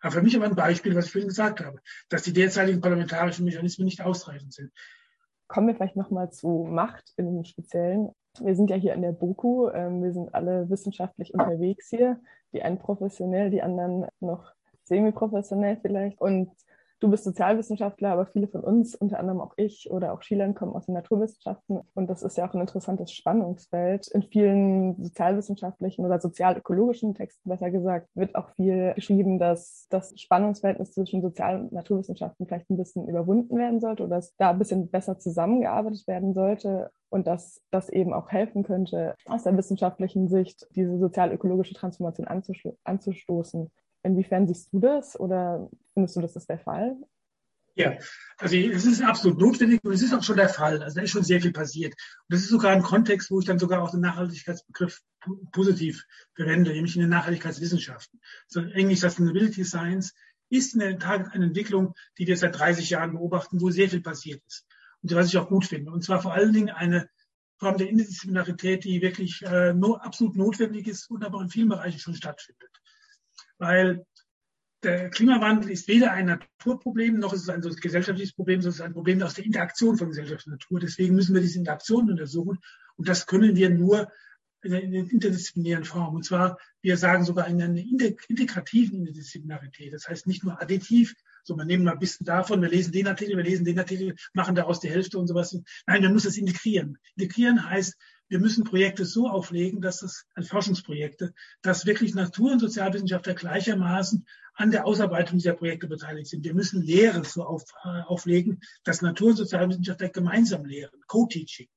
Aber 0.00 0.12
für 0.12 0.22
mich 0.22 0.36
aber 0.36 0.46
ein 0.46 0.56
Beispiel, 0.56 0.94
was 0.94 1.06
ich 1.06 1.12
vorhin 1.12 1.28
gesagt 1.28 1.60
habe, 1.60 1.80
dass 2.08 2.22
die 2.22 2.32
derzeitigen 2.32 2.80
parlamentarischen 2.80 3.44
Mechanismen 3.44 3.84
nicht 3.84 4.02
ausreichend 4.02 4.52
sind. 4.52 4.72
Kommen 5.46 5.68
wir 5.68 5.76
vielleicht 5.76 5.96
nochmal 5.96 6.30
zu 6.32 6.66
Macht 6.68 7.12
im 7.16 7.44
Speziellen. 7.44 8.10
Wir 8.44 8.54
sind 8.54 8.70
ja 8.70 8.76
hier 8.76 8.94
in 8.94 9.02
der 9.02 9.12
BOKU, 9.12 9.70
ähm, 9.70 10.02
wir 10.02 10.12
sind 10.12 10.34
alle 10.34 10.68
wissenschaftlich 10.70 11.34
unterwegs 11.34 11.88
hier, 11.90 12.20
die 12.52 12.62
einen 12.62 12.78
professionell, 12.78 13.50
die 13.50 13.62
anderen 13.62 14.06
noch 14.20 14.52
semi-professionell 14.84 15.78
vielleicht. 15.80 16.20
Und 16.20 16.50
Du 16.98 17.10
bist 17.10 17.24
Sozialwissenschaftler, 17.24 18.12
aber 18.12 18.24
viele 18.24 18.48
von 18.48 18.62
uns, 18.62 18.94
unter 18.94 19.18
anderem 19.18 19.42
auch 19.42 19.52
ich 19.58 19.90
oder 19.90 20.14
auch 20.14 20.22
Schülern, 20.22 20.54
kommen 20.54 20.72
aus 20.72 20.86
den 20.86 20.94
Naturwissenschaften. 20.94 21.80
Und 21.92 22.08
das 22.08 22.22
ist 22.22 22.38
ja 22.38 22.48
auch 22.48 22.54
ein 22.54 22.60
interessantes 22.62 23.12
Spannungsfeld. 23.12 24.08
In 24.08 24.22
vielen 24.22 25.02
sozialwissenschaftlichen 25.02 26.06
oder 26.06 26.18
sozialökologischen 26.20 27.14
Texten, 27.14 27.50
besser 27.50 27.70
gesagt, 27.70 28.08
wird 28.14 28.34
auch 28.34 28.48
viel 28.56 28.94
geschrieben, 28.94 29.38
dass 29.38 29.86
das 29.90 30.18
Spannungsverhältnis 30.18 30.92
zwischen 30.92 31.20
Sozial- 31.20 31.60
und 31.60 31.72
Naturwissenschaften 31.72 32.46
vielleicht 32.46 32.70
ein 32.70 32.78
bisschen 32.78 33.06
überwunden 33.06 33.58
werden 33.58 33.80
sollte 33.80 34.02
oder 34.02 34.16
dass 34.16 34.34
da 34.36 34.50
ein 34.50 34.58
bisschen 34.58 34.88
besser 34.88 35.18
zusammengearbeitet 35.18 36.06
werden 36.06 36.32
sollte 36.32 36.90
und 37.10 37.26
dass 37.26 37.60
das 37.70 37.90
eben 37.90 38.14
auch 38.14 38.30
helfen 38.30 38.62
könnte, 38.62 39.14
aus 39.26 39.42
der 39.42 39.56
wissenschaftlichen 39.56 40.28
Sicht 40.28 40.66
diese 40.74 40.98
sozial-ökologische 40.98 41.74
Transformation 41.74 42.26
anzustoßen. 42.84 43.70
Inwiefern 44.06 44.46
siehst 44.46 44.72
du 44.72 44.80
das 44.80 45.18
oder 45.18 45.68
findest 45.92 46.16
du, 46.16 46.20
das 46.20 46.36
ist 46.36 46.48
der 46.48 46.58
Fall? 46.58 46.96
Ja, 47.74 47.98
also 48.38 48.56
es 48.56 48.86
ist 48.86 49.02
absolut 49.02 49.38
notwendig 49.38 49.80
und 49.84 49.92
es 49.92 50.00
ist 50.00 50.14
auch 50.14 50.22
schon 50.22 50.38
der 50.38 50.48
Fall. 50.48 50.82
Also 50.82 50.96
da 50.96 51.02
ist 51.02 51.10
schon 51.10 51.24
sehr 51.24 51.42
viel 51.42 51.52
passiert. 51.52 51.92
Und 51.92 52.32
das 52.34 52.40
ist 52.40 52.48
sogar 52.48 52.72
ein 52.72 52.82
Kontext, 52.82 53.30
wo 53.30 53.38
ich 53.38 53.44
dann 53.44 53.58
sogar 53.58 53.82
auch 53.82 53.90
den 53.90 54.00
Nachhaltigkeitsbegriff 54.00 55.02
positiv 55.52 56.02
verwende, 56.34 56.72
nämlich 56.72 56.96
in 56.96 57.02
den 57.02 57.10
Nachhaltigkeitswissenschaften. 57.10 58.18
So 58.48 58.60
Englisch 58.60 59.00
Sustainability 59.00 59.62
Science 59.62 60.14
ist 60.48 60.72
in 60.72 60.80
der 60.80 60.98
Tat 60.98 61.34
eine 61.34 61.44
Entwicklung, 61.44 61.92
die 62.16 62.26
wir 62.26 62.38
seit 62.38 62.58
30 62.58 62.88
Jahren 62.88 63.12
beobachten, 63.12 63.60
wo 63.60 63.68
sehr 63.68 63.90
viel 63.90 64.00
passiert 64.00 64.42
ist. 64.46 64.64
Und 65.02 65.14
was 65.14 65.28
ich 65.28 65.36
auch 65.36 65.48
gut 65.48 65.66
finde. 65.66 65.90
Und 65.90 66.02
zwar 66.02 66.22
vor 66.22 66.32
allen 66.32 66.54
Dingen 66.54 66.70
eine 66.70 67.10
Form 67.58 67.76
der 67.76 67.90
Interdisziplinarität, 67.90 68.84
die 68.84 69.02
wirklich 69.02 69.42
äh, 69.42 69.74
no, 69.74 69.96
absolut 69.96 70.34
notwendig 70.36 70.88
ist 70.88 71.10
und 71.10 71.24
aber 71.24 71.42
in 71.42 71.50
vielen 71.50 71.68
Bereichen 71.68 71.98
schon 71.98 72.14
stattfindet 72.14 72.65
weil 73.58 74.04
der 74.82 75.10
Klimawandel 75.10 75.70
ist 75.70 75.88
weder 75.88 76.12
ein 76.12 76.26
Naturproblem, 76.26 77.18
noch 77.18 77.32
ist 77.32 77.42
es 77.42 77.48
ein 77.48 77.60
gesellschaftliches 77.60 78.34
Problem, 78.34 78.60
sondern 78.60 78.70
es 78.74 78.78
ist 78.80 78.84
ein 78.84 78.92
Problem 78.92 79.22
aus 79.22 79.34
der 79.34 79.44
Interaktion 79.44 79.96
von 79.96 80.08
Gesellschaft 80.08 80.46
und 80.46 80.52
Natur. 80.52 80.80
Deswegen 80.80 81.14
müssen 81.14 81.34
wir 81.34 81.40
diese 81.40 81.58
Interaktion 81.58 82.10
untersuchen. 82.10 82.58
Und 82.96 83.08
das 83.08 83.26
können 83.26 83.56
wir 83.56 83.70
nur 83.70 84.10
in 84.62 84.74
einer 84.74 85.10
interdisziplinären 85.10 85.84
Form. 85.84 86.14
Und 86.14 86.24
zwar, 86.24 86.58
wir 86.82 86.96
sagen 86.96 87.24
sogar 87.24 87.48
in 87.48 87.60
einer 87.60 87.80
integrativen 88.28 89.00
Interdisziplinarität. 89.00 89.92
Das 89.92 90.08
heißt 90.08 90.26
nicht 90.26 90.44
nur 90.44 90.60
additiv, 90.60 91.14
so 91.44 91.56
man 91.56 91.66
nehmen 91.66 91.84
mal 91.84 91.92
ein 91.92 91.98
bisschen 91.98 92.26
davon, 92.26 92.60
wir 92.60 92.68
lesen 92.68 92.92
den 92.92 93.06
Artikel, 93.06 93.36
wir 93.36 93.44
lesen 93.44 93.64
den 93.64 93.78
Artikel, 93.78 94.14
machen 94.34 94.54
daraus 94.54 94.80
die 94.80 94.90
Hälfte 94.90 95.18
und 95.18 95.28
sowas. 95.28 95.58
Nein, 95.86 96.02
wir 96.02 96.10
müssen 96.10 96.28
es 96.28 96.36
integrieren. 96.36 96.98
Integrieren 97.16 97.68
heißt, 97.68 97.96
wir 98.28 98.40
müssen 98.40 98.64
Projekte 98.64 99.04
so 99.04 99.28
auflegen, 99.28 99.80
dass 99.80 100.00
das 100.00 100.26
als 100.34 100.48
Forschungsprojekte, 100.48 101.32
dass 101.62 101.86
wirklich 101.86 102.14
Natur- 102.14 102.52
und 102.52 102.58
Sozialwissenschaftler 102.60 103.34
gleichermaßen 103.34 104.26
an 104.54 104.70
der 104.70 104.86
Ausarbeitung 104.86 105.38
dieser 105.38 105.54
Projekte 105.54 105.86
beteiligt 105.86 106.28
sind. 106.28 106.44
Wir 106.44 106.54
müssen 106.54 106.82
Lehre 106.82 107.24
so 107.24 107.44
auf, 107.44 107.62
äh, 107.84 108.02
auflegen, 108.02 108.60
dass 108.84 109.02
Natur- 109.02 109.30
und 109.30 109.36
Sozialwissenschaftler 109.36 110.08
gemeinsam 110.08 110.64
lehren, 110.64 111.00
Co-Teaching. 111.06 111.68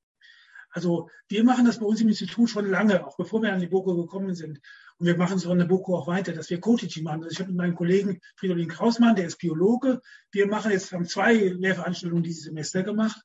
Also 0.72 1.10
wir 1.28 1.44
machen 1.44 1.66
das 1.66 1.80
bei 1.80 1.86
uns 1.86 2.00
im 2.00 2.10
Institut 2.10 2.50
schon 2.50 2.70
lange, 2.70 3.06
auch 3.06 3.18
bevor 3.18 3.42
wir 3.42 3.52
an 3.52 3.60
die 3.60 3.68
BOKO 3.68 3.96
gekommen 3.96 4.36
sind. 4.36 4.60
Und 4.98 5.08
wir 5.08 5.18
machen 5.18 5.38
es 5.38 5.46
von 5.46 5.58
der 5.58 5.66
BOKO 5.66 5.98
auch 5.98 6.08
weiter, 6.08 6.32
dass 6.32 6.50
wir 6.50 6.60
Co-Teaching 6.60 7.04
machen. 7.04 7.24
Also 7.24 7.34
ich 7.34 7.40
habe 7.40 7.50
mit 7.50 7.58
meinem 7.58 7.76
Kollegen 7.76 8.20
Fridolin 8.36 8.70
Krausmann, 8.70 9.16
der 9.16 9.26
ist 9.26 9.38
Biologe. 9.38 10.00
Wir 10.32 10.48
machen 10.48 10.72
jetzt, 10.72 10.92
haben 10.92 11.06
zwei 11.06 11.34
Lehrveranstaltungen 11.34 12.24
dieses 12.24 12.44
Semester 12.44 12.84
gemacht 12.84 13.20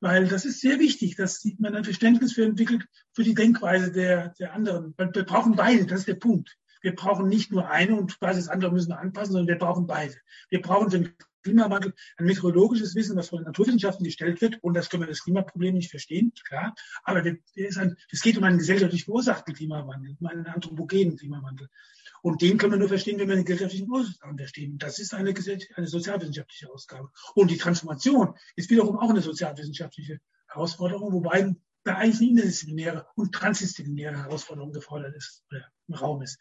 weil 0.00 0.26
das 0.28 0.44
ist 0.44 0.60
sehr 0.60 0.78
wichtig, 0.78 1.16
dass 1.16 1.44
man 1.58 1.74
ein 1.74 1.84
Verständnis 1.84 2.32
für 2.32 2.44
entwickelt, 2.44 2.86
für 3.12 3.22
die 3.22 3.34
Denkweise 3.34 3.92
der, 3.92 4.34
der 4.38 4.54
anderen. 4.54 4.94
Wir 4.96 5.24
brauchen 5.24 5.56
beide, 5.56 5.86
das 5.86 6.00
ist 6.00 6.08
der 6.08 6.14
Punkt. 6.14 6.56
Wir 6.82 6.94
brauchen 6.94 7.28
nicht 7.28 7.52
nur 7.52 7.68
eine 7.68 7.94
und 7.94 8.18
quasi 8.18 8.40
das 8.40 8.48
andere 8.48 8.72
müssen 8.72 8.88
wir 8.88 8.98
anpassen, 8.98 9.32
sondern 9.32 9.48
wir 9.48 9.58
brauchen 9.58 9.86
beide. 9.86 10.14
Wir 10.48 10.62
brauchen 10.62 10.90
für 10.90 10.98
den 11.00 11.14
Klimawandel 11.42 11.94
ein 12.16 12.26
meteorologisches 12.26 12.94
Wissen, 12.94 13.16
was 13.16 13.28
von 13.28 13.40
den 13.40 13.46
Naturwissenschaften 13.46 14.04
gestellt 14.04 14.40
wird. 14.40 14.62
Und 14.62 14.74
das 14.74 14.88
können 14.88 15.02
wir 15.02 15.08
das 15.08 15.22
Klimaproblem 15.22 15.74
nicht 15.74 15.90
verstehen, 15.90 16.32
klar. 16.46 16.74
Aber 17.02 17.22
es 17.24 18.22
geht 18.22 18.38
um 18.38 18.44
einen 18.44 18.58
gesellschaftlich 18.58 19.04
verursachten 19.04 19.54
Klimawandel, 19.54 20.16
um 20.18 20.26
einen 20.26 20.46
anthropogenen 20.46 21.16
Klimawandel. 21.16 21.68
Und 22.22 22.42
den 22.42 22.58
können 22.58 22.72
wir 22.72 22.78
nur 22.78 22.88
verstehen, 22.88 23.18
wenn 23.18 23.28
wir 23.28 23.36
den 23.36 23.44
gesellschaftlichen 23.44 23.90
Ursachen 23.90 24.36
verstehen. 24.36 24.78
Das 24.78 24.98
ist 24.98 25.14
eine, 25.14 25.34
eine 25.76 25.86
sozialwissenschaftliche 25.86 26.70
Ausgabe. 26.70 27.10
Und 27.34 27.50
die 27.50 27.56
Transformation 27.56 28.34
ist 28.56 28.70
wiederum 28.70 28.98
auch 28.98 29.10
eine 29.10 29.22
sozialwissenschaftliche 29.22 30.20
Herausforderung, 30.48 31.12
wobei 31.12 31.54
da 31.84 31.94
eigentlich 31.96 32.20
eine 32.20 32.30
interdisziplinäre 32.30 33.06
und 33.16 33.34
transdisziplinäre 33.34 34.16
Herausforderung 34.24 34.72
gefordert 34.72 35.16
ist 35.16 35.44
oder 35.50 35.64
im 35.88 35.94
Raum 35.94 36.22
ist. 36.22 36.38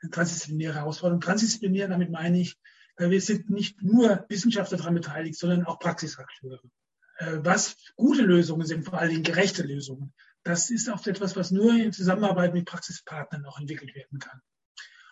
Eine 0.00 0.10
transdisziplinäre 0.10 0.74
Herausforderung. 0.74 1.20
Transdisziplinär, 1.20 1.88
damit 1.88 2.10
meine 2.10 2.40
ich, 2.40 2.56
äh, 2.96 3.10
wir 3.10 3.20
sind 3.20 3.50
nicht 3.50 3.82
nur 3.82 4.24
Wissenschaftler 4.28 4.78
daran 4.78 4.94
beteiligt, 4.94 5.38
sondern 5.38 5.64
auch 5.64 5.78
Praxisakteure. 5.78 6.60
Äh, 7.18 7.38
was 7.42 7.76
gute 7.96 8.22
Lösungen 8.22 8.66
sind, 8.66 8.84
vor 8.84 8.98
allen 8.98 9.10
Dingen 9.10 9.22
gerechte 9.22 9.62
Lösungen, 9.62 10.14
das 10.42 10.70
ist 10.70 10.88
oft 10.88 11.06
etwas, 11.06 11.36
was 11.36 11.50
nur 11.50 11.74
in 11.74 11.92
Zusammenarbeit 11.92 12.54
mit 12.54 12.64
Praxispartnern 12.64 13.44
auch 13.44 13.60
entwickelt 13.60 13.94
werden 13.94 14.18
kann. 14.18 14.40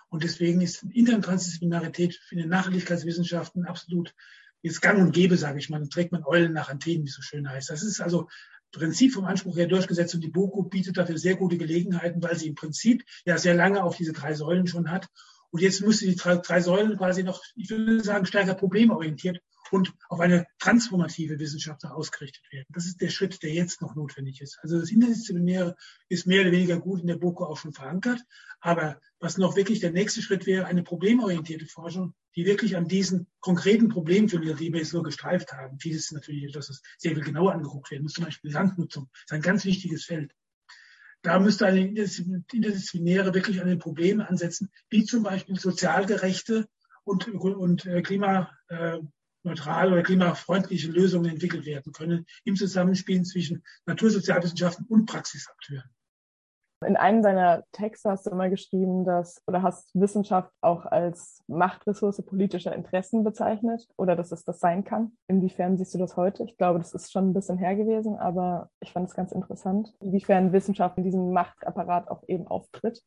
Und 0.08 0.24
deswegen 0.24 0.60
ist 0.60 0.82
Intertransdisziplinarität 0.82 2.14
für 2.14 2.36
die 2.36 2.46
Nachhaltigkeitswissenschaften 2.46 3.66
absolut 3.66 4.14
jetzt 4.62 4.80
gang 4.80 5.00
und 5.00 5.12
gäbe, 5.12 5.36
sage 5.36 5.58
ich 5.58 5.70
mal. 5.70 5.78
Dann 5.78 5.90
trägt 5.90 6.12
man 6.12 6.24
Eulen 6.24 6.52
nach 6.52 6.68
Antennen, 6.68 7.04
wie 7.04 7.08
es 7.08 7.14
so 7.14 7.22
schön 7.22 7.48
heißt. 7.48 7.70
Das 7.70 7.82
ist 7.82 8.00
also 8.00 8.28
Prinzip 8.72 9.14
vom 9.14 9.24
Anspruch 9.24 9.56
her 9.56 9.66
durchgesetzt 9.66 10.14
und 10.14 10.22
die 10.22 10.30
BOKU 10.30 10.64
bietet 10.64 10.98
dafür 10.98 11.16
sehr 11.16 11.36
gute 11.36 11.56
Gelegenheiten, 11.56 12.22
weil 12.22 12.36
sie 12.36 12.48
im 12.48 12.54
Prinzip 12.54 13.02
ja 13.24 13.38
sehr 13.38 13.54
lange 13.54 13.82
auf 13.82 13.96
diese 13.96 14.12
drei 14.12 14.34
Säulen 14.34 14.66
schon 14.66 14.90
hat. 14.90 15.08
Und 15.50 15.62
jetzt 15.62 15.80
müsste 15.80 16.04
die 16.04 16.16
drei 16.16 16.60
Säulen 16.60 16.98
quasi 16.98 17.22
noch, 17.22 17.42
ich 17.56 17.70
würde 17.70 18.04
sagen, 18.04 18.26
stärker 18.26 18.54
problemorientiert 18.54 19.40
und 19.70 19.94
auf 20.08 20.20
eine 20.20 20.46
transformative 20.58 21.38
Wissenschaft 21.38 21.84
ausgerichtet 21.84 22.44
werden. 22.52 22.66
Das 22.70 22.86
ist 22.86 23.00
der 23.00 23.10
Schritt, 23.10 23.42
der 23.42 23.52
jetzt 23.52 23.80
noch 23.80 23.94
notwendig 23.94 24.40
ist. 24.40 24.58
Also 24.62 24.78
das 24.80 24.90
Interdisziplinäre 24.90 25.76
ist 26.08 26.26
mehr 26.26 26.42
oder 26.42 26.52
weniger 26.52 26.78
gut 26.78 27.00
in 27.00 27.06
der 27.06 27.16
BOKU 27.16 27.44
auch 27.44 27.56
schon 27.56 27.72
verankert. 27.72 28.20
Aber 28.60 29.00
was 29.20 29.38
noch 29.38 29.56
wirklich 29.56 29.80
der 29.80 29.92
nächste 29.92 30.22
Schritt 30.22 30.46
wäre, 30.46 30.66
eine 30.66 30.82
problemorientierte 30.82 31.66
Forschung, 31.66 32.14
die 32.34 32.46
wirklich 32.46 32.76
an 32.76 32.86
diesen 32.86 33.26
konkreten 33.40 33.88
Problemen, 33.88 34.28
für 34.28 34.38
die 34.38 34.72
wir 34.72 34.80
jetzt 34.80 34.92
nur 34.92 35.02
gestreift 35.02 35.52
haben, 35.52 35.78
vieles 35.78 36.04
ist 36.04 36.12
natürlich, 36.12 36.52
dass 36.52 36.68
es 36.68 36.82
sehr 36.98 37.14
viel 37.14 37.24
genauer 37.24 37.52
angeguckt 37.52 37.90
werden 37.90 38.04
muss, 38.04 38.12
zum 38.12 38.24
Beispiel 38.24 38.52
Landnutzung, 38.52 39.08
ist 39.12 39.32
ein 39.32 39.42
ganz 39.42 39.64
wichtiges 39.64 40.04
Feld. 40.04 40.32
Da 41.22 41.40
müsste 41.40 41.66
eine 41.66 41.84
interdisziplinäre 41.88 43.34
wirklich 43.34 43.60
an 43.60 43.66
den 43.66 43.80
Problemen 43.80 44.20
ansetzen, 44.20 44.70
wie 44.88 45.04
zum 45.04 45.24
Beispiel 45.24 45.58
sozial 45.58 46.06
gerechte 46.06 46.68
und, 47.02 47.26
und 47.28 47.86
äh, 47.86 48.02
klima, 48.02 48.50
äh, 48.68 48.98
neutrale 49.42 49.92
oder 49.92 50.02
klimafreundliche 50.02 50.90
Lösungen 50.90 51.30
entwickelt 51.30 51.66
werden 51.66 51.92
können 51.92 52.26
im 52.44 52.56
Zusammenspiel 52.56 53.22
zwischen 53.22 53.62
Natursozialwissenschaften 53.86 54.86
und 54.86 55.06
Praxisakteuren. 55.06 55.90
In 56.86 56.96
einem 56.96 57.22
deiner 57.22 57.64
Texte 57.72 58.08
hast 58.08 58.26
du 58.26 58.30
immer 58.30 58.48
geschrieben, 58.48 59.04
dass 59.04 59.42
oder 59.48 59.62
hast 59.62 59.90
Wissenschaft 59.94 60.52
auch 60.60 60.86
als 60.86 61.42
Machtressource 61.48 62.22
politischer 62.24 62.72
Interessen 62.72 63.24
bezeichnet 63.24 63.88
oder 63.96 64.14
dass 64.14 64.30
es 64.30 64.44
das 64.44 64.60
sein 64.60 64.84
kann. 64.84 65.16
Inwiefern 65.26 65.76
siehst 65.76 65.94
du 65.94 65.98
das 65.98 66.16
heute? 66.16 66.44
Ich 66.44 66.56
glaube, 66.56 66.78
das 66.78 66.94
ist 66.94 67.10
schon 67.10 67.30
ein 67.30 67.34
bisschen 67.34 67.58
her 67.58 67.74
gewesen, 67.74 68.16
aber 68.16 68.70
ich 68.78 68.92
fand 68.92 69.08
es 69.08 69.16
ganz 69.16 69.32
interessant, 69.32 69.92
inwiefern 70.00 70.52
Wissenschaft 70.52 70.96
in 70.98 71.04
diesem 71.04 71.32
Machtapparat 71.32 72.08
auch 72.08 72.22
eben 72.28 72.46
auftritt. 72.46 73.02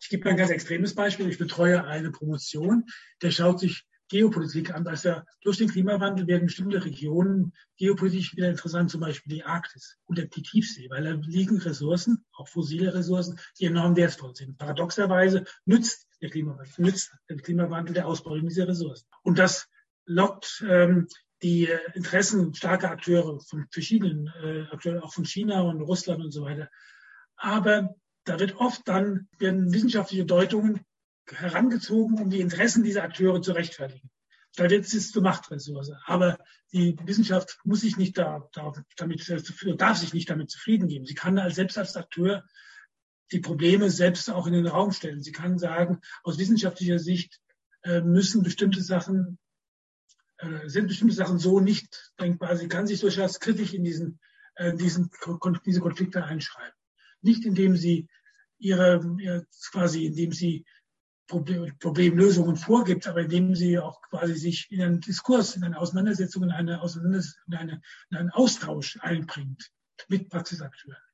Ich 0.00 0.10
gebe 0.10 0.28
ein 0.28 0.36
ganz 0.36 0.50
extremes 0.50 0.94
Beispiel. 0.94 1.28
Ich 1.28 1.38
betreue 1.38 1.84
eine 1.84 2.10
Promotion, 2.10 2.84
der 3.22 3.30
schaut 3.30 3.60
sich 3.60 3.86
Geopolitik 4.08 4.74
an. 4.74 4.86
Also 4.86 5.20
durch 5.42 5.58
den 5.58 5.68
Klimawandel 5.68 6.26
werden 6.26 6.46
bestimmte 6.46 6.84
Regionen 6.84 7.52
geopolitisch 7.76 8.34
wieder 8.36 8.48
interessant, 8.48 8.90
zum 8.90 9.00
Beispiel 9.00 9.36
die 9.36 9.44
Arktis 9.44 9.98
und 10.06 10.18
die 10.18 10.42
Tiefsee, 10.42 10.88
weil 10.90 11.04
da 11.04 11.12
liegen 11.26 11.58
Ressourcen, 11.58 12.24
auch 12.32 12.48
fossile 12.48 12.94
Ressourcen, 12.94 13.38
die 13.58 13.66
enorm 13.66 13.96
wertvoll 13.96 14.34
sind. 14.34 14.58
Paradoxerweise 14.58 15.44
nützt 15.64 16.06
der 16.20 16.30
Klimawandel, 16.30 16.72
nützt 16.78 17.12
der 17.28 17.36
Klimawandel 17.36 17.94
der 17.94 18.06
Ausbeutung 18.06 18.48
dieser 18.48 18.68
Ressourcen. 18.68 19.06
Und 19.22 19.38
das 19.38 19.68
lockt 20.06 20.64
ähm, 20.66 21.06
die 21.42 21.68
Interessen 21.94 22.54
starker 22.54 22.90
Akteure 22.90 23.40
von 23.40 23.66
verschiedenen 23.70 24.32
äh, 24.42 24.62
Akteuren, 24.72 25.00
auch 25.00 25.12
von 25.12 25.24
China 25.24 25.60
und 25.62 25.82
Russland 25.82 26.24
und 26.24 26.32
so 26.32 26.42
weiter. 26.42 26.68
Aber 27.36 27.94
da 28.24 28.40
wird 28.40 28.56
oft 28.56 28.86
dann 28.88 29.28
werden 29.38 29.72
wissenschaftliche 29.72 30.26
Deutungen 30.26 30.80
herangezogen, 31.32 32.20
um 32.20 32.30
die 32.30 32.40
Interessen 32.40 32.82
dieser 32.82 33.02
Akteure 33.02 33.40
zu 33.42 33.52
rechtfertigen. 33.52 34.10
Da 34.56 34.68
wird 34.68 34.86
es 34.86 35.12
zur 35.12 35.22
Machtressource. 35.22 35.92
Aber 36.06 36.38
die 36.72 36.96
Wissenschaft 37.04 37.58
muss 37.64 37.82
sich 37.82 37.96
nicht 37.96 38.18
da, 38.18 38.48
da, 38.52 38.72
damit, 38.96 39.28
darf 39.76 39.98
sich 39.98 40.14
nicht 40.14 40.30
damit 40.30 40.50
zufrieden 40.50 40.88
geben. 40.88 41.04
Sie 41.04 41.14
kann 41.14 41.38
als 41.38 41.54
selbst 41.54 41.78
als 41.78 41.96
Akteur 41.96 42.44
die 43.30 43.40
Probleme 43.40 43.90
selbst 43.90 44.30
auch 44.30 44.46
in 44.46 44.54
den 44.54 44.66
Raum 44.66 44.90
stellen. 44.90 45.22
Sie 45.22 45.32
kann 45.32 45.58
sagen, 45.58 46.00
aus 46.22 46.38
wissenschaftlicher 46.38 46.98
Sicht 46.98 47.40
äh, 47.82 48.00
müssen 48.00 48.42
bestimmte 48.42 48.82
Sachen, 48.82 49.38
äh, 50.38 50.68
sind 50.68 50.88
bestimmte 50.88 51.14
Sachen 51.14 51.38
so 51.38 51.60
nicht 51.60 52.12
denkbar. 52.18 52.56
Sie 52.56 52.68
kann 52.68 52.86
sich 52.86 53.00
durchaus 53.00 53.38
kritisch 53.38 53.74
in 53.74 53.84
diesen, 53.84 54.18
äh, 54.56 54.74
diesen, 54.74 55.10
diese 55.66 55.80
Konflikte 55.80 56.24
einschreiben. 56.24 56.74
Nicht 57.20 57.44
indem 57.44 57.76
sie 57.76 58.08
ihre, 58.58 59.46
quasi, 59.70 60.06
indem 60.06 60.32
sie 60.32 60.64
Problem, 61.28 61.78
Problemlösungen 61.78 62.56
vorgibt, 62.56 63.06
aber 63.06 63.20
indem 63.20 63.54
sie 63.54 63.78
auch 63.78 64.00
quasi 64.02 64.34
sich 64.34 64.66
in 64.70 64.82
einen 64.82 65.00
Diskurs, 65.00 65.54
in 65.54 65.62
eine 65.62 65.78
Auseinandersetzung, 65.78 66.42
in, 66.42 66.50
eine 66.50 66.80
Auseinanders 66.80 67.36
in, 67.46 67.54
eine, 67.54 67.82
in 68.10 68.16
einen 68.16 68.30
Austausch 68.30 68.98
einbringt 69.00 69.70
mit 70.08 70.28
Praxisakteuren. 70.30 71.07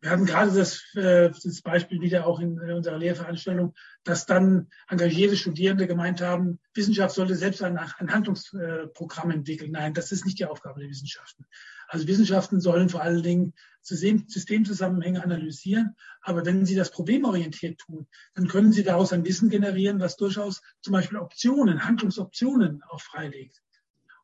Wir 0.00 0.10
hatten 0.10 0.26
gerade 0.26 0.52
das, 0.52 0.84
äh, 0.94 1.30
das 1.30 1.60
Beispiel 1.62 2.00
wieder 2.00 2.26
auch 2.26 2.38
in, 2.38 2.60
unserer 2.60 2.98
Lehrveranstaltung, 2.98 3.74
dass 4.04 4.26
dann 4.26 4.68
engagierte 4.88 5.36
Studierende 5.36 5.88
gemeint 5.88 6.20
haben, 6.20 6.60
Wissenschaft 6.72 7.14
sollte 7.16 7.34
selbst 7.34 7.62
ein, 7.62 7.76
ein 7.78 8.12
Handlungsprogramm 8.12 9.32
entwickeln. 9.32 9.72
Nein, 9.72 9.94
das 9.94 10.12
ist 10.12 10.24
nicht 10.24 10.38
die 10.38 10.46
Aufgabe 10.46 10.80
der 10.80 10.88
Wissenschaften. 10.88 11.46
Also 11.88 12.06
Wissenschaften 12.06 12.60
sollen 12.60 12.90
vor 12.90 13.02
allen 13.02 13.22
Dingen 13.22 13.54
Systemzusammenhänge 13.82 15.22
analysieren. 15.22 15.96
Aber 16.20 16.46
wenn 16.46 16.64
sie 16.64 16.76
das 16.76 16.90
problemorientiert 16.90 17.80
tun, 17.80 18.06
dann 18.34 18.46
können 18.46 18.72
sie 18.72 18.84
daraus 18.84 19.12
ein 19.12 19.24
Wissen 19.24 19.48
generieren, 19.50 19.98
was 19.98 20.16
durchaus 20.16 20.62
zum 20.80 20.92
Beispiel 20.92 21.18
Optionen, 21.18 21.84
Handlungsoptionen 21.84 22.82
auch 22.88 23.00
freilegt. 23.00 23.62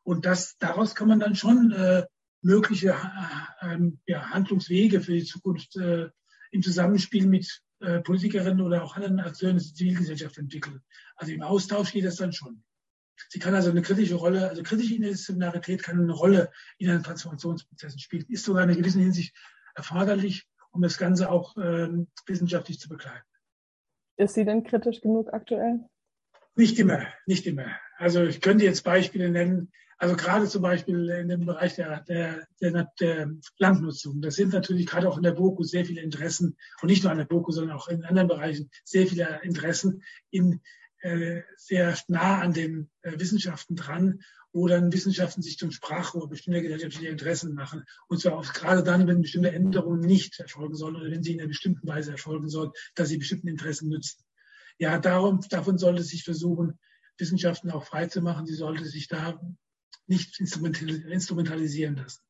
Und 0.03 0.25
das, 0.25 0.57
daraus 0.59 0.93
kann 0.93 1.07
man 1.07 1.19
dann 1.19 1.35
schon 1.35 1.71
äh, 1.71 2.05
mögliche 2.45 2.89
äh, 2.89 3.73
ähm, 3.73 3.99
ja, 4.05 4.29
Handlungswege 4.29 5.01
für 5.01 5.13
die 5.13 5.25
Zukunft 5.25 5.75
äh, 5.77 6.09
im 6.51 6.61
Zusammenspiel 6.61 7.25
mit 7.25 7.61
äh, 7.79 7.99
Politikerinnen 7.99 8.61
oder 8.61 8.83
auch 8.83 8.95
anderen 8.95 9.19
Akteuren 9.19 9.57
der 9.57 9.65
Zivilgesellschaft 9.65 10.37
entwickeln. 10.37 10.81
Also 11.15 11.33
im 11.33 11.41
Austausch 11.41 11.91
geht 11.91 12.05
das 12.05 12.17
dann 12.17 12.33
schon. 12.33 12.63
Sie 13.29 13.39
kann 13.39 13.55
also 13.55 13.71
eine 13.71 13.81
kritische 13.81 14.15
Rolle, 14.15 14.49
also 14.49 14.61
kritische 14.61 14.95
Interdisziplinarität 14.95 15.81
kann 15.81 15.99
eine 15.99 16.13
Rolle 16.13 16.51
in 16.77 16.89
einem 16.89 17.03
Transformationsprozess 17.03 17.99
spielen, 17.99 18.25
ist 18.29 18.45
sogar 18.45 18.63
in 18.63 18.69
einer 18.69 18.77
gewissen 18.77 19.01
Hinsicht 19.01 19.35
erforderlich, 19.73 20.47
um 20.71 20.81
das 20.81 20.97
Ganze 20.97 21.31
auch 21.31 21.55
ähm, 21.57 22.07
wissenschaftlich 22.27 22.79
zu 22.79 22.89
begleiten. 22.89 23.25
Ist 24.17 24.35
sie 24.35 24.45
denn 24.45 24.63
kritisch 24.63 25.01
genug 25.01 25.33
aktuell? 25.33 25.79
Nicht 26.55 26.77
immer, 26.77 27.07
nicht 27.25 27.47
immer. 27.47 27.67
Also 27.97 28.23
ich 28.23 28.39
könnte 28.39 28.65
jetzt 28.65 28.83
Beispiele 28.83 29.29
nennen, 29.29 29.71
also 29.97 30.15
gerade 30.15 30.47
zum 30.47 30.61
Beispiel 30.61 31.09
in 31.09 31.29
dem 31.29 31.45
Bereich 31.45 31.75
der, 31.75 32.01
der, 32.01 32.47
der, 32.61 32.91
der 32.99 33.31
Landnutzung. 33.57 34.21
Das 34.21 34.35
sind 34.35 34.53
natürlich 34.53 34.87
gerade 34.87 35.07
auch 35.07 35.17
in 35.17 35.23
der 35.23 35.31
BOKU 35.31 35.63
sehr 35.63 35.85
viele 35.85 36.01
Interessen 36.01 36.57
und 36.81 36.89
nicht 36.89 37.03
nur 37.03 37.11
an 37.11 37.17
der 37.17 37.25
BOKU, 37.25 37.51
sondern 37.51 37.77
auch 37.77 37.87
in 37.87 38.03
anderen 38.03 38.27
Bereichen 38.27 38.69
sehr 38.83 39.07
viele 39.07 39.39
Interessen 39.43 40.03
in 40.31 40.61
äh, 41.01 41.43
sehr 41.55 41.97
nah 42.07 42.39
an 42.39 42.53
den 42.53 42.89
äh, 43.03 43.19
Wissenschaften 43.19 43.75
dran, 43.75 44.21
wo 44.51 44.67
dann 44.67 44.91
Wissenschaften 44.91 45.41
sich 45.41 45.57
zum 45.57 45.71
Sprachrohr 45.71 46.27
bestimmter 46.29 46.61
gesellschaftlicher 46.61 47.11
Interessen 47.11 47.53
machen. 47.53 47.83
Und 48.07 48.21
zwar 48.21 48.37
auch 48.37 48.53
gerade 48.53 48.83
dann, 48.83 49.07
wenn 49.07 49.21
bestimmte 49.21 49.51
Änderungen 49.51 49.99
nicht 49.99 50.39
erfolgen 50.39 50.75
sollen 50.75 50.95
oder 50.95 51.11
wenn 51.11 51.23
sie 51.23 51.33
in 51.33 51.39
einer 51.39 51.47
bestimmten 51.47 51.87
Weise 51.87 52.11
erfolgen 52.11 52.49
sollen, 52.49 52.71
dass 52.95 53.09
sie 53.09 53.17
bestimmten 53.17 53.49
Interessen 53.49 53.89
nützen. 53.89 54.23
Ja, 54.77 54.97
darum, 54.97 55.41
davon 55.49 55.77
sollte 55.77 56.03
sich 56.03 56.23
versuchen, 56.23 56.79
Wissenschaften 57.17 57.69
auch 57.71 57.85
frei 57.85 58.07
zu 58.07 58.21
machen. 58.21 58.45
Sie 58.45 58.55
sollte 58.55 58.85
sich 58.85 59.07
da 59.07 59.39
nicht 60.07 60.39
instrumentalisieren 60.39 61.95
lassen. 61.95 62.21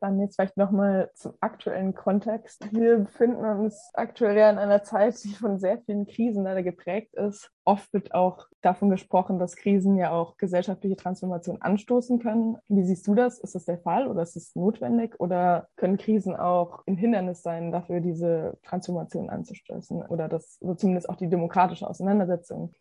Dann 0.00 0.20
jetzt 0.20 0.36
vielleicht 0.36 0.58
nochmal 0.58 1.10
zum 1.14 1.32
aktuellen 1.40 1.94
Kontext. 1.94 2.66
Wir 2.72 2.98
befinden 2.98 3.42
uns 3.42 3.90
aktuell 3.94 4.36
ja 4.36 4.50
in 4.50 4.58
einer 4.58 4.82
Zeit, 4.82 5.22
die 5.24 5.32
von 5.32 5.58
sehr 5.58 5.78
vielen 5.78 6.06
Krisen 6.06 6.44
leider 6.44 6.62
geprägt 6.62 7.14
ist. 7.14 7.50
Oft 7.64 7.90
wird 7.94 8.12
auch 8.12 8.46
davon 8.60 8.90
gesprochen, 8.90 9.38
dass 9.38 9.56
Krisen 9.56 9.96
ja 9.96 10.10
auch 10.10 10.36
gesellschaftliche 10.36 10.96
Transformation 10.96 11.62
anstoßen 11.62 12.18
können. 12.18 12.58
Wie 12.68 12.82
siehst 12.82 13.06
du 13.06 13.14
das? 13.14 13.38
Ist 13.38 13.54
das 13.54 13.64
der 13.64 13.78
Fall 13.78 14.06
oder 14.06 14.22
ist 14.22 14.36
es 14.36 14.54
notwendig? 14.54 15.18
Oder 15.20 15.68
können 15.76 15.96
Krisen 15.96 16.36
auch 16.36 16.86
ein 16.86 16.98
Hindernis 16.98 17.42
sein, 17.42 17.72
dafür 17.72 18.00
diese 18.00 18.58
Transformation 18.62 19.30
anzustoßen? 19.30 20.02
Oder 20.02 20.28
das, 20.28 20.58
so 20.60 20.74
zumindest 20.74 21.08
auch 21.08 21.16
die 21.16 21.30
demokratische 21.30 21.88
Auseinandersetzung? 21.88 22.74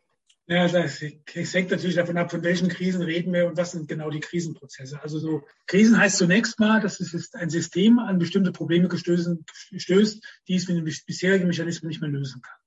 Ja, 0.46 0.68
das, 0.68 1.00
hängt 1.00 1.72
natürlich 1.72 1.96
davon 1.96 2.18
ab, 2.18 2.30
von 2.30 2.44
welchen 2.44 2.68
Krisen 2.68 3.02
reden 3.02 3.32
wir 3.32 3.48
und 3.48 3.56
was 3.56 3.72
sind 3.72 3.88
genau 3.88 4.10
die 4.10 4.20
Krisenprozesse. 4.20 5.02
Also 5.02 5.18
so 5.18 5.44
Krisen 5.68 5.98
heißt 5.98 6.18
zunächst 6.18 6.60
mal, 6.60 6.82
dass 6.82 7.00
es 7.00 7.34
ein 7.34 7.50
System 7.50 7.98
an 8.00 8.20
bestimmte 8.20 8.52
Probleme 8.52 8.90
gestößen, 8.90 9.46
stößt, 9.78 10.22
die 10.50 10.56
es 10.56 10.68
mit 10.68 10.78
den 10.78 10.84
bisherigen 10.84 11.48
Mechanismen 11.48 11.88
nicht 11.88 12.02
mehr 12.02 12.10
lösen 12.10 12.42
kann. 12.42 12.58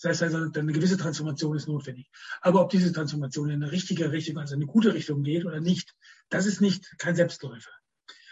Das 0.00 0.22
heißt 0.22 0.34
also, 0.34 0.50
eine 0.60 0.72
gewisse 0.72 0.96
Transformation 0.96 1.56
ist 1.56 1.68
notwendig. 1.68 2.08
Aber 2.40 2.62
ob 2.62 2.70
diese 2.70 2.92
Transformation 2.92 3.50
in 3.50 3.62
eine 3.62 3.72
richtige 3.72 4.12
Richtung, 4.12 4.38
also 4.38 4.54
eine 4.54 4.66
gute 4.66 4.94
Richtung 4.94 5.22
geht 5.22 5.44
oder 5.44 5.60
nicht, 5.60 5.94
das 6.30 6.46
ist 6.46 6.62
nicht 6.62 6.98
kein 6.98 7.16
Selbstläufer. 7.16 7.70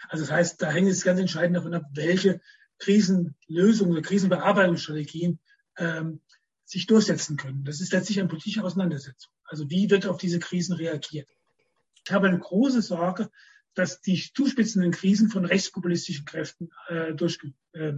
Also 0.09 0.23
das 0.25 0.31
heißt, 0.31 0.61
da 0.61 0.71
hängt 0.71 0.89
es 0.89 1.03
ganz 1.03 1.19
entscheidend 1.19 1.57
davon 1.57 1.73
ab, 1.75 1.85
welche 1.93 2.41
Krisenlösungen 2.79 3.93
oder 3.93 4.01
Krisenbearbeitungsstrategien 4.01 5.39
ähm, 5.77 6.21
sich 6.65 6.87
durchsetzen 6.87 7.37
können. 7.37 7.63
Das 7.63 7.79
ist 7.79 7.93
letztlich 7.93 8.19
eine 8.19 8.27
politische 8.27 8.63
Auseinandersetzung. 8.63 9.31
Also 9.45 9.69
wie 9.69 9.89
wird 9.89 10.07
auf 10.07 10.17
diese 10.17 10.39
Krisen 10.39 10.73
reagiert? 10.75 11.29
Ich 12.03 12.11
habe 12.11 12.27
eine 12.27 12.39
große 12.39 12.81
Sorge, 12.81 13.29
dass 13.75 14.01
die 14.01 14.21
zuspitzenden 14.33 14.91
Krisen 14.91 15.29
von 15.29 15.45
rechtspopulistischen 15.45 16.25
Kräften 16.25 16.69
äh, 16.87 17.13
durch, 17.13 17.39
äh, 17.73 17.93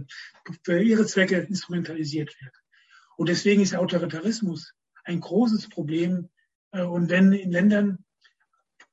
für 0.64 0.82
ihre 0.82 1.06
Zwecke 1.06 1.38
instrumentalisiert 1.38 2.40
werden. 2.40 2.52
Und 3.16 3.28
deswegen 3.28 3.62
ist 3.62 3.74
Autoritarismus 3.74 4.74
ein 5.04 5.20
großes 5.20 5.68
Problem. 5.68 6.28
Äh, 6.72 6.82
und 6.82 7.10
wenn 7.10 7.32
in 7.32 7.50
Ländern 7.50 8.04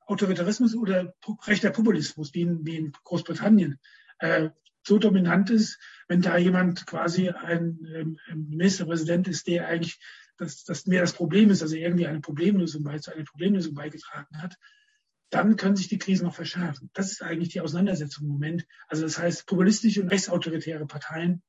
Autoritarismus 0.06 0.76
oder 0.76 1.14
rechter 1.46 1.70
Populismus, 1.70 2.32
wie 2.32 2.42
in, 2.42 2.64
wie 2.64 2.76
in 2.76 2.92
Großbritannien, 3.04 3.78
äh, 4.20 4.50
so 4.86 4.98
dominant 4.98 5.50
ist, 5.50 5.78
wenn 6.08 6.22
da 6.22 6.36
jemand 6.36 6.86
quasi 6.86 7.30
ein 7.30 7.78
ähm, 7.92 8.18
Ministerpräsident 8.34 9.26
ist, 9.28 9.46
der 9.46 9.66
eigentlich 9.66 9.98
das, 10.38 10.64
das 10.64 10.86
mehr 10.86 11.00
das 11.00 11.12
Problem 11.12 11.50
ist, 11.50 11.62
also 11.62 11.74
irgendwie 11.74 12.06
eine 12.06 12.20
Problemlösung 12.20 12.84
bei, 12.84 12.98
zu 12.98 13.12
einer 13.12 13.24
Problemlösung 13.24 13.74
beigetragen 13.74 14.40
hat, 14.40 14.56
dann 15.30 15.56
können 15.56 15.76
sich 15.76 15.88
die 15.88 15.98
Krisen 15.98 16.26
noch 16.26 16.34
verschärfen. 16.34 16.90
Das 16.92 17.10
ist 17.10 17.22
eigentlich 17.22 17.48
die 17.48 17.60
Auseinandersetzung 17.60 18.26
im 18.26 18.32
Moment. 18.32 18.66
Also 18.86 19.02
das 19.02 19.18
heißt, 19.18 19.46
populistische 19.46 20.02
und 20.02 20.08
rechtsautoritäre 20.08 20.86
Parteien, 20.86 21.42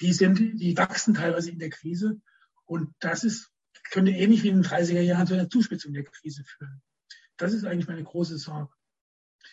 die 0.00 0.12
sind, 0.12 0.38
die 0.38 0.76
wachsen 0.76 1.14
teilweise 1.14 1.50
in 1.50 1.58
der 1.58 1.70
Krise. 1.70 2.20
Und 2.64 2.94
das 2.98 3.22
ist, 3.22 3.52
könnte 3.90 4.10
ähnlich 4.10 4.42
wie 4.42 4.48
in 4.48 4.62
den 4.62 4.64
30er 4.64 5.00
Jahren 5.00 5.26
zu 5.26 5.34
einer 5.34 5.48
Zuspitzung 5.48 5.92
der 5.92 6.04
Krise 6.04 6.42
führen. 6.44 6.82
Das 7.36 7.52
ist 7.52 7.64
eigentlich 7.64 7.86
meine 7.86 8.02
große 8.02 8.38
Sorge. 8.38 8.72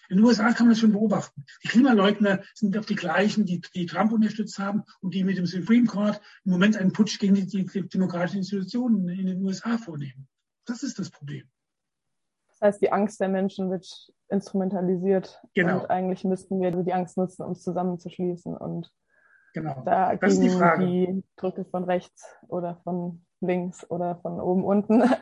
In 0.10 0.18
den 0.18 0.26
USA 0.26 0.52
kann 0.54 0.68
man 0.68 0.74
das 0.74 0.80
schon 0.80 0.92
beobachten. 0.92 1.46
Die 1.64 1.68
Klimaleugner 1.68 2.42
sind 2.54 2.76
doch 2.76 2.86
die 2.86 2.96
gleichen, 2.96 3.46
die, 3.46 3.62
die 3.74 3.86
Trump 3.86 4.12
unterstützt 4.12 4.60
haben 4.60 4.84
und 5.02 5.14
die 5.14 5.24
mit 5.24 5.38
dem 5.38 5.46
Supreme 5.46 5.88
Court 5.88 6.22
im 6.46 6.52
Moment 6.52 6.78
einen 6.78 6.94
Putsch 6.94 7.20
gegen 7.20 7.36
die, 7.36 7.46
die, 7.46 7.66
die 7.66 7.88
demokratischen 7.88 8.38
Institutionen 8.38 9.08
in 9.10 9.28
den 9.28 9.42
USA 9.44 9.78
vornehmen. 9.78 10.28
Das 10.66 10.84
ist 10.84 11.00
das 11.00 11.10
Problem. 11.10 11.48
Das 12.50 12.62
heißt, 12.62 12.82
die 12.82 12.92
Angst 12.92 13.20
der 13.20 13.30
Menschen 13.30 13.70
wird 13.70 13.88
instrumentalisiert. 14.30 15.42
Genau. 15.54 15.82
Und 15.82 15.90
eigentlich 15.90 16.24
müssten 16.24 16.62
wir 16.62 16.72
die 16.72 16.94
Angst 16.94 17.18
nutzen, 17.18 17.44
um 17.44 17.52
es 17.52 17.64
zusammenzuschließen 17.64 18.56
und 18.56 18.92
genau. 19.54 19.84
da 19.86 20.16
das 20.16 20.34
gegen 20.36 20.46
ist 20.46 20.54
die, 20.54 20.58
Frage. 20.58 20.86
die 20.86 21.24
Drücke 21.36 21.66
von 21.66 21.84
rechts 21.84 22.26
oder 22.48 22.80
von 22.84 23.26
links 23.42 23.90
oder 23.90 24.18
von 24.18 24.40
oben 24.40 24.64
unten. 24.64 25.04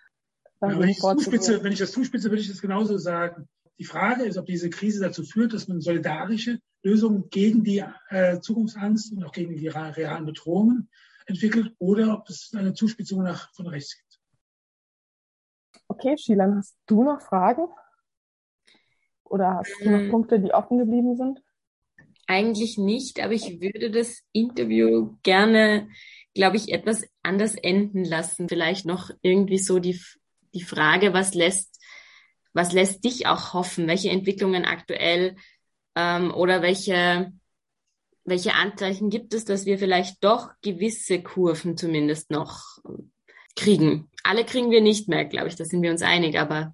Ja, 0.64 0.80
wenn, 0.80 0.90
ich 0.90 1.00
zuspitze, 1.00 1.64
wenn 1.64 1.72
ich 1.72 1.80
das 1.80 1.92
zuspitze, 1.92 2.30
würde 2.30 2.40
ich 2.40 2.48
das 2.48 2.62
genauso 2.62 2.96
sagen. 3.00 3.50
Die 3.82 3.88
Frage 3.88 4.26
ist, 4.26 4.38
ob 4.38 4.46
diese 4.46 4.70
Krise 4.70 5.00
dazu 5.00 5.24
führt, 5.24 5.54
dass 5.54 5.68
man 5.68 5.82
solidarische 5.82 6.60
Lösungen 6.84 7.32
gegen 7.32 7.64
die 7.64 7.84
äh, 8.10 8.40
Zukunftsangst 8.40 9.12
und 9.12 9.24
auch 9.24 9.32
gegen 9.32 9.56
die 9.56 9.70
realen 9.70 10.28
Bedrohungen 10.28 10.88
entwickelt 11.26 11.74
oder 11.80 12.14
ob 12.14 12.30
es 12.30 12.54
eine 12.56 12.76
Zuspitzung 12.76 13.24
nach, 13.24 13.52
von 13.56 13.66
rechts 13.66 13.98
gibt. 13.98 14.22
Okay, 15.88 16.16
Shilan, 16.16 16.58
hast 16.58 16.78
du 16.86 17.02
noch 17.02 17.22
Fragen? 17.22 17.70
Oder 19.24 19.56
hast 19.56 19.74
du 19.82 19.90
noch 19.90 19.98
Ähm. 19.98 20.12
Punkte, 20.12 20.40
die 20.40 20.54
offen 20.54 20.78
geblieben 20.78 21.18
sind? 21.18 21.42
Eigentlich 22.28 22.78
nicht, 22.78 23.20
aber 23.20 23.34
ich 23.34 23.62
würde 23.62 23.90
das 23.90 24.22
Interview 24.32 25.18
gerne, 25.24 25.90
glaube 26.36 26.58
ich, 26.58 26.72
etwas 26.72 27.04
anders 27.24 27.56
enden 27.56 28.06
lassen. 28.06 28.48
Vielleicht 28.48 28.86
noch 28.86 29.10
irgendwie 29.24 29.58
so 29.58 29.80
die, 29.80 30.00
die 30.54 30.62
Frage, 30.62 31.14
was 31.14 31.34
lässt, 31.34 31.71
was 32.54 32.74
lässt 32.74 33.04
dich 33.04 33.28
auch 33.28 33.54
hoffen? 33.54 33.88
Welche 33.88 34.10
Entwicklungen 34.10 34.66
aktuell 34.66 35.36
ähm, 35.96 36.34
oder 36.34 36.62
welche, 36.62 37.32
welche 38.24 38.54
Anzeichen 38.54 39.10
gibt 39.10 39.34
es, 39.34 39.46
dass 39.46 39.66
wir 39.66 39.78
vielleicht 39.78 40.24
doch 40.24 40.52
gewisse 40.62 41.22
Kurven 41.22 41.78
zumindest 41.78 42.32
noch 42.32 42.80
kriegen? 43.56 44.10
Alle 44.24 44.46
kriegen 44.46 44.72
wir 44.72 44.82
nicht 44.82 45.08
mehr, 45.08 45.26
glaube 45.26 45.48
ich, 45.48 45.56
da 45.56 45.66
sind 45.66 45.82
wir 45.82 45.92
uns 45.92 46.02
einig, 46.02 46.40
aber 46.40 46.74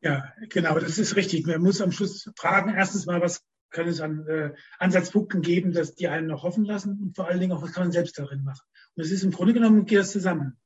Ja, 0.00 0.32
genau, 0.48 0.78
das 0.78 0.98
ist 0.98 1.16
richtig. 1.16 1.46
Man 1.46 1.62
muss 1.62 1.80
am 1.80 1.92
Schluss 1.92 2.30
fragen, 2.36 2.74
erstens 2.74 3.06
mal, 3.06 3.20
was 3.20 3.42
kann 3.70 3.88
es 3.88 4.00
an 4.00 4.26
äh, 4.26 4.52
Ansatzpunkten 4.78 5.42
geben, 5.42 5.72
dass 5.72 5.94
die 5.94 6.08
einen 6.08 6.28
noch 6.28 6.44
hoffen 6.44 6.64
lassen 6.64 6.98
und 7.00 7.16
vor 7.16 7.28
allen 7.28 7.40
Dingen 7.40 7.52
auch, 7.52 7.62
was 7.62 7.72
kann 7.72 7.84
man 7.84 7.92
selbst 7.92 8.18
darin 8.18 8.42
machen. 8.42 8.64
Und 8.94 9.04
das 9.04 9.10
ist 9.10 9.22
im 9.22 9.32
Grunde 9.32 9.52
genommen 9.52 9.84
geht 9.84 9.98
das 9.98 10.12
zusammen. 10.12 10.56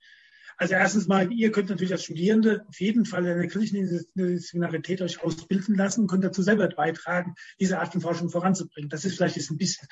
Also 0.60 0.74
erstens 0.74 1.08
mal, 1.08 1.32
ihr 1.32 1.50
könnt 1.52 1.70
natürlich 1.70 1.92
als 1.92 2.04
Studierende 2.04 2.66
auf 2.68 2.78
jeden 2.80 3.06
Fall 3.06 3.24
in 3.24 3.38
der 3.38 3.48
kritischen 3.48 4.04
Disziplinarität 4.14 5.00
euch 5.00 5.24
ausbilden 5.24 5.74
lassen 5.74 6.02
und 6.02 6.08
könnt 6.08 6.22
dazu 6.22 6.42
selber 6.42 6.68
beitragen, 6.68 7.34
diese 7.58 7.78
Art 7.78 7.92
von 7.92 8.02
Forschung 8.02 8.28
voranzubringen. 8.28 8.90
Das 8.90 9.06
ist 9.06 9.16
vielleicht 9.16 9.36
jetzt 9.36 9.50
ein 9.50 9.56
bisschen 9.56 9.88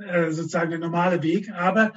äh, 0.00 0.30
sozusagen 0.32 0.70
der 0.70 0.78
normale 0.78 1.22
Weg, 1.22 1.50
aber 1.52 1.92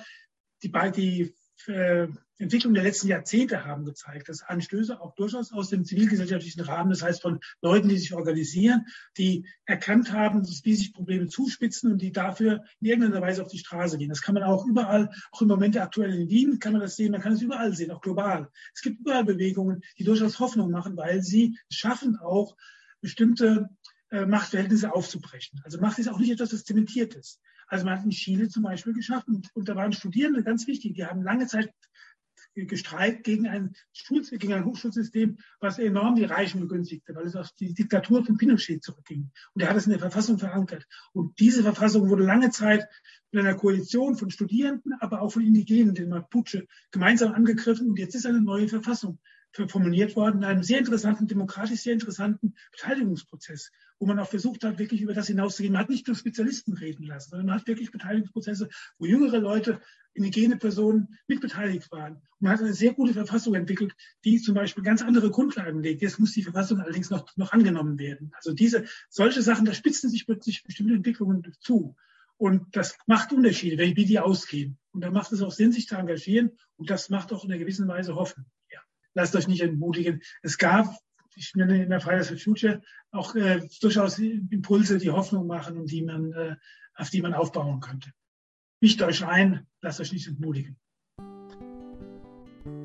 die, 0.61 0.69
die 0.97 1.33
äh, 1.71 2.09
Entwicklung 2.39 2.73
der 2.73 2.83
letzten 2.83 3.09
Jahrzehnte 3.09 3.65
haben 3.65 3.83
gezeigt, 3.83 4.29
dass 4.29 4.41
Anstöße 4.41 4.99
auch 4.99 5.13
durchaus 5.15 5.51
aus 5.51 5.69
dem 5.69 5.83
zivilgesellschaftlichen 5.83 6.61
Rahmen, 6.61 6.89
das 6.89 7.03
heißt 7.03 7.21
von 7.21 7.39
Leuten, 7.61 7.89
die 7.89 7.97
sich 7.97 8.13
organisieren, 8.13 8.85
die 9.17 9.45
erkannt 9.65 10.13
haben, 10.13 10.47
wie 10.47 10.75
sich 10.75 10.93
Probleme 10.93 11.27
zuspitzen 11.27 11.91
und 11.91 12.01
die 12.01 12.13
dafür 12.13 12.63
in 12.79 12.87
irgendeiner 12.87 13.21
Weise 13.21 13.43
auf 13.43 13.49
die 13.49 13.57
Straße 13.57 13.97
gehen. 13.97 14.09
Das 14.09 14.21
kann 14.21 14.35
man 14.35 14.43
auch 14.43 14.65
überall, 14.65 15.09
auch 15.31 15.41
im 15.41 15.49
Moment 15.49 15.77
aktuell 15.77 16.13
in 16.13 16.29
Wien 16.29 16.59
kann 16.59 16.71
man 16.71 16.81
das 16.81 16.95
sehen, 16.95 17.11
man 17.11 17.21
kann 17.21 17.33
es 17.33 17.41
überall 17.41 17.73
sehen, 17.73 17.91
auch 17.91 18.01
global. 18.01 18.49
Es 18.73 18.81
gibt 18.81 19.01
überall 19.01 19.25
Bewegungen, 19.25 19.81
die 19.97 20.05
durchaus 20.05 20.39
Hoffnung 20.39 20.71
machen, 20.71 20.95
weil 20.95 21.21
sie 21.21 21.57
schaffen 21.69 22.17
auch 22.17 22.55
bestimmte 23.01 23.69
äh, 24.11 24.25
Machtverhältnisse 24.25 24.93
aufzubrechen. 24.93 25.61
Also 25.65 25.79
Macht 25.79 25.99
ist 25.99 26.07
auch 26.07 26.19
nicht 26.19 26.31
etwas, 26.31 26.49
das 26.49 26.63
zementiert 26.63 27.15
ist. 27.15 27.41
Also 27.67 27.85
man 27.85 27.97
hat 27.97 28.05
in 28.05 28.11
Chile 28.11 28.49
zum 28.49 28.63
Beispiel 28.63 28.93
geschafft 28.93 29.27
und, 29.27 29.49
und 29.53 29.69
da 29.69 29.75
waren 29.75 29.93
Studierende 29.93 30.43
ganz 30.43 30.65
wichtig, 30.65 30.93
die 30.95 31.05
haben 31.05 31.21
lange 31.21 31.45
Zeit 31.45 31.71
gestreikt 32.67 33.23
gegen 33.23 33.47
ein, 33.47 33.73
Schul 33.93 34.23
gegen 34.23 34.53
ein 34.53 34.65
Hochschulsystem, 34.65 35.37
was 35.59 35.79
enorm 35.79 36.15
die 36.15 36.25
Reichen 36.25 36.61
begünstigte, 36.61 37.15
weil 37.15 37.25
es 37.25 37.35
auf 37.35 37.51
die 37.53 37.73
Diktatur 37.73 38.25
von 38.25 38.37
Pinochet 38.37 38.83
zurückging. 38.83 39.31
Und 39.53 39.61
er 39.61 39.69
hat 39.69 39.77
es 39.77 39.85
in 39.85 39.91
der 39.91 39.99
Verfassung 39.99 40.39
verankert. 40.39 40.85
Und 41.13 41.39
diese 41.39 41.63
Verfassung 41.63 42.09
wurde 42.09 42.23
lange 42.23 42.49
Zeit 42.51 42.87
mit 43.31 43.45
einer 43.45 43.55
Koalition 43.55 44.15
von 44.15 44.31
Studierenden, 44.31 44.93
aber 44.99 45.21
auch 45.21 45.31
von 45.31 45.43
Indigenen, 45.43 45.93
den 45.93 46.09
Mapuche, 46.09 46.67
gemeinsam 46.91 47.33
angegriffen. 47.33 47.89
Und 47.89 47.99
jetzt 47.99 48.15
ist 48.15 48.25
eine 48.25 48.41
neue 48.41 48.67
Verfassung 48.67 49.19
formuliert 49.51 50.15
worden, 50.15 50.39
in 50.39 50.43
einem 50.43 50.63
sehr 50.63 50.79
interessanten, 50.79 51.27
demokratisch 51.27 51.81
sehr 51.81 51.93
interessanten 51.93 52.55
Beteiligungsprozess, 52.71 53.71
wo 53.99 54.05
man 54.05 54.19
auch 54.19 54.29
versucht 54.29 54.63
hat, 54.63 54.79
wirklich 54.79 55.01
über 55.01 55.13
das 55.13 55.27
hinauszugehen. 55.27 55.73
Man 55.73 55.81
hat 55.81 55.89
nicht 55.89 56.07
nur 56.07 56.15
Spezialisten 56.15 56.73
reden 56.73 57.05
lassen, 57.05 57.31
sondern 57.31 57.47
man 57.47 57.55
hat 57.59 57.67
wirklich 57.67 57.91
Beteiligungsprozesse, 57.91 58.69
wo 58.97 59.05
jüngere 59.05 59.39
Leute, 59.39 59.81
indigene 60.13 60.57
Personen 60.57 61.17
mit 61.27 61.39
beteiligt 61.39 61.91
waren. 61.91 62.15
Und 62.15 62.41
man 62.41 62.53
hat 62.53 62.59
eine 62.61 62.73
sehr 62.73 62.93
gute 62.93 63.13
Verfassung 63.13 63.55
entwickelt, 63.55 63.93
die 64.25 64.41
zum 64.41 64.55
Beispiel 64.55 64.83
ganz 64.83 65.01
andere 65.01 65.29
Grundlagen 65.29 65.81
legt. 65.81 66.01
Jetzt 66.01 66.19
muss 66.19 66.33
die 66.33 66.43
Verfassung 66.43 66.79
allerdings 66.79 67.09
noch, 67.09 67.25
noch 67.37 67.51
angenommen 67.51 67.99
werden. 67.99 68.31
Also 68.35 68.53
diese, 68.53 68.85
solche 69.09 69.41
Sachen, 69.41 69.65
da 69.65 69.73
spitzen 69.73 70.09
sich 70.09 70.25
plötzlich 70.25 70.63
bestimmte 70.63 70.95
Entwicklungen 70.95 71.55
zu. 71.59 71.95
Und 72.37 72.75
das 72.75 72.97
macht 73.05 73.33
Unterschiede, 73.33 73.77
wie 73.77 74.05
die 74.05 74.19
ausgehen. 74.19 74.77
Und 74.91 75.01
da 75.01 75.11
macht 75.11 75.31
es 75.31 75.41
auch 75.41 75.51
Sinn, 75.51 75.71
sich 75.71 75.87
zu 75.87 75.95
engagieren. 75.95 76.51
Und 76.75 76.89
das 76.89 77.09
macht 77.09 77.31
auch 77.31 77.43
in 77.43 77.51
einer 77.51 77.59
gewissen 77.59 77.87
Weise 77.87 78.15
Hoffen 78.15 78.45
lasst 79.19 79.35
euch 79.35 79.47
nicht 79.47 79.61
entmutigen. 79.61 80.21
Es 80.41 80.57
gab, 80.57 80.95
ich 81.35 81.53
nenne 81.55 81.83
in 81.83 81.89
der 81.89 81.99
Fridays 81.99 82.29
for 82.29 82.37
Future 82.37 82.81
auch 83.11 83.35
äh, 83.35 83.67
durchaus 83.81 84.17
Impulse, 84.17 84.97
die 84.97 85.11
Hoffnung 85.11 85.47
machen 85.47 85.77
und 85.77 85.91
die 85.91 86.03
man, 86.03 86.31
äh, 86.33 86.55
auf 86.95 87.09
die 87.09 87.21
man 87.21 87.33
aufbauen 87.33 87.79
könnte. 87.79 88.11
Mischt 88.81 89.01
euch 89.01 89.25
ein, 89.25 89.67
lasst 89.81 89.99
euch 89.99 90.13
nicht 90.13 90.27
entmutigen. 90.27 90.77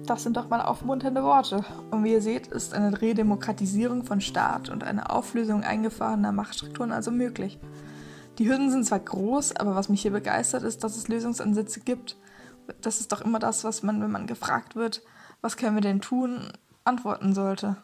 Das 0.06 0.22
sind 0.22 0.36
doch 0.36 0.48
mal 0.48 0.60
aufmunternde 0.60 1.22
Worte. 1.22 1.64
Und 1.90 2.04
wie 2.04 2.12
ihr 2.12 2.20
seht, 2.20 2.48
ist 2.48 2.74
eine 2.74 3.00
Redemokratisierung 3.00 4.04
von 4.04 4.20
Staat 4.20 4.68
und 4.68 4.84
eine 4.84 5.08
Auflösung 5.10 5.62
eingefahrener 5.62 6.32
Machtstrukturen 6.32 6.92
also 6.92 7.10
möglich. 7.10 7.58
Die 8.38 8.48
Hürden 8.48 8.70
sind 8.70 8.84
zwar 8.84 8.98
groß, 8.98 9.56
aber 9.56 9.76
was 9.76 9.88
mich 9.88 10.02
hier 10.02 10.10
begeistert, 10.10 10.64
ist, 10.64 10.82
dass 10.82 10.96
es 10.96 11.08
Lösungsansätze 11.08 11.80
gibt. 11.80 12.18
Das 12.80 13.00
ist 13.00 13.12
doch 13.12 13.20
immer 13.20 13.38
das, 13.38 13.62
was 13.62 13.82
man, 13.82 14.02
wenn 14.02 14.10
man 14.10 14.26
gefragt 14.26 14.74
wird, 14.74 15.02
was 15.44 15.58
können 15.58 15.76
wir 15.76 15.82
denn 15.82 16.00
tun, 16.00 16.40
antworten 16.84 17.34
sollte. 17.34 17.76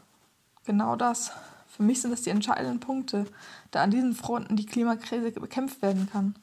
Genau 0.65 0.97
das. 0.97 1.31
Für 1.69 1.83
mich 1.83 2.01
sind 2.01 2.11
das 2.11 2.23
die 2.23 2.31
entscheidenden 2.31 2.81
Punkte, 2.81 3.27
da 3.71 3.83
an 3.83 3.91
diesen 3.91 4.15
Fronten 4.15 4.57
die 4.57 4.65
Klimakrise 4.65 5.31
bekämpft 5.33 5.83
werden 5.83 6.09
kann. 6.11 6.37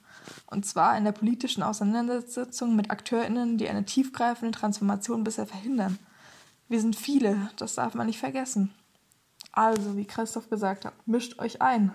Und 0.46 0.68
zwar 0.68 0.96
in 0.96 1.06
der 1.06 1.14
politischen 1.14 1.64
Auseinandersetzung 1.64 2.76
mit 2.76 2.92
AkteurInnen, 2.92 3.58
die 3.58 3.68
eine 3.68 3.84
tiefgreifende 3.84 4.56
Transformation 4.56 5.24
bisher 5.24 5.48
verhindern. 5.48 5.98
Wir 6.70 6.82
sind 6.82 6.96
viele, 6.96 7.50
das 7.56 7.74
darf 7.74 7.96
man 7.96 8.06
nicht 8.06 8.20
vergessen. 8.20 8.72
Also, 9.52 9.98
wie 9.98 10.06
Christoph 10.06 10.52
gesagt 10.52 10.86
hat, 10.86 10.94
mischt 11.08 11.40
euch 11.40 11.64
ein. 11.64 11.94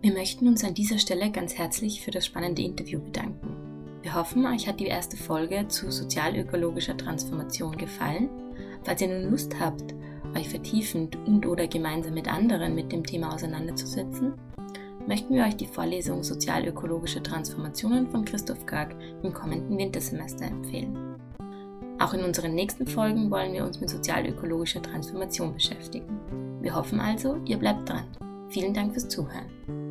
Wir 0.00 0.12
möchten 0.12 0.48
uns 0.48 0.64
an 0.64 0.74
dieser 0.74 0.98
Stelle 0.98 1.30
ganz 1.30 1.54
herzlich 1.54 2.04
für 2.04 2.10
das 2.10 2.26
spannende 2.26 2.62
Interview 2.62 2.98
bedanken. 2.98 3.71
Wir 4.02 4.14
hoffen, 4.14 4.44
euch 4.46 4.66
hat 4.66 4.80
die 4.80 4.86
erste 4.86 5.16
Folge 5.16 5.68
zu 5.68 5.92
sozialökologischer 5.92 6.96
Transformation 6.96 7.76
gefallen. 7.76 8.28
Falls 8.82 9.00
ihr 9.00 9.08
nun 9.08 9.30
Lust 9.30 9.58
habt, 9.60 9.94
euch 10.36 10.48
vertiefend 10.48 11.16
und 11.24 11.46
oder 11.46 11.68
gemeinsam 11.68 12.14
mit 12.14 12.26
anderen 12.26 12.74
mit 12.74 12.90
dem 12.90 13.04
Thema 13.06 13.32
auseinanderzusetzen, 13.32 14.34
möchten 15.06 15.34
wir 15.34 15.44
euch 15.44 15.56
die 15.56 15.66
Vorlesung 15.66 16.24
Sozialökologische 16.24 17.22
Transformationen 17.22 18.10
von 18.10 18.24
Christoph 18.24 18.66
Görg 18.66 18.96
im 19.22 19.32
kommenden 19.32 19.78
Wintersemester 19.78 20.46
empfehlen. 20.46 21.16
Auch 22.00 22.14
in 22.14 22.24
unseren 22.24 22.56
nächsten 22.56 22.88
Folgen 22.88 23.30
wollen 23.30 23.52
wir 23.52 23.64
uns 23.64 23.80
mit 23.80 23.88
sozialökologischer 23.88 24.82
Transformation 24.82 25.54
beschäftigen. 25.54 26.58
Wir 26.60 26.74
hoffen 26.74 26.98
also, 26.98 27.36
ihr 27.44 27.56
bleibt 27.56 27.88
dran. 27.88 28.04
Vielen 28.48 28.74
Dank 28.74 28.92
fürs 28.92 29.08
Zuhören. 29.08 29.81